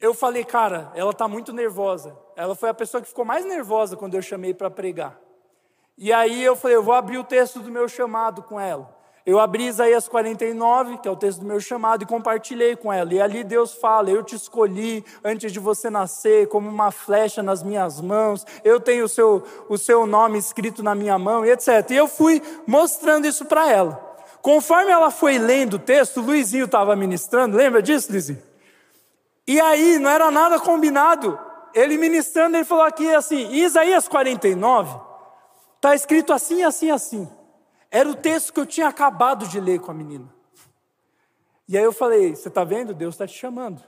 eu 0.00 0.12
falei, 0.12 0.44
cara, 0.44 0.90
ela 0.94 1.10
está 1.10 1.28
muito 1.28 1.52
nervosa. 1.52 2.16
Ela 2.34 2.54
foi 2.54 2.68
a 2.68 2.74
pessoa 2.74 3.00
que 3.00 3.08
ficou 3.08 3.24
mais 3.24 3.44
nervosa 3.44 3.96
quando 3.96 4.14
eu 4.14 4.22
chamei 4.22 4.52
para 4.52 4.70
pregar. 4.70 5.18
E 5.96 6.12
aí 6.12 6.42
eu 6.42 6.54
falei, 6.54 6.76
eu 6.76 6.82
vou 6.82 6.94
abrir 6.94 7.18
o 7.18 7.24
texto 7.24 7.60
do 7.60 7.70
meu 7.70 7.88
chamado 7.88 8.42
com 8.42 8.60
ela. 8.60 8.95
Eu 9.26 9.40
abri 9.40 9.66
Isaías 9.66 10.06
49, 10.06 10.98
que 10.98 11.08
é 11.08 11.10
o 11.10 11.16
texto 11.16 11.40
do 11.40 11.46
meu 11.46 11.58
chamado, 11.58 12.04
e 12.04 12.06
compartilhei 12.06 12.76
com 12.76 12.92
ela. 12.92 13.12
E 13.12 13.20
ali 13.20 13.42
Deus 13.42 13.74
fala: 13.74 14.08
Eu 14.08 14.22
te 14.22 14.36
escolhi 14.36 15.04
antes 15.24 15.52
de 15.52 15.58
você 15.58 15.90
nascer, 15.90 16.46
como 16.46 16.68
uma 16.68 16.92
flecha 16.92 17.42
nas 17.42 17.60
minhas 17.60 18.00
mãos, 18.00 18.46
eu 18.62 18.78
tenho 18.78 19.04
o 19.04 19.08
seu, 19.08 19.42
o 19.68 19.76
seu 19.76 20.06
nome 20.06 20.38
escrito 20.38 20.80
na 20.80 20.94
minha 20.94 21.18
mão, 21.18 21.44
e 21.44 21.50
etc. 21.50 21.90
E 21.90 21.96
eu 21.96 22.06
fui 22.06 22.40
mostrando 22.68 23.26
isso 23.26 23.44
para 23.46 23.68
ela. 23.68 24.00
Conforme 24.40 24.92
ela 24.92 25.10
foi 25.10 25.38
lendo 25.38 25.74
o 25.74 25.80
texto, 25.80 26.20
o 26.20 26.24
Luizinho 26.24 26.66
estava 26.66 26.94
ministrando, 26.94 27.56
lembra 27.56 27.82
disso, 27.82 28.12
Luizinho? 28.12 28.40
E 29.44 29.60
aí, 29.60 29.98
não 29.98 30.08
era 30.08 30.30
nada 30.30 30.60
combinado. 30.60 31.36
Ele 31.74 31.98
ministrando, 31.98 32.56
ele 32.56 32.64
falou 32.64 32.84
aqui 32.84 33.12
assim: 33.12 33.50
Isaías 33.50 34.06
49, 34.06 35.00
está 35.74 35.96
escrito 35.96 36.32
assim, 36.32 36.62
assim, 36.62 36.92
assim. 36.92 37.28
Era 37.90 38.08
o 38.08 38.14
texto 38.14 38.52
que 38.52 38.60
eu 38.60 38.66
tinha 38.66 38.88
acabado 38.88 39.46
de 39.46 39.60
ler 39.60 39.80
com 39.80 39.90
a 39.90 39.94
menina. 39.94 40.34
E 41.68 41.76
aí 41.76 41.84
eu 41.84 41.92
falei: 41.92 42.34
Você 42.34 42.48
está 42.48 42.64
vendo? 42.64 42.94
Deus 42.94 43.14
está 43.14 43.26
te 43.26 43.36
chamando. 43.36 43.82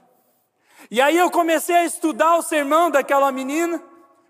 E 0.89 1.01
aí 1.01 1.17
eu 1.17 1.29
comecei 1.29 1.75
a 1.75 1.85
estudar 1.85 2.37
o 2.37 2.41
sermão 2.41 2.89
daquela 2.89 3.31
menina. 3.31 3.81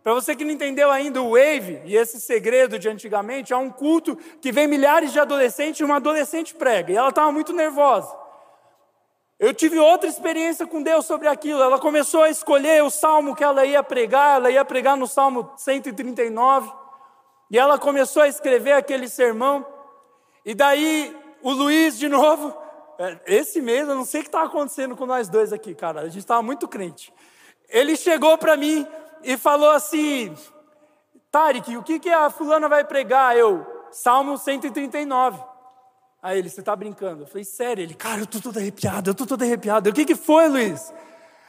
Para 0.01 0.13
você 0.13 0.35
que 0.35 0.45
não 0.45 0.51
entendeu 0.51 0.89
ainda 0.89 1.21
o 1.21 1.31
Wave 1.31 1.81
e 1.85 1.95
esse 1.95 2.19
segredo 2.21 2.79
de 2.79 2.87
antigamente, 2.87 3.53
há 3.53 3.57
um 3.57 3.69
culto 3.69 4.15
que 4.41 4.51
vem 4.51 4.65
milhares 4.65 5.11
de 5.11 5.19
adolescentes 5.19 5.81
e 5.81 5.83
uma 5.83 5.97
adolescente 5.97 6.55
prega. 6.55 6.91
E 6.91 6.95
ela 6.95 7.09
estava 7.09 7.31
muito 7.31 7.53
nervosa. 7.53 8.17
Eu 9.37 9.53
tive 9.53 9.77
outra 9.77 10.09
experiência 10.09 10.65
com 10.65 10.81
Deus 10.81 11.05
sobre 11.05 11.27
aquilo. 11.27 11.61
Ela 11.61 11.79
começou 11.79 12.23
a 12.23 12.29
escolher 12.29 12.83
o 12.83 12.89
salmo 12.89 13.35
que 13.35 13.43
ela 13.43 13.65
ia 13.65 13.83
pregar, 13.83 14.37
ela 14.37 14.51
ia 14.51 14.65
pregar 14.65 14.97
no 14.97 15.07
salmo 15.07 15.51
139. 15.55 16.71
E 17.49 17.57
ela 17.57 17.79
começou 17.79 18.21
a 18.21 18.27
escrever 18.27 18.73
aquele 18.73 19.07
sermão. 19.07 19.65
E 20.45 20.53
daí 20.53 21.15
o 21.41 21.51
Luiz, 21.51 21.97
de 21.97 22.07
novo, 22.07 22.55
é, 22.97 23.17
esse 23.25 23.61
mês, 23.61 23.87
eu 23.87 23.95
não 23.95 24.05
sei 24.05 24.21
o 24.21 24.23
que 24.23 24.29
está 24.29 24.43
acontecendo 24.43 24.95
com 24.95 25.05
nós 25.05 25.29
dois 25.29 25.53
aqui, 25.53 25.73
cara. 25.73 26.01
A 26.01 26.05
gente 26.05 26.19
estava 26.19 26.41
muito 26.41 26.67
crente. 26.67 27.13
Ele 27.69 27.95
chegou 27.95 28.37
para 28.37 28.57
mim 28.57 28.85
e 29.23 29.37
falou 29.37 29.71
assim: 29.71 30.35
Tarek, 31.31 31.77
o 31.77 31.83
que, 31.83 31.99
que 31.99 32.09
a 32.09 32.29
fulana 32.29 32.67
vai 32.67 32.83
pregar? 32.83 33.37
Eu, 33.37 33.65
Salmo 33.91 34.37
139. 34.37 35.39
Aí 36.21 36.37
ele, 36.37 36.49
você 36.49 36.59
está 36.59 36.75
brincando? 36.75 37.23
Eu 37.23 37.27
falei, 37.27 37.45
sério? 37.45 37.81
Ele, 37.81 37.93
cara, 37.93 38.19
eu 38.19 38.25
estou 38.25 38.41
todo 38.41 38.57
arrepiado, 38.57 39.09
eu 39.09 39.13
estou 39.13 39.25
todo 39.25 39.41
arrepiado. 39.41 39.89
O 39.89 39.93
que, 39.93 40.03
que 40.03 40.15
foi, 40.15 40.49
Luiz? 40.49 40.93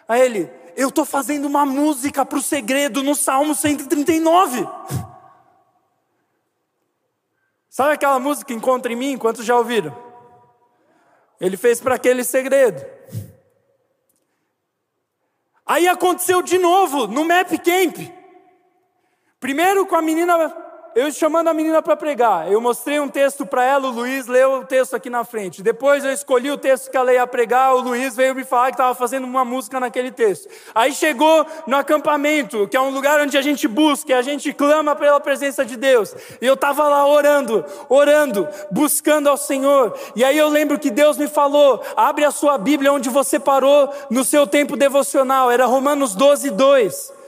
Aí 0.06 0.20
ele, 0.20 0.50
eu 0.76 0.88
estou 0.88 1.04
fazendo 1.04 1.46
uma 1.46 1.66
música 1.66 2.24
para 2.24 2.38
o 2.38 2.42
segredo 2.42 3.02
no 3.02 3.14
Salmo 3.14 3.54
139. 3.54 4.68
Sabe 7.70 7.94
aquela 7.94 8.18
música 8.18 8.52
Encontra 8.52 8.92
em 8.92 8.96
mim? 8.96 9.16
Quantos 9.16 9.46
já 9.46 9.56
ouviram? 9.56 9.96
Ele 11.40 11.56
fez 11.56 11.80
para 11.80 11.94
aquele 11.94 12.24
segredo. 12.24 12.84
Aí 15.64 15.86
aconteceu 15.86 16.42
de 16.42 16.58
novo 16.58 17.06
no 17.06 17.24
Map 17.24 17.48
Camp. 17.50 17.96
Primeiro 19.38 19.86
com 19.86 19.94
a 19.94 20.02
menina 20.02 20.36
eu 20.94 21.10
chamando 21.12 21.48
a 21.48 21.54
menina 21.54 21.80
para 21.80 21.96
pregar, 21.96 22.50
eu 22.50 22.60
mostrei 22.60 22.98
um 22.98 23.08
texto 23.08 23.46
para 23.46 23.64
ela, 23.64 23.86
o 23.88 23.90
Luiz 23.90 24.26
leu 24.26 24.60
o 24.60 24.64
texto 24.64 24.94
aqui 24.94 25.08
na 25.08 25.24
frente. 25.24 25.62
Depois 25.62 26.04
eu 26.04 26.12
escolhi 26.12 26.50
o 26.50 26.58
texto 26.58 26.90
que 26.90 26.96
ela 26.96 27.12
ia 27.12 27.26
pregar, 27.26 27.74
o 27.74 27.80
Luiz 27.80 28.16
veio 28.16 28.34
me 28.34 28.44
falar 28.44 28.66
que 28.66 28.74
estava 28.74 28.94
fazendo 28.94 29.24
uma 29.24 29.44
música 29.44 29.78
naquele 29.78 30.10
texto. 30.10 30.48
Aí 30.74 30.92
chegou 30.92 31.46
no 31.66 31.76
acampamento, 31.76 32.66
que 32.68 32.76
é 32.76 32.80
um 32.80 32.90
lugar 32.90 33.20
onde 33.20 33.38
a 33.38 33.42
gente 33.42 33.68
busca, 33.68 34.16
a 34.16 34.22
gente 34.22 34.52
clama 34.52 34.96
pela 34.96 35.20
presença 35.20 35.64
de 35.64 35.76
Deus. 35.76 36.14
E 36.40 36.46
eu 36.46 36.54
estava 36.54 36.88
lá 36.88 37.06
orando, 37.06 37.64
orando, 37.88 38.48
buscando 38.70 39.28
ao 39.28 39.36
Senhor. 39.36 39.96
E 40.16 40.24
aí 40.24 40.36
eu 40.36 40.48
lembro 40.48 40.78
que 40.78 40.90
Deus 40.90 41.16
me 41.16 41.28
falou: 41.28 41.82
abre 41.96 42.24
a 42.24 42.30
sua 42.30 42.58
Bíblia 42.58 42.92
onde 42.92 43.08
você 43.08 43.38
parou 43.38 43.90
no 44.10 44.24
seu 44.24 44.46
tempo 44.46 44.76
devocional, 44.76 45.50
era 45.50 45.66
Romanos 45.66 46.14
12, 46.14 46.50
2. 46.50 47.19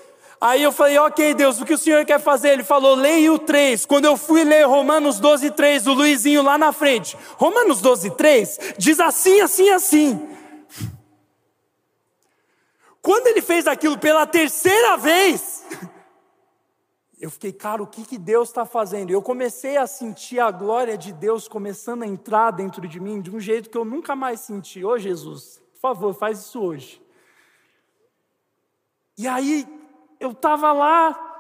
Aí 0.43 0.61
eu 0.61 0.72
falei, 0.72 0.99
ok, 0.99 1.34
Deus, 1.34 1.61
o 1.61 1.64
que 1.64 1.72
o 1.72 1.78
Senhor 1.78 2.05
quer 2.05 2.18
fazer? 2.18 2.49
Ele 2.49 2.64
falou, 2.64 2.97
leia 2.97 3.32
o 3.32 3.38
3. 3.38 3.86
Quando 3.86 4.07
eu 4.07 4.16
fui 4.16 4.43
ler 4.43 4.66
Romanos 4.66 5.20
12, 5.20 5.53
3, 5.53 5.86
o 5.86 5.93
Luizinho 5.93 6.43
lá 6.43 6.59
na 6.59 6.72
frente, 6.72 7.16
Romanos 7.36 7.80
12, 7.80 8.11
3, 8.16 8.59
diz 8.76 8.99
assim, 8.99 9.40
assim, 9.40 9.70
assim. 9.70 10.36
Quando 13.01 13.28
ele 13.28 13.40
fez 13.40 13.68
aquilo 13.68 13.97
pela 13.97 14.26
terceira 14.26 14.97
vez, 14.97 15.64
eu 17.20 17.30
fiquei, 17.30 17.53
cara, 17.53 17.80
o 17.80 17.86
que, 17.86 18.05
que 18.05 18.18
Deus 18.18 18.49
está 18.49 18.66
fazendo? 18.66 19.12
Eu 19.12 19.22
comecei 19.22 19.76
a 19.76 19.86
sentir 19.86 20.40
a 20.40 20.51
glória 20.51 20.99
de 20.99 21.12
Deus 21.12 21.47
começando 21.47 22.03
a 22.03 22.07
entrar 22.07 22.51
dentro 22.51 22.88
de 22.88 22.99
mim 22.99 23.20
de 23.20 23.30
um 23.30 23.38
jeito 23.38 23.70
que 23.70 23.78
eu 23.78 23.84
nunca 23.84 24.16
mais 24.16 24.40
senti. 24.40 24.84
Ô 24.84 24.88
oh, 24.88 24.99
Jesus, 24.99 25.62
por 25.74 25.80
favor, 25.80 26.12
faz 26.12 26.40
isso 26.40 26.61
hoje. 26.61 27.01
E 29.16 29.28
aí 29.28 29.82
eu 30.23 30.31
estava 30.31 30.73
lá 30.73 31.31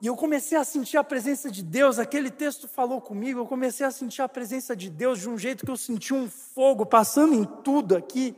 e 0.00 0.06
eu 0.06 0.16
comecei 0.16 0.56
a 0.56 0.64
sentir 0.64 0.96
a 0.96 1.04
presença 1.04 1.50
de 1.50 1.62
Deus. 1.62 1.98
Aquele 1.98 2.30
texto 2.30 2.66
falou 2.66 3.00
comigo. 3.00 3.40
Eu 3.40 3.46
comecei 3.46 3.84
a 3.84 3.90
sentir 3.90 4.22
a 4.22 4.28
presença 4.28 4.74
de 4.74 4.88
Deus 4.88 5.18
de 5.20 5.28
um 5.28 5.36
jeito 5.36 5.66
que 5.66 5.70
eu 5.70 5.76
senti 5.76 6.14
um 6.14 6.28
fogo 6.28 6.86
passando 6.86 7.34
em 7.34 7.44
tudo 7.44 7.94
aqui. 7.94 8.34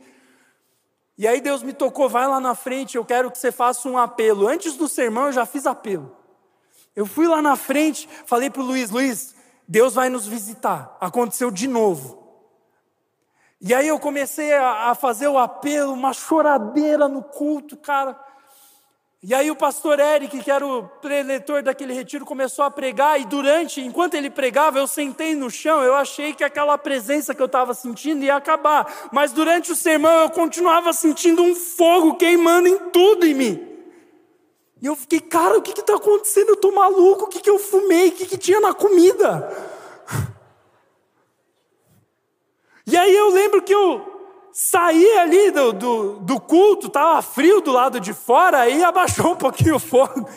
E 1.17 1.25
aí 1.27 1.39
Deus 1.39 1.63
me 1.63 1.71
tocou, 1.71 2.09
vai 2.09 2.27
lá 2.27 2.39
na 2.39 2.55
frente, 2.55 2.97
eu 2.97 3.05
quero 3.05 3.29
que 3.31 3.37
você 3.37 3.51
faça 3.51 3.87
um 3.87 3.97
apelo. 3.97 4.47
Antes 4.47 4.75
do 4.75 4.89
sermão 4.89 5.27
eu 5.27 5.31
já 5.31 5.45
fiz 5.45 5.65
apelo. 5.65 6.15
Eu 6.95 7.05
fui 7.05 7.27
lá 7.27 7.41
na 7.41 7.55
frente, 7.55 8.09
falei 8.25 8.49
para 8.49 8.61
o 8.61 8.65
Luiz, 8.65 8.89
Luiz, 8.89 9.35
Deus 9.67 9.93
vai 9.93 10.09
nos 10.09 10.27
visitar. 10.27 10.97
Aconteceu 10.99 11.51
de 11.51 11.67
novo. 11.67 12.21
E 13.61 13.73
aí 13.73 13.87
eu 13.87 13.99
comecei 13.99 14.51
a, 14.53 14.95
fazer 14.95 15.27
o 15.27 15.37
apelo, 15.37 15.93
uma 15.93 16.11
choradeira 16.11 17.07
no 17.07 17.21
culto, 17.21 17.77
cara. 17.77 18.19
E 19.23 19.35
aí 19.35 19.51
o 19.51 19.55
pastor 19.55 19.99
Eric, 19.99 20.39
que 20.39 20.49
era 20.49 20.65
o 20.65 20.81
preletor 20.81 21.61
daquele 21.61 21.93
retiro, 21.93 22.25
começou 22.25 22.65
a 22.65 22.71
pregar, 22.71 23.21
e 23.21 23.25
durante, 23.25 23.79
enquanto 23.79 24.15
ele 24.15 24.31
pregava, 24.31 24.79
eu 24.79 24.87
sentei 24.87 25.35
no 25.35 25.47
chão, 25.47 25.83
eu 25.83 25.93
achei 25.93 26.33
que 26.33 26.43
aquela 26.43 26.75
presença 26.75 27.35
que 27.35 27.41
eu 27.41 27.45
estava 27.45 27.75
sentindo 27.75 28.25
ia 28.25 28.35
acabar. 28.35 29.09
Mas 29.11 29.31
durante 29.31 29.71
o 29.71 29.75
sermão 29.75 30.23
eu 30.23 30.29
continuava 30.31 30.91
sentindo 30.91 31.43
um 31.43 31.53
fogo 31.53 32.15
queimando 32.15 32.67
em 32.67 32.89
tudo 32.89 33.27
em 33.27 33.35
mim. 33.35 33.67
E 34.81 34.87
eu 34.87 34.95
fiquei, 34.95 35.19
cara, 35.19 35.55
o 35.55 35.61
que 35.61 35.79
está 35.79 35.95
acontecendo? 35.95 36.49
Eu 36.49 36.55
estou 36.55 36.73
maluco, 36.73 37.25
o 37.25 37.27
que, 37.27 37.39
que 37.39 37.49
eu 37.49 37.59
fumei? 37.59 38.09
O 38.09 38.11
que, 38.13 38.25
que 38.25 38.37
tinha 38.39 38.59
na 38.59 38.73
comida? 38.73 39.49
E 42.83 42.97
aí 42.97 43.15
eu 43.15 43.29
lembro 43.29 43.61
que 43.61 43.73
eu 43.73 44.20
saí 44.53 45.17
ali 45.17 45.51
do, 45.51 45.73
do, 45.73 46.13
do 46.19 46.39
culto, 46.39 46.87
estava 46.87 47.21
frio 47.21 47.61
do 47.61 47.71
lado 47.71 47.99
de 47.99 48.13
fora, 48.13 48.59
aí 48.59 48.83
abaixou 48.83 49.31
um 49.31 49.35
pouquinho 49.35 49.75
o 49.75 49.79
fogo. 49.79 50.27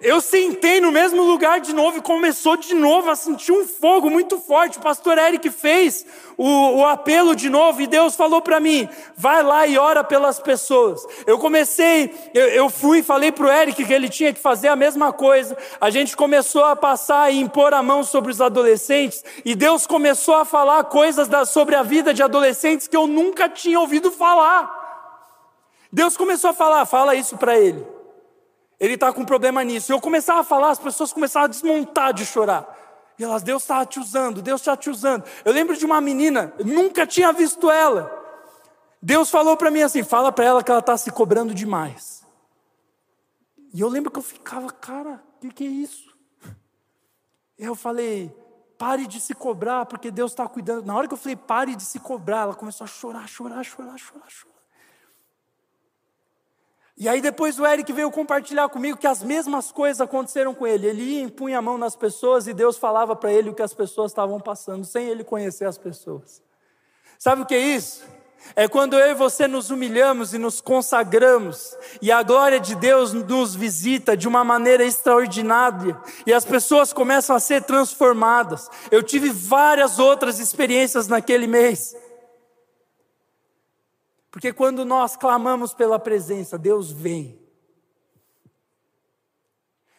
Eu 0.00 0.20
sentei 0.20 0.80
no 0.80 0.92
mesmo 0.92 1.22
lugar 1.22 1.60
de 1.60 1.72
novo 1.72 1.98
e 1.98 2.02
começou 2.02 2.56
de 2.56 2.74
novo 2.74 3.10
a 3.10 3.16
sentir 3.16 3.52
um 3.52 3.66
fogo 3.66 4.10
muito 4.10 4.38
forte. 4.38 4.78
O 4.78 4.82
pastor 4.82 5.16
Eric 5.16 5.48
fez 5.50 6.04
o, 6.36 6.78
o 6.78 6.84
apelo 6.84 7.34
de 7.34 7.48
novo 7.48 7.80
e 7.80 7.86
Deus 7.86 8.14
falou 8.14 8.42
para 8.42 8.60
mim: 8.60 8.88
vai 9.16 9.42
lá 9.42 9.66
e 9.66 9.78
ora 9.78 10.04
pelas 10.04 10.38
pessoas. 10.38 11.06
Eu 11.26 11.38
comecei, 11.38 12.14
eu, 12.34 12.48
eu 12.48 12.68
fui, 12.68 13.02
falei 13.02 13.32
para 13.32 13.46
o 13.46 13.50
Eric 13.50 13.84
que 13.84 13.92
ele 13.92 14.08
tinha 14.08 14.32
que 14.32 14.40
fazer 14.40 14.68
a 14.68 14.76
mesma 14.76 15.12
coisa. 15.12 15.56
A 15.80 15.88
gente 15.88 16.16
começou 16.16 16.64
a 16.64 16.76
passar 16.76 17.32
e 17.32 17.40
impor 17.40 17.72
a 17.72 17.82
mão 17.82 18.04
sobre 18.04 18.30
os 18.30 18.40
adolescentes 18.40 19.24
e 19.44 19.54
Deus 19.54 19.86
começou 19.86 20.34
a 20.34 20.44
falar 20.44 20.84
coisas 20.84 21.26
da, 21.26 21.46
sobre 21.46 21.74
a 21.74 21.82
vida 21.82 22.12
de 22.12 22.22
adolescentes 22.22 22.86
que 22.86 22.96
eu 22.96 23.06
nunca 23.06 23.48
tinha 23.48 23.80
ouvido 23.80 24.10
falar. 24.10 24.84
Deus 25.90 26.16
começou 26.16 26.50
a 26.50 26.54
falar, 26.54 26.84
fala 26.84 27.14
isso 27.14 27.38
para 27.38 27.56
ele. 27.58 27.95
Ele 28.78 28.94
está 28.94 29.12
com 29.12 29.24
problema 29.24 29.64
nisso. 29.64 29.92
Eu 29.92 30.00
começava 30.00 30.40
a 30.40 30.44
falar, 30.44 30.70
as 30.70 30.78
pessoas 30.78 31.12
começavam 31.12 31.46
a 31.46 31.48
desmontar 31.48 32.12
de 32.12 32.26
chorar. 32.26 32.74
E 33.18 33.24
elas, 33.24 33.42
Deus 33.42 33.62
está 33.62 33.84
te 33.86 33.98
usando, 33.98 34.42
Deus 34.42 34.60
está 34.60 34.76
te 34.76 34.90
usando. 34.90 35.24
Eu 35.44 35.52
lembro 35.52 35.76
de 35.76 35.86
uma 35.86 36.00
menina, 36.00 36.52
nunca 36.64 37.06
tinha 37.06 37.32
visto 37.32 37.70
ela. 37.70 38.12
Deus 39.00 39.30
falou 39.30 39.56
para 39.56 39.70
mim 39.70 39.82
assim: 39.82 40.02
fala 40.02 40.30
para 40.30 40.44
ela 40.44 40.62
que 40.62 40.70
ela 40.70 40.80
está 40.80 40.96
se 40.96 41.10
cobrando 41.10 41.54
demais. 41.54 42.26
E 43.72 43.80
eu 43.80 43.88
lembro 43.88 44.10
que 44.10 44.18
eu 44.18 44.22
ficava, 44.22 44.70
cara, 44.70 45.22
o 45.36 45.40
que, 45.40 45.50
que 45.50 45.64
é 45.64 45.68
isso? 45.68 46.14
Eu 47.58 47.74
falei, 47.74 48.34
pare 48.78 49.06
de 49.06 49.20
se 49.20 49.34
cobrar, 49.34 49.86
porque 49.86 50.10
Deus 50.10 50.32
está 50.32 50.46
cuidando. 50.46 50.84
Na 50.84 50.94
hora 50.94 51.08
que 51.08 51.14
eu 51.14 51.18
falei, 51.18 51.36
pare 51.36 51.74
de 51.74 51.82
se 51.82 51.98
cobrar, 51.98 52.42
ela 52.42 52.54
começou 52.54 52.84
a 52.84 52.88
chorar, 52.88 53.26
chorar, 53.26 53.64
chorar, 53.64 53.98
chorar, 53.98 54.28
chorar. 54.28 54.55
E 56.98 57.08
aí 57.08 57.20
depois 57.20 57.58
o 57.58 57.66
Eric 57.66 57.92
veio 57.92 58.10
compartilhar 58.10 58.68
comigo 58.70 58.96
que 58.96 59.06
as 59.06 59.22
mesmas 59.22 59.70
coisas 59.70 60.00
aconteceram 60.00 60.54
com 60.54 60.66
ele. 60.66 60.86
Ele 60.86 61.02
ia 61.02 61.20
impunha 61.20 61.58
a 61.58 61.62
mão 61.62 61.76
nas 61.76 61.94
pessoas 61.94 62.46
e 62.46 62.54
Deus 62.54 62.78
falava 62.78 63.14
para 63.14 63.30
ele 63.30 63.50
o 63.50 63.54
que 63.54 63.62
as 63.62 63.74
pessoas 63.74 64.12
estavam 64.12 64.40
passando, 64.40 64.84
sem 64.84 65.06
ele 65.06 65.22
conhecer 65.22 65.66
as 65.66 65.76
pessoas. 65.76 66.42
Sabe 67.18 67.42
o 67.42 67.46
que 67.46 67.54
é 67.54 67.60
isso? 67.60 68.02
É 68.54 68.68
quando 68.68 68.98
eu 68.98 69.10
e 69.10 69.14
você 69.14 69.48
nos 69.48 69.70
humilhamos 69.70 70.32
e 70.32 70.38
nos 70.38 70.60
consagramos, 70.60 71.76
e 72.00 72.12
a 72.12 72.22
glória 72.22 72.60
de 72.60 72.74
Deus 72.76 73.12
nos 73.12 73.54
visita 73.54 74.16
de 74.16 74.28
uma 74.28 74.44
maneira 74.44 74.84
extraordinária, 74.84 75.98
e 76.24 76.32
as 76.32 76.44
pessoas 76.44 76.92
começam 76.92 77.34
a 77.34 77.40
ser 77.40 77.64
transformadas. 77.64 78.70
Eu 78.90 79.02
tive 79.02 79.30
várias 79.30 79.98
outras 79.98 80.38
experiências 80.38 81.08
naquele 81.08 81.46
mês. 81.46 81.96
Porque 84.36 84.52
quando 84.52 84.84
nós 84.84 85.16
clamamos 85.16 85.72
pela 85.72 85.98
presença, 85.98 86.58
Deus 86.58 86.92
vem. 86.92 87.40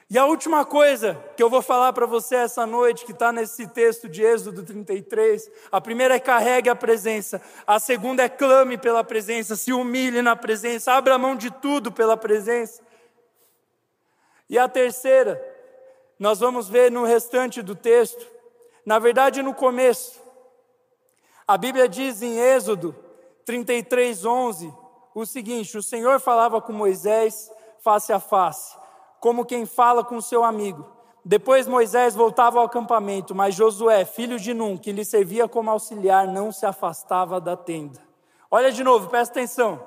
E 0.08 0.16
a 0.16 0.26
última 0.26 0.64
coisa 0.64 1.16
que 1.36 1.42
eu 1.42 1.50
vou 1.50 1.60
falar 1.60 1.92
para 1.92 2.06
você 2.06 2.36
essa 2.36 2.64
noite, 2.64 3.04
que 3.04 3.14
está 3.14 3.32
nesse 3.32 3.66
texto 3.66 4.08
de 4.08 4.22
Êxodo 4.22 4.62
33, 4.62 5.50
a 5.72 5.82
primeira 5.82 6.18
é 6.18 6.20
carregue 6.20 6.70
a 6.70 6.76
presença, 6.76 7.42
a 7.66 7.80
segunda 7.80 8.22
é 8.22 8.30
clame 8.30 8.78
pela 8.78 9.04
presença, 9.04 9.56
se 9.56 9.74
humilhe 9.74 10.22
na 10.22 10.36
presença, 10.36 10.94
abra 10.94 11.18
mão 11.18 11.36
de 11.36 11.50
tudo 11.50 11.92
pela 11.92 12.16
presença. 12.16 12.84
E 14.48 14.60
a 14.60 14.70
terceira, 14.70 15.44
nós 16.20 16.40
vamos 16.40 16.70
ver 16.70 16.92
no 16.92 17.06
restante 17.06 17.64
do 17.64 17.74
texto, 17.74 18.24
na 18.86 19.00
verdade 19.00 19.42
no 19.42 19.56
começo, 19.56 20.22
a 21.48 21.58
Bíblia 21.58 21.90
diz 21.90 22.22
em 22.22 22.38
Êxodo 22.38 23.07
33, 23.48 24.26
11, 24.26 24.74
o 25.16 25.26
seguinte: 25.26 25.78
O 25.78 25.82
Senhor 25.82 26.20
falava 26.20 26.62
com 26.62 26.74
Moisés 26.74 27.50
face 27.80 28.12
a 28.12 28.20
face, 28.20 28.78
como 29.22 29.46
quem 29.46 29.66
fala 29.66 30.04
com 30.04 30.20
seu 30.20 30.44
amigo. 30.44 30.86
Depois 31.24 31.66
Moisés 31.66 32.14
voltava 32.14 32.60
ao 32.60 32.66
acampamento, 32.66 33.34
mas 33.34 33.56
Josué, 33.56 34.04
filho 34.04 34.38
de 34.38 34.54
Num, 34.54 34.78
que 34.78 34.92
lhe 34.92 35.06
servia 35.06 35.48
como 35.48 35.72
auxiliar, 35.72 36.28
não 36.28 36.52
se 36.52 36.66
afastava 36.66 37.40
da 37.40 37.56
tenda. 37.56 38.02
Olha 38.52 38.70
de 38.70 38.84
novo, 38.84 39.10
presta 39.10 39.40
atenção. 39.40 39.82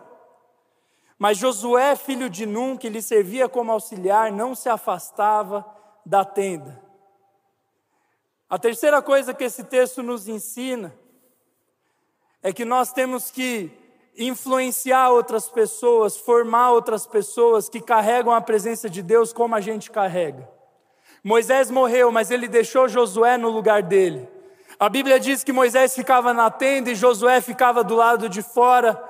Mas 1.18 1.36
Josué, 1.36 1.96
filho 1.96 2.30
de 2.30 2.46
Num, 2.46 2.78
que 2.78 2.88
lhe 2.88 3.02
servia 3.02 3.46
como 3.46 3.72
auxiliar, 3.72 4.32
não 4.32 4.54
se 4.54 4.70
afastava 4.70 5.66
da 6.04 6.24
tenda. 6.24 6.82
A 8.48 8.58
terceira 8.58 9.02
coisa 9.02 9.34
que 9.34 9.44
esse 9.44 9.64
texto 9.64 10.02
nos 10.02 10.28
ensina 10.28 10.98
é 12.42 12.52
que 12.52 12.64
nós 12.64 12.92
temos 12.92 13.30
que 13.30 13.70
influenciar 14.16 15.10
outras 15.10 15.48
pessoas, 15.48 16.16
formar 16.16 16.72
outras 16.72 17.06
pessoas 17.06 17.68
que 17.68 17.80
carregam 17.80 18.32
a 18.32 18.40
presença 18.40 18.88
de 18.88 19.02
Deus 19.02 19.32
como 19.32 19.54
a 19.54 19.60
gente 19.60 19.90
carrega. 19.90 20.48
Moisés 21.22 21.70
morreu, 21.70 22.10
mas 22.10 22.30
ele 22.30 22.48
deixou 22.48 22.88
Josué 22.88 23.36
no 23.36 23.50
lugar 23.50 23.82
dele. 23.82 24.28
A 24.78 24.88
Bíblia 24.88 25.20
diz 25.20 25.44
que 25.44 25.52
Moisés 25.52 25.94
ficava 25.94 26.32
na 26.32 26.50
tenda 26.50 26.90
e 26.90 26.94
Josué 26.94 27.40
ficava 27.40 27.84
do 27.84 27.94
lado 27.94 28.28
de 28.28 28.42
fora, 28.42 29.02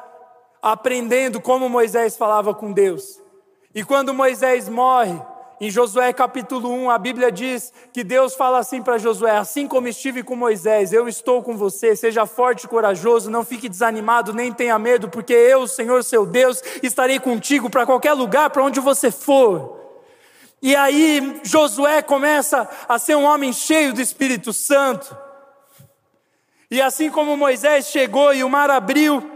aprendendo 0.61 1.41
como 1.41 1.69
Moisés 1.69 2.17
falava 2.17 2.53
com 2.53 2.73
Deus. 2.73 3.21
E 3.73 3.85
quando 3.85 4.13
Moisés 4.13 4.69
morre, 4.69 5.21
em 5.61 5.71
Josué 5.71 6.11
capítulo 6.15 6.73
1, 6.73 6.91
a 6.91 6.97
Bíblia 6.97 7.31
diz 7.31 7.71
que 7.93 8.03
Deus 8.03 8.35
fala 8.35 8.59
assim 8.59 8.83
para 8.83 8.97
Josué: 8.97 9.37
Assim 9.37 9.69
como 9.69 9.87
estive 9.87 10.23
com 10.23 10.35
Moisés, 10.35 10.91
eu 10.91 11.07
estou 11.07 11.43
com 11.43 11.55
você, 11.55 11.95
seja 11.95 12.25
forte 12.25 12.65
e 12.65 12.69
corajoso, 12.69 13.31
não 13.31 13.45
fique 13.45 13.69
desanimado, 13.69 14.33
nem 14.33 14.51
tenha 14.55 14.79
medo, 14.79 15.11
porque 15.11 15.35
eu, 15.35 15.67
Senhor 15.67 16.03
seu 16.03 16.25
Deus, 16.25 16.63
estarei 16.83 17.21
contigo 17.21 17.69
para 17.69 17.85
qualquer 17.85 18.15
lugar, 18.15 18.49
para 18.49 18.65
onde 18.65 18.81
você 18.81 19.11
for. 19.11 19.79
E 20.63 20.75
aí 20.75 21.41
Josué 21.45 22.01
começa 22.01 22.67
a 22.89 22.99
ser 22.99 23.17
um 23.17 23.25
homem 23.25 23.53
cheio 23.53 23.93
do 23.93 24.01
Espírito 24.01 24.55
Santo. 24.55 25.15
E 26.71 26.81
assim 26.81 27.11
como 27.11 27.37
Moisés 27.37 27.87
chegou 27.89 28.33
e 28.33 28.43
o 28.43 28.49
mar 28.49 28.71
abriu, 28.71 29.31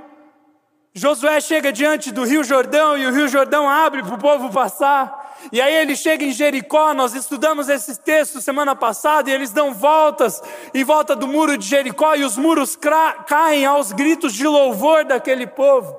Josué 0.95 1.39
chega 1.41 1.71
diante 1.71 2.11
do 2.11 2.25
Rio 2.25 2.43
Jordão 2.45 2.97
e 2.97 3.05
o 3.05 3.13
Rio 3.13 3.29
Jordão 3.29 3.69
abre 3.69 4.03
para 4.03 4.15
o 4.15 4.19
povo 4.19 4.51
passar. 4.51 5.24
E 5.53 5.61
aí 5.61 5.75
ele 5.75 5.97
chega 5.97 6.25
em 6.25 6.33
Jericó, 6.33 6.95
nós 6.95 7.15
estudamos 7.15 7.69
esses 7.69 7.99
textos 7.99 8.45
semana 8.45 8.75
passada, 8.75 9.31
e 9.31 9.33
eles 9.33 9.51
dão 9.51 9.75
voltas 9.75 10.43
em 10.73 10.85
volta 10.85 11.15
do 11.15 11.27
muro 11.27 11.57
de 11.57 11.67
Jericó, 11.67 12.15
e 12.15 12.25
os 12.25 12.37
muros 12.37 12.79
caem 13.27 13.65
aos 13.65 13.93
gritos 13.93 14.33
de 14.33 14.47
louvor 14.47 15.05
daquele 15.05 15.47
povo. 15.47 15.99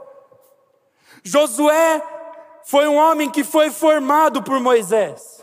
Josué 1.23 2.01
foi 2.65 2.87
um 2.87 2.95
homem 2.95 3.29
que 3.29 3.43
foi 3.43 3.69
formado 3.69 4.41
por 4.41 4.59
Moisés. 4.59 5.35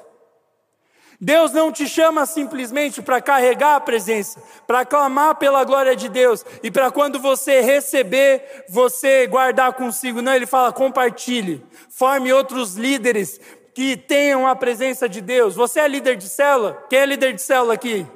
Deus 1.24 1.52
não 1.52 1.70
te 1.70 1.88
chama 1.88 2.26
simplesmente 2.26 3.00
para 3.00 3.22
carregar 3.22 3.76
a 3.76 3.80
presença, 3.80 4.42
para 4.66 4.84
clamar 4.84 5.36
pela 5.36 5.62
glória 5.62 5.94
de 5.94 6.08
Deus 6.08 6.44
e 6.64 6.70
para 6.70 6.90
quando 6.90 7.20
você 7.20 7.60
receber, 7.60 8.64
você 8.68 9.28
guardar 9.28 9.72
consigo. 9.74 10.20
Não, 10.20 10.34
Ele 10.34 10.46
fala: 10.46 10.72
compartilhe, 10.72 11.64
forme 11.88 12.32
outros 12.32 12.74
líderes 12.74 13.40
que 13.74 13.96
tenham 13.96 14.46
a 14.46 14.54
presença 14.54 15.08
de 15.08 15.20
Deus. 15.20 15.54
Você 15.54 15.80
é 15.80 15.88
líder 15.88 16.16
de 16.16 16.28
célula? 16.28 16.84
Quem 16.88 16.98
é 16.98 17.06
líder 17.06 17.32
de 17.32 17.42
célula 17.42 17.74
aqui? 17.74 18.06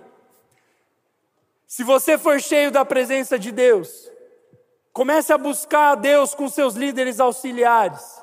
Se 1.67 1.83
você 1.83 2.17
for 2.17 2.41
cheio 2.41 2.71
da 2.71 2.85
presença 2.85 3.39
de 3.39 3.51
Deus, 3.51 4.11
comece 4.93 5.33
a 5.33 5.39
buscar 5.39 5.93
a 5.93 5.95
Deus 5.95 6.35
com 6.35 6.49
seus 6.49 6.75
líderes 6.75 7.21
auxiliares. 7.21 8.23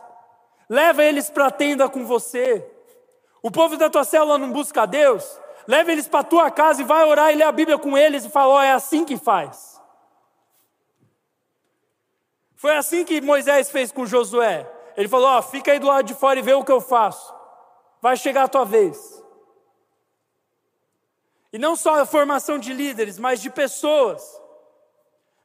Leva 0.70 1.04
eles 1.04 1.30
para 1.30 1.48
a 1.48 1.52
tenda 1.52 1.90
com 1.90 2.06
você. 2.06 2.66
O 3.42 3.52
povo 3.52 3.78
da 3.78 3.90
tua 3.90 4.04
célula 4.04 4.38
não 4.38 4.52
busca 4.52 4.84
a 4.84 4.86
Deus? 4.86 5.40
Leva 5.68 5.92
eles 5.92 6.08
para 6.08 6.22
a 6.22 6.24
tua 6.24 6.52
casa 6.52 6.82
e 6.82 6.86
vai 6.86 7.04
orar 7.04 7.32
e 7.32 7.36
ler 7.36 7.44
a 7.44 7.52
Bíblia 7.52 7.78
com 7.78 7.98
eles 7.98 8.26
e 8.26 8.30
fala: 8.30 8.56
oh, 8.56 8.62
é 8.62 8.72
assim 8.72 9.06
que 9.06 9.18
faz. 9.18 9.82
Foi 12.56 12.76
assim 12.78 13.04
que 13.04 13.20
Moisés 13.20 13.70
fez 13.70 13.92
com 13.92 14.06
Josué. 14.06 14.73
Ele 14.96 15.08
falou: 15.08 15.28
Ó, 15.28 15.42
fica 15.42 15.72
aí 15.72 15.80
do 15.80 15.88
lado 15.88 16.06
de 16.06 16.14
fora 16.14 16.40
e 16.40 16.44
vê 16.44 16.54
o 16.54 16.64
que 16.64 16.72
eu 16.72 16.82
faço. 16.82 17.34
Vai 18.02 18.18
chegar 18.18 18.44
a 18.44 18.48
tua 18.48 18.66
vez. 18.66 19.24
E 21.52 21.58
não 21.58 21.76
só 21.76 22.02
a 22.02 22.06
formação 22.06 22.58
de 22.58 22.74
líderes, 22.74 23.20
mas 23.20 23.42
de 23.42 23.50
pessoas. 23.50 24.24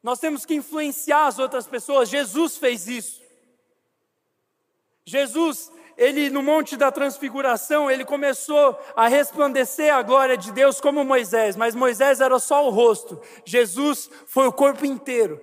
Nós 0.02 0.18
temos 0.18 0.46
que 0.46 0.54
influenciar 0.54 1.26
as 1.26 1.38
outras 1.38 1.66
pessoas. 1.66 2.08
Jesus 2.08 2.56
fez 2.56 2.88
isso. 2.88 3.22
Jesus, 5.04 5.72
ele 5.96 6.30
no 6.30 6.42
Monte 6.42 6.76
da 6.76 6.92
Transfiguração, 6.92 7.90
ele 7.90 8.04
começou 8.04 8.78
a 8.94 9.08
resplandecer 9.08 9.94
a 9.94 10.02
glória 10.02 10.36
de 10.36 10.52
Deus 10.52 10.80
como 10.80 11.04
Moisés, 11.04 11.56
mas 11.56 11.74
Moisés 11.74 12.20
era 12.20 12.38
só 12.38 12.66
o 12.66 12.70
rosto, 12.70 13.20
Jesus 13.44 14.10
foi 14.26 14.46
o 14.46 14.52
corpo 14.52 14.84
inteiro. 14.84 15.40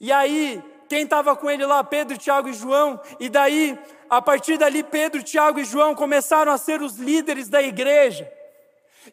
E 0.00 0.10
aí, 0.10 0.60
quem 0.92 1.04
estava 1.04 1.34
com 1.34 1.48
ele 1.48 1.64
lá, 1.64 1.82
Pedro, 1.82 2.18
Tiago 2.18 2.50
e 2.50 2.52
João, 2.52 3.00
e 3.18 3.30
daí, 3.30 3.78
a 4.10 4.20
partir 4.20 4.58
dali, 4.58 4.82
Pedro, 4.82 5.22
Tiago 5.22 5.58
e 5.58 5.64
João 5.64 5.94
começaram 5.94 6.52
a 6.52 6.58
ser 6.58 6.82
os 6.82 6.98
líderes 6.98 7.48
da 7.48 7.62
igreja. 7.62 8.30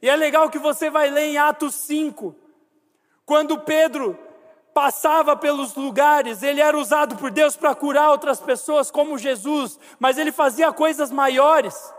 E 0.02 0.10
é 0.10 0.16
legal 0.18 0.50
que 0.50 0.60
você 0.60 0.90
vai 0.90 1.10
ler 1.10 1.28
em 1.28 1.38
Atos 1.38 1.76
5, 1.76 2.36
quando 3.26 3.62
Pedro 3.62 4.20
passava 4.74 5.38
pelos 5.38 5.74
lugares, 5.74 6.44
ele 6.44 6.60
era 6.60 6.78
usado 6.78 7.16
por 7.16 7.32
Deus 7.32 7.56
para 7.56 7.74
curar 7.74 8.10
outras 8.10 8.42
pessoas, 8.42 8.92
como 8.92 9.18
Jesus, 9.18 9.80
mas 9.98 10.18
ele 10.18 10.34
fazia 10.34 10.74
coisas 10.74 11.10
maiores. 11.10 11.94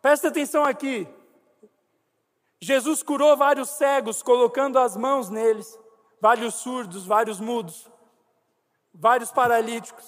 Presta 0.00 0.28
atenção 0.28 0.64
aqui. 0.64 1.08
Jesus 2.60 3.02
curou 3.02 3.36
vários 3.36 3.70
cegos, 3.70 4.22
colocando 4.22 4.78
as 4.78 4.96
mãos 4.96 5.28
neles, 5.28 5.76
vários 6.20 6.54
surdos, 6.54 7.04
vários 7.04 7.40
mudos 7.40 7.90
vários 8.94 9.30
paralíticos. 9.30 10.04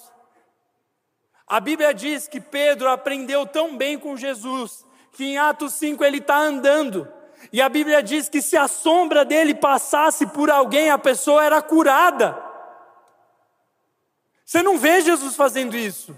A 1.47 1.59
Bíblia 1.59 1.93
diz 1.93 2.27
que 2.27 2.39
Pedro 2.39 2.89
aprendeu 2.89 3.45
tão 3.45 3.77
bem 3.77 3.97
com 3.97 4.17
Jesus 4.17 4.85
que 5.13 5.23
em 5.25 5.37
Atos 5.37 5.73
5 5.73 6.03
ele 6.03 6.17
está 6.17 6.37
andando. 6.37 7.07
E 7.51 7.61
a 7.61 7.69
Bíblia 7.69 8.01
diz 8.01 8.29
que 8.29 8.41
se 8.41 8.57
a 8.57 8.67
sombra 8.67 9.23
dele 9.23 9.53
passasse 9.53 10.25
por 10.27 10.49
alguém, 10.49 10.89
a 10.89 10.97
pessoa 10.97 11.43
era 11.43 11.61
curada. 11.61 12.41
Você 14.43 14.63
não 14.63 14.77
vê 14.77 15.01
Jesus 15.01 15.35
fazendo 15.35 15.75
isso. 15.75 16.17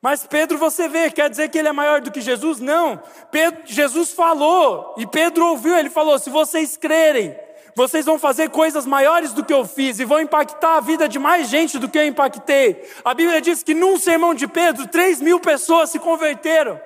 Mas 0.00 0.26
Pedro 0.26 0.56
você 0.56 0.88
vê, 0.88 1.10
quer 1.10 1.28
dizer 1.28 1.50
que 1.50 1.58
ele 1.58 1.68
é 1.68 1.72
maior 1.72 2.00
do 2.00 2.10
que 2.10 2.20
Jesus? 2.20 2.58
Não. 2.58 3.02
Pedro, 3.30 3.62
Jesus 3.66 4.12
falou, 4.12 4.94
e 4.96 5.06
Pedro 5.06 5.46
ouviu, 5.46 5.76
ele 5.76 5.90
falou: 5.90 6.18
se 6.18 6.30
vocês 6.30 6.76
crerem, 6.76 7.38
vocês 7.80 8.04
vão 8.04 8.18
fazer 8.18 8.50
coisas 8.50 8.84
maiores 8.84 9.32
do 9.32 9.42
que 9.42 9.54
eu 9.54 9.64
fiz 9.64 9.98
e 9.98 10.04
vão 10.04 10.20
impactar 10.20 10.76
a 10.76 10.80
vida 10.80 11.08
de 11.08 11.18
mais 11.18 11.48
gente 11.48 11.78
do 11.78 11.88
que 11.88 11.96
eu 11.96 12.06
impactei. 12.06 12.86
A 13.02 13.14
Bíblia 13.14 13.40
diz 13.40 13.62
que 13.62 13.72
num 13.72 13.98
sermão 13.98 14.34
de 14.34 14.46
Pedro, 14.46 14.86
três 14.86 15.18
mil 15.18 15.40
pessoas 15.40 15.88
se 15.88 15.98
converteram. 15.98 16.78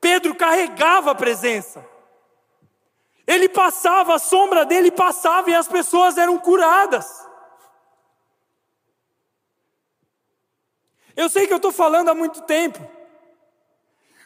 Pedro 0.00 0.32
carregava 0.36 1.10
a 1.10 1.14
presença. 1.16 1.84
Ele 3.26 3.48
passava, 3.48 4.14
a 4.14 4.18
sombra 4.20 4.64
dele 4.64 4.92
passava 4.92 5.50
e 5.50 5.54
as 5.54 5.66
pessoas 5.66 6.16
eram 6.16 6.38
curadas. 6.38 7.06
Eu 11.16 11.28
sei 11.28 11.48
que 11.48 11.52
eu 11.52 11.56
estou 11.56 11.72
falando 11.72 12.10
há 12.10 12.14
muito 12.14 12.42
tempo, 12.42 12.78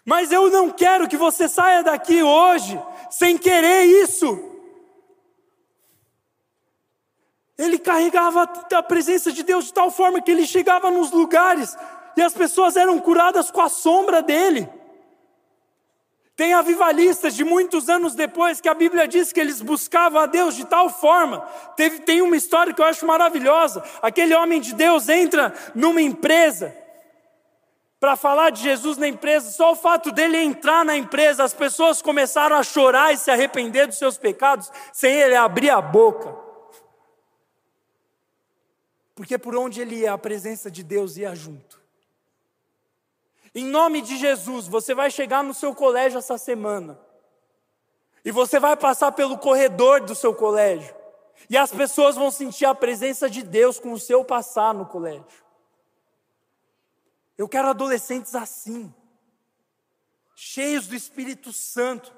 mas 0.04 0.32
eu 0.32 0.50
não 0.50 0.70
quero 0.70 1.08
que 1.08 1.16
você 1.16 1.48
saia 1.48 1.82
daqui 1.82 2.22
hoje 2.22 2.78
sem 3.10 3.38
querer 3.38 3.84
isso. 3.84 4.57
Ele 7.58 7.76
carregava 7.76 8.48
a 8.72 8.82
presença 8.82 9.32
de 9.32 9.42
Deus 9.42 9.66
de 9.66 9.74
tal 9.74 9.90
forma 9.90 10.22
que 10.22 10.30
ele 10.30 10.46
chegava 10.46 10.90
nos 10.90 11.10
lugares 11.10 11.76
e 12.16 12.22
as 12.22 12.32
pessoas 12.32 12.76
eram 12.76 12.98
curadas 13.00 13.50
com 13.50 13.60
a 13.60 13.68
sombra 13.68 14.22
dele. 14.22 14.68
Tem 16.36 16.54
avivalistas 16.54 17.34
de 17.34 17.44
muitos 17.44 17.88
anos 17.88 18.14
depois 18.14 18.60
que 18.60 18.68
a 18.68 18.74
Bíblia 18.74 19.08
diz 19.08 19.32
que 19.32 19.40
eles 19.40 19.60
buscavam 19.60 20.20
a 20.20 20.26
Deus 20.26 20.54
de 20.54 20.64
tal 20.64 20.88
forma. 20.88 21.40
Teve, 21.76 21.98
tem 21.98 22.22
uma 22.22 22.36
história 22.36 22.72
que 22.72 22.80
eu 22.80 22.84
acho 22.86 23.04
maravilhosa. 23.04 23.82
Aquele 24.00 24.36
homem 24.36 24.60
de 24.60 24.72
Deus 24.72 25.08
entra 25.08 25.52
numa 25.74 26.00
empresa 26.00 26.72
para 27.98 28.14
falar 28.14 28.50
de 28.50 28.62
Jesus 28.62 28.96
na 28.96 29.08
empresa. 29.08 29.50
Só 29.50 29.72
o 29.72 29.76
fato 29.76 30.12
dele 30.12 30.38
entrar 30.38 30.84
na 30.84 30.96
empresa, 30.96 31.42
as 31.42 31.52
pessoas 31.52 32.00
começaram 32.00 32.54
a 32.54 32.62
chorar 32.62 33.12
e 33.12 33.18
se 33.18 33.32
arrepender 33.32 33.88
dos 33.88 33.98
seus 33.98 34.16
pecados 34.16 34.70
sem 34.92 35.12
ele 35.12 35.34
abrir 35.34 35.70
a 35.70 35.80
boca. 35.80 36.47
Porque 39.18 39.36
por 39.36 39.56
onde 39.56 39.80
ele 39.80 39.96
ia, 39.96 40.12
a 40.12 40.16
presença 40.16 40.70
de 40.70 40.84
Deus 40.84 41.16
ia 41.16 41.34
junto. 41.34 41.82
Em 43.52 43.64
nome 43.64 44.00
de 44.00 44.16
Jesus, 44.16 44.68
você 44.68 44.94
vai 44.94 45.10
chegar 45.10 45.42
no 45.42 45.52
seu 45.52 45.74
colégio 45.74 46.20
essa 46.20 46.38
semana. 46.38 46.96
E 48.24 48.30
você 48.30 48.60
vai 48.60 48.76
passar 48.76 49.10
pelo 49.10 49.36
corredor 49.36 50.02
do 50.02 50.14
seu 50.14 50.32
colégio. 50.32 50.94
E 51.50 51.56
as 51.56 51.72
pessoas 51.72 52.14
vão 52.14 52.30
sentir 52.30 52.64
a 52.66 52.76
presença 52.76 53.28
de 53.28 53.42
Deus 53.42 53.80
com 53.80 53.90
o 53.90 53.98
seu 53.98 54.24
passar 54.24 54.72
no 54.72 54.86
colégio. 54.86 55.44
Eu 57.36 57.48
quero 57.48 57.66
adolescentes 57.66 58.36
assim, 58.36 58.94
cheios 60.36 60.86
do 60.86 60.94
Espírito 60.94 61.52
Santo. 61.52 62.14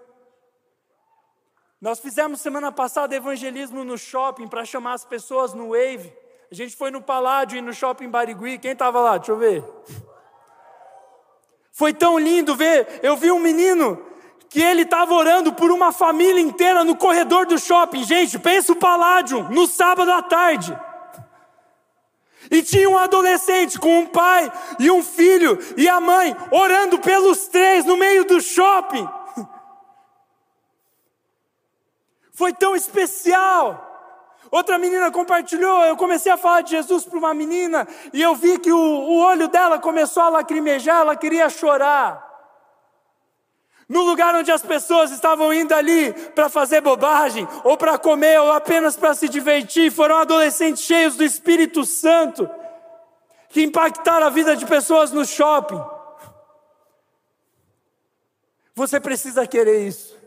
Nós 1.81 1.99
fizemos 1.99 2.43
semana 2.43 2.71
passada 2.71 3.17
evangelismo 3.17 3.85
no 3.85 3.97
shopping 3.97 4.49
para 4.49 4.67
chamar 4.67 4.93
as 4.93 5.05
pessoas 5.07 5.55
no 5.55 5.71
Wave. 5.71 6.13
A 6.51 6.55
gente 6.55 6.77
foi 6.77 6.91
no 6.91 7.01
Paládio 7.01 7.59
e 7.59 7.63
no 7.63 7.73
Shopping 7.73 8.09
Barigui. 8.09 8.59
Quem 8.59 8.73
estava 8.73 9.01
lá? 9.01 9.19
Deixa 9.19 9.31
eu 9.31 9.37
ver. 9.37 9.65
Foi 11.71 11.93
tão 11.93 12.19
lindo 12.19 12.57
ver. 12.57 12.99
Eu 13.05 13.17
vi 13.17 13.31
um 13.31 13.39
menino 13.39 14.05
que 14.49 14.61
ele 14.61 14.83
estava 14.83 15.15
orando 15.15 15.53
por 15.53 15.71
uma 15.71 15.93
família 15.93 16.41
inteira 16.41 16.83
no 16.83 16.97
corredor 16.97 17.47
do 17.47 17.57
shopping. 17.57 18.03
Gente, 18.03 18.37
pensa 18.37 18.73
o 18.73 18.77
Paládio, 18.77 19.45
no 19.45 19.65
sábado 19.69 20.11
à 20.11 20.21
tarde. 20.23 20.77
E 22.51 22.63
tinha 22.65 22.91
um 22.91 22.99
adolescente 22.99 23.79
com 23.79 24.01
um 24.01 24.07
pai 24.07 24.53
e 24.81 24.91
um 24.91 25.05
filho 25.05 25.57
e 25.77 25.89
a 25.89 26.01
mãe 26.01 26.37
orando 26.51 26.99
pelos 26.99 27.47
três 27.47 27.85
no 27.85 27.97
meio 27.97 28.25
do 28.25 28.41
shopping. 28.41 29.09
Foi 32.35 32.53
tão 32.53 32.75
especial. 32.75 33.90
Outra 34.51 34.79
menina 34.79 35.11
compartilhou, 35.13 35.85
eu 35.85 35.97
comecei 35.97 36.33
a 36.33 36.37
falar 36.37 36.63
de 36.63 36.71
Jesus 36.71 37.05
para 37.05 37.19
uma 37.19 37.33
menina 37.33 37.87
e 38.13 38.21
eu 38.21 38.35
vi 38.35 38.59
que 38.59 38.73
o, 38.73 38.77
o 38.77 39.19
olho 39.19 39.47
dela 39.47 39.79
começou 39.79 40.25
a 40.25 40.29
lacrimejar, 40.29 41.03
ela 41.03 41.15
queria 41.15 41.49
chorar. 41.49 42.29
No 43.89 44.03
lugar 44.03 44.35
onde 44.37 44.53
as 44.53 44.63
pessoas 44.63 45.11
estavam 45.11 45.53
indo 45.53 45.73
ali 45.75 46.13
para 46.31 46.49
fazer 46.49 46.81
bobagem, 46.81 47.47
ou 47.65 47.77
para 47.77 47.99
comer, 47.99 48.41
ou 48.41 48.53
apenas 48.53 48.97
para 48.97 49.15
se 49.15 49.29
divertir, 49.29 49.91
foram 49.91 50.17
adolescentes 50.17 50.85
cheios 50.85 51.17
do 51.17 51.25
Espírito 51.25 51.85
Santo, 51.85 52.49
que 53.49 53.65
impactaram 53.65 54.29
a 54.29 54.31
vida 54.31 54.57
de 54.57 54.65
pessoas 54.65 55.11
no 55.11 55.25
shopping. 55.27 55.83
Você 58.77 59.01
precisa 59.01 59.45
querer 59.45 59.85
isso. 59.89 60.20